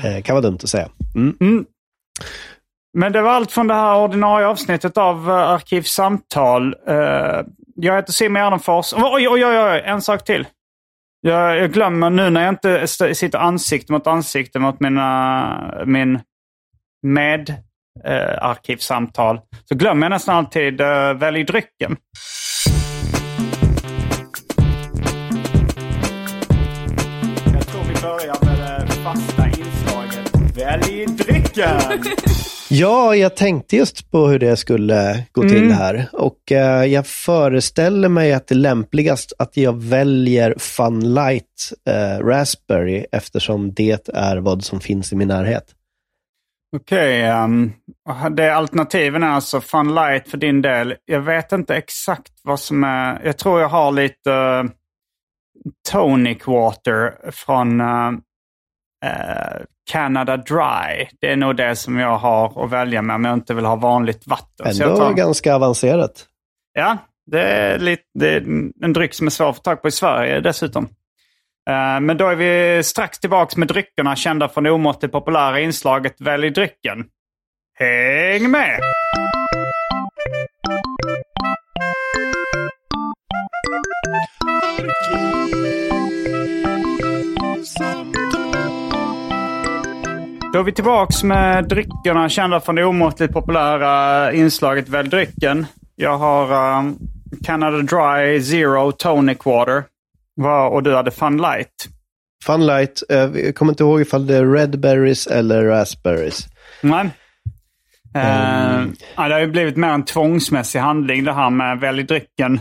Eh, 0.05 0.23
kan 0.23 0.35
vara 0.35 0.41
dumt 0.41 0.59
att 0.63 0.69
säga. 0.69 0.89
Mm. 1.15 1.65
Men 2.97 3.11
det 3.11 3.21
var 3.21 3.31
allt 3.31 3.51
från 3.51 3.67
det 3.67 3.73
här 3.73 3.97
ordinarie 3.97 4.47
avsnittet 4.47 4.97
av 4.97 5.29
uh, 5.29 5.35
Arkivsamtal. 5.35 6.75
Eh, 6.87 7.41
jag 7.75 7.95
heter 7.95 8.11
Simon 8.11 8.41
Gärdenfors. 8.41 8.93
Oj, 8.93 9.29
oj, 9.29 9.45
oj, 9.45 9.59
oj, 9.59 9.81
en 9.85 10.01
sak 10.01 10.23
till. 10.23 10.47
Jag, 11.21 11.57
jag 11.57 11.71
glömmer 11.71 12.09
nu 12.09 12.29
när 12.29 12.41
jag 12.41 12.49
inte 12.49 12.87
sitter 12.87 13.37
ansikte 13.37 13.91
mot 13.91 14.07
ansikte 14.07 14.59
mot 14.59 14.79
mina, 14.79 15.83
min 15.85 16.19
med 17.07 17.49
uh, 18.07 18.43
arkivsamtal. 18.43 19.39
Så 19.65 19.75
glömmer 19.75 20.05
jag 20.05 20.11
nästan 20.11 20.35
alltid 20.35 20.81
uh, 20.81 21.13
välj 21.13 21.43
drycken. 21.43 21.97
Välj 30.64 31.05
drycken! 31.05 32.03
Ja, 32.70 33.16
jag 33.16 33.36
tänkte 33.36 33.76
just 33.76 34.11
på 34.11 34.28
hur 34.28 34.39
det 34.39 34.57
skulle 34.57 35.26
gå 35.32 35.41
till 35.41 35.72
här. 35.72 36.09
Och 36.14 36.51
eh, 36.51 36.86
jag 36.86 37.07
föreställer 37.07 38.09
mig 38.09 38.34
att 38.34 38.47
det 38.47 38.55
är 38.55 38.59
lämpligast 38.59 39.34
att 39.39 39.57
jag 39.57 39.82
väljer 39.84 40.55
Fun 40.57 41.14
Light 41.14 41.74
eh, 41.88 42.26
Raspberry 42.26 43.05
eftersom 43.11 43.74
det 43.74 44.09
är 44.09 44.38
vad 44.38 44.64
som 44.64 44.80
finns 44.80 45.14
i 45.14 45.16
min 45.16 45.28
närhet. 45.28 45.66
Okej, 46.76 47.22
ehm, 47.24 47.72
det 48.32 48.55
alternativen 48.55 49.24
är 49.24 49.30
alltså 49.30 49.61
Fun 49.61 49.95
Light 49.95 50.30
för 50.30 50.38
din 50.38 50.61
del. 50.61 50.95
Jag 51.05 51.22
vet 51.22 51.51
inte 51.51 51.76
exakt 51.76 52.32
vad 52.43 52.59
som 52.59 52.84
är... 52.84 53.22
Jag 53.26 53.38
tror 53.38 53.61
jag 53.61 53.70
har 53.70 53.91
lite 53.91 54.32
uh, 54.32 54.64
Tonic 55.91 56.47
Water 56.47 57.32
från 57.32 57.82
eh, 57.82 58.11
Canada 59.91 60.38
Dry. 60.38 61.07
Det 61.21 61.31
är 61.31 61.36
nog 61.36 61.55
det 61.55 61.75
som 61.75 61.97
jag 61.99 62.17
har 62.17 62.63
att 62.65 62.71
välja 62.71 63.01
med 63.01 63.15
om 63.15 63.25
jag 63.25 63.34
inte 63.34 63.53
vill 63.53 63.65
ha 63.65 63.75
vanligt 63.75 64.27
vatten. 64.27 64.73
Så 64.75 64.81
jag 64.84 64.89
Ändå 64.91 65.01
tar- 65.03 65.13
ganska 65.13 65.55
avancerat. 65.55 66.25
Ja, 66.73 66.97
det 67.31 67.41
är, 67.41 67.79
lite, 67.79 68.03
det 68.19 68.29
är 68.34 68.41
en 68.84 68.93
dryck 68.93 69.13
som 69.13 69.27
är 69.27 69.31
svår 69.31 69.49
att 69.49 69.55
få 69.55 69.61
tag 69.61 69.81
på 69.81 69.88
i 69.88 69.91
Sverige 69.91 70.39
dessutom. 70.39 70.84
Eh, 71.69 71.99
Men 71.99 72.17
då 72.17 72.27
är 72.27 72.36
vi 72.36 72.84
strax 72.84 73.19
tillbaka 73.19 73.59
med 73.59 73.67
dryckerna 73.67 74.15
kända 74.15 74.49
från 74.49 74.63
det 74.63 74.71
omåttligt 74.71 75.11
populära 75.11 75.59
inslaget 75.59 76.21
Välj 76.21 76.49
drycken. 76.49 77.05
Häng 77.79 78.51
med! 78.51 78.79
Då 90.53 90.59
är 90.59 90.63
vi 90.63 90.71
tillbaks 90.71 91.23
med 91.23 91.67
dryckerna 91.67 92.29
kända 92.29 92.59
från 92.59 92.75
det 92.75 92.85
omåttligt 92.85 93.33
populära 93.33 94.33
inslaget 94.33 94.89
Välj 94.89 95.09
drycken. 95.09 95.65
Jag 95.95 96.17
har 96.17 96.77
um, 96.79 96.97
Canada 97.43 97.77
Dry 97.77 98.41
Zero 98.41 98.91
Tonic 98.91 99.37
Water. 99.45 99.83
Och 100.71 100.83
du 100.83 100.95
hade 100.95 101.11
Fun 101.11 101.37
Light. 101.37 101.89
Fun 102.45 102.65
Light, 102.65 103.03
eh, 103.09 103.17
jag 103.17 103.55
kommer 103.55 103.71
inte 103.71 103.83
ihåg 103.83 104.01
ifall 104.01 104.27
det 104.27 104.37
är 104.37 104.45
Redberries 104.45 105.27
eller 105.27 105.63
Raspberries. 105.63 106.47
Nej. 106.81 107.09
Eh, 108.15 108.85
ja, 109.15 109.27
det 109.27 109.33
har 109.33 109.39
ju 109.39 109.47
blivit 109.47 109.77
mer 109.77 109.89
en 109.89 110.05
tvångsmässig 110.05 110.79
handling 110.79 111.23
det 111.23 111.33
här 111.33 111.49
med 111.49 111.79
välj 111.79 112.03
drycken. 112.03 112.59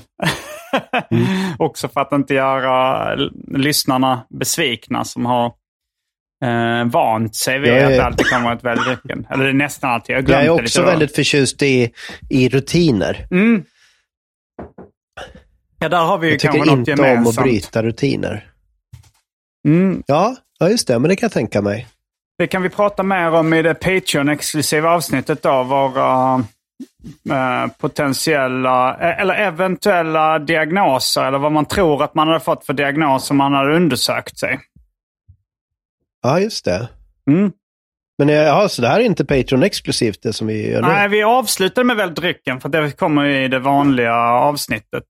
Också 1.59 1.88
för 1.88 2.01
att 2.01 2.12
inte 2.12 2.34
göra 2.34 3.14
lyssnarna 3.49 4.26
besvikna 4.30 5.05
som 5.05 5.26
har 5.26 5.53
eh, 6.43 6.84
vant 6.84 7.34
sig 7.36 7.59
vid 7.59 7.70
Jag 7.72 7.78
är- 7.78 7.84
att 7.86 7.90
det 7.97 8.05
alltid 8.05 8.26
kommer 8.26 8.53
ett 8.57 8.64
välj 8.64 8.80
drycken. 8.80 9.26
Eller 9.30 9.45
det 9.45 9.51
är 9.51 9.55
nästan 9.55 9.90
alltid. 9.90 10.16
Jag 10.16 10.28
Jag 10.28 10.45
är 10.45 10.49
också 10.51 10.82
väldigt 10.82 11.14
förtjust 11.14 11.62
i, 11.62 11.93
i 12.30 12.49
rutiner. 12.49 13.26
Mm. 13.30 13.64
Ja, 15.78 15.88
där 15.88 15.99
har 16.05 16.18
vi 16.18 16.26
ju 16.26 16.32
Jag 16.32 16.40
tycker 16.40 16.53
kanske 16.55 16.70
något 16.76 16.88
inte 16.88 16.93
om 16.93 17.01
att 17.09 17.09
gemensamt. 17.11 17.45
bryta 17.47 17.82
rutiner. 17.82 18.47
Mm. 19.68 20.03
Ja, 20.07 20.36
ja, 20.59 20.68
just 20.68 20.88
det, 20.88 20.99
men 20.99 21.09
det 21.09 21.16
kan 21.16 21.26
jag 21.26 21.32
tänka 21.32 21.62
mig. 21.62 21.86
Det 22.38 22.47
kan 22.47 22.62
vi 22.62 22.68
prata 22.68 23.03
mer 23.03 23.30
om 23.30 23.53
i 23.55 23.62
det 23.62 23.74
Patreon-exklusiva 23.74 24.88
avsnittet 24.90 25.47
av 25.47 25.66
våra 25.66 26.34
eh, 27.30 27.66
potentiella 27.78 28.97
eh, 29.01 29.20
eller 29.20 29.34
eventuella 29.34 30.38
diagnoser. 30.38 31.24
Eller 31.24 31.38
vad 31.38 31.53
man 31.53 31.64
tror 31.64 32.03
att 32.05 32.14
man 32.14 32.28
hade 32.28 32.40
fått 32.40 32.66
för 32.66 32.72
diagnos 32.72 33.30
om 33.30 33.36
man 33.36 33.55
hade 33.55 33.76
undersökt 33.76 34.38
sig. 34.38 34.61
Ja, 36.23 36.41
just 36.41 36.64
det. 36.64 36.89
Mm. 37.31 37.53
Men 38.18 38.29
eh, 38.29 38.35
ja, 38.35 38.68
så 38.68 38.83
det 38.83 38.89
här 38.89 39.01
är 39.01 39.05
inte 39.05 39.25
Patreon-exklusivt 39.25 40.23
det 40.23 40.33
som 40.33 40.47
vi 40.47 40.70
gör 40.70 40.83
nu? 40.83 40.89
Nej, 40.89 41.09
vi 41.09 41.23
avslutade 41.23 41.85
med 41.85 41.97
väl 41.97 42.14
drycken 42.14 42.61
för 42.61 42.68
det 42.68 42.99
kommer 42.99 43.25
i 43.27 43.49
det 43.49 43.59
vanliga 43.59 44.14
avsnittet. 44.23 45.05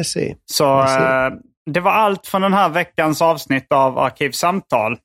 I 0.00 0.04
see. 0.04 0.36
Så 0.46 0.84
I 0.84 0.88
see. 0.88 0.96
eh, 0.96 1.30
det 1.70 1.80
var 1.80 1.92
allt 1.92 2.26
från 2.26 2.42
den 2.42 2.52
här 2.52 2.68
veckans 2.68 3.22
avsnitt 3.22 3.66
av 3.72 3.98
Arkivsamtal. 3.98 4.96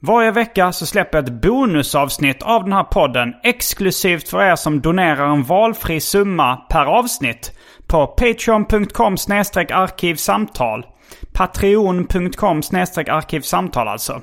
Varje 0.00 0.30
vecka 0.30 0.72
så 0.72 0.86
släpper 0.86 1.18
jag 1.18 1.24
ett 1.28 1.42
bonusavsnitt 1.42 2.42
av 2.42 2.64
den 2.64 2.72
här 2.72 2.84
podden 2.84 3.34
exklusivt 3.44 4.28
för 4.28 4.42
er 4.42 4.56
som 4.56 4.80
donerar 4.80 5.26
en 5.32 5.42
valfri 5.42 6.00
summa 6.00 6.56
per 6.56 6.84
avsnitt 6.84 7.52
på 7.86 8.06
patreon.com 8.06 9.16
arkivsamtal. 9.72 10.86
Patreon.com 11.32 12.62
arkivsamtal 13.08 13.88
alltså. 13.88 14.22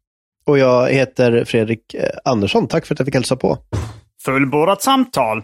Och 0.51 0.57
jag 0.57 0.89
heter 0.89 1.45
Fredrik 1.45 1.93
eh, 1.93 2.09
Andersson. 2.25 2.67
Tack 2.67 2.85
för 2.85 2.95
att 2.95 2.99
jag 2.99 3.05
fick 3.05 3.15
hälsa 3.15 3.35
på. 3.35 3.57
Fullbordat 4.25 4.81
samtal. 4.81 5.43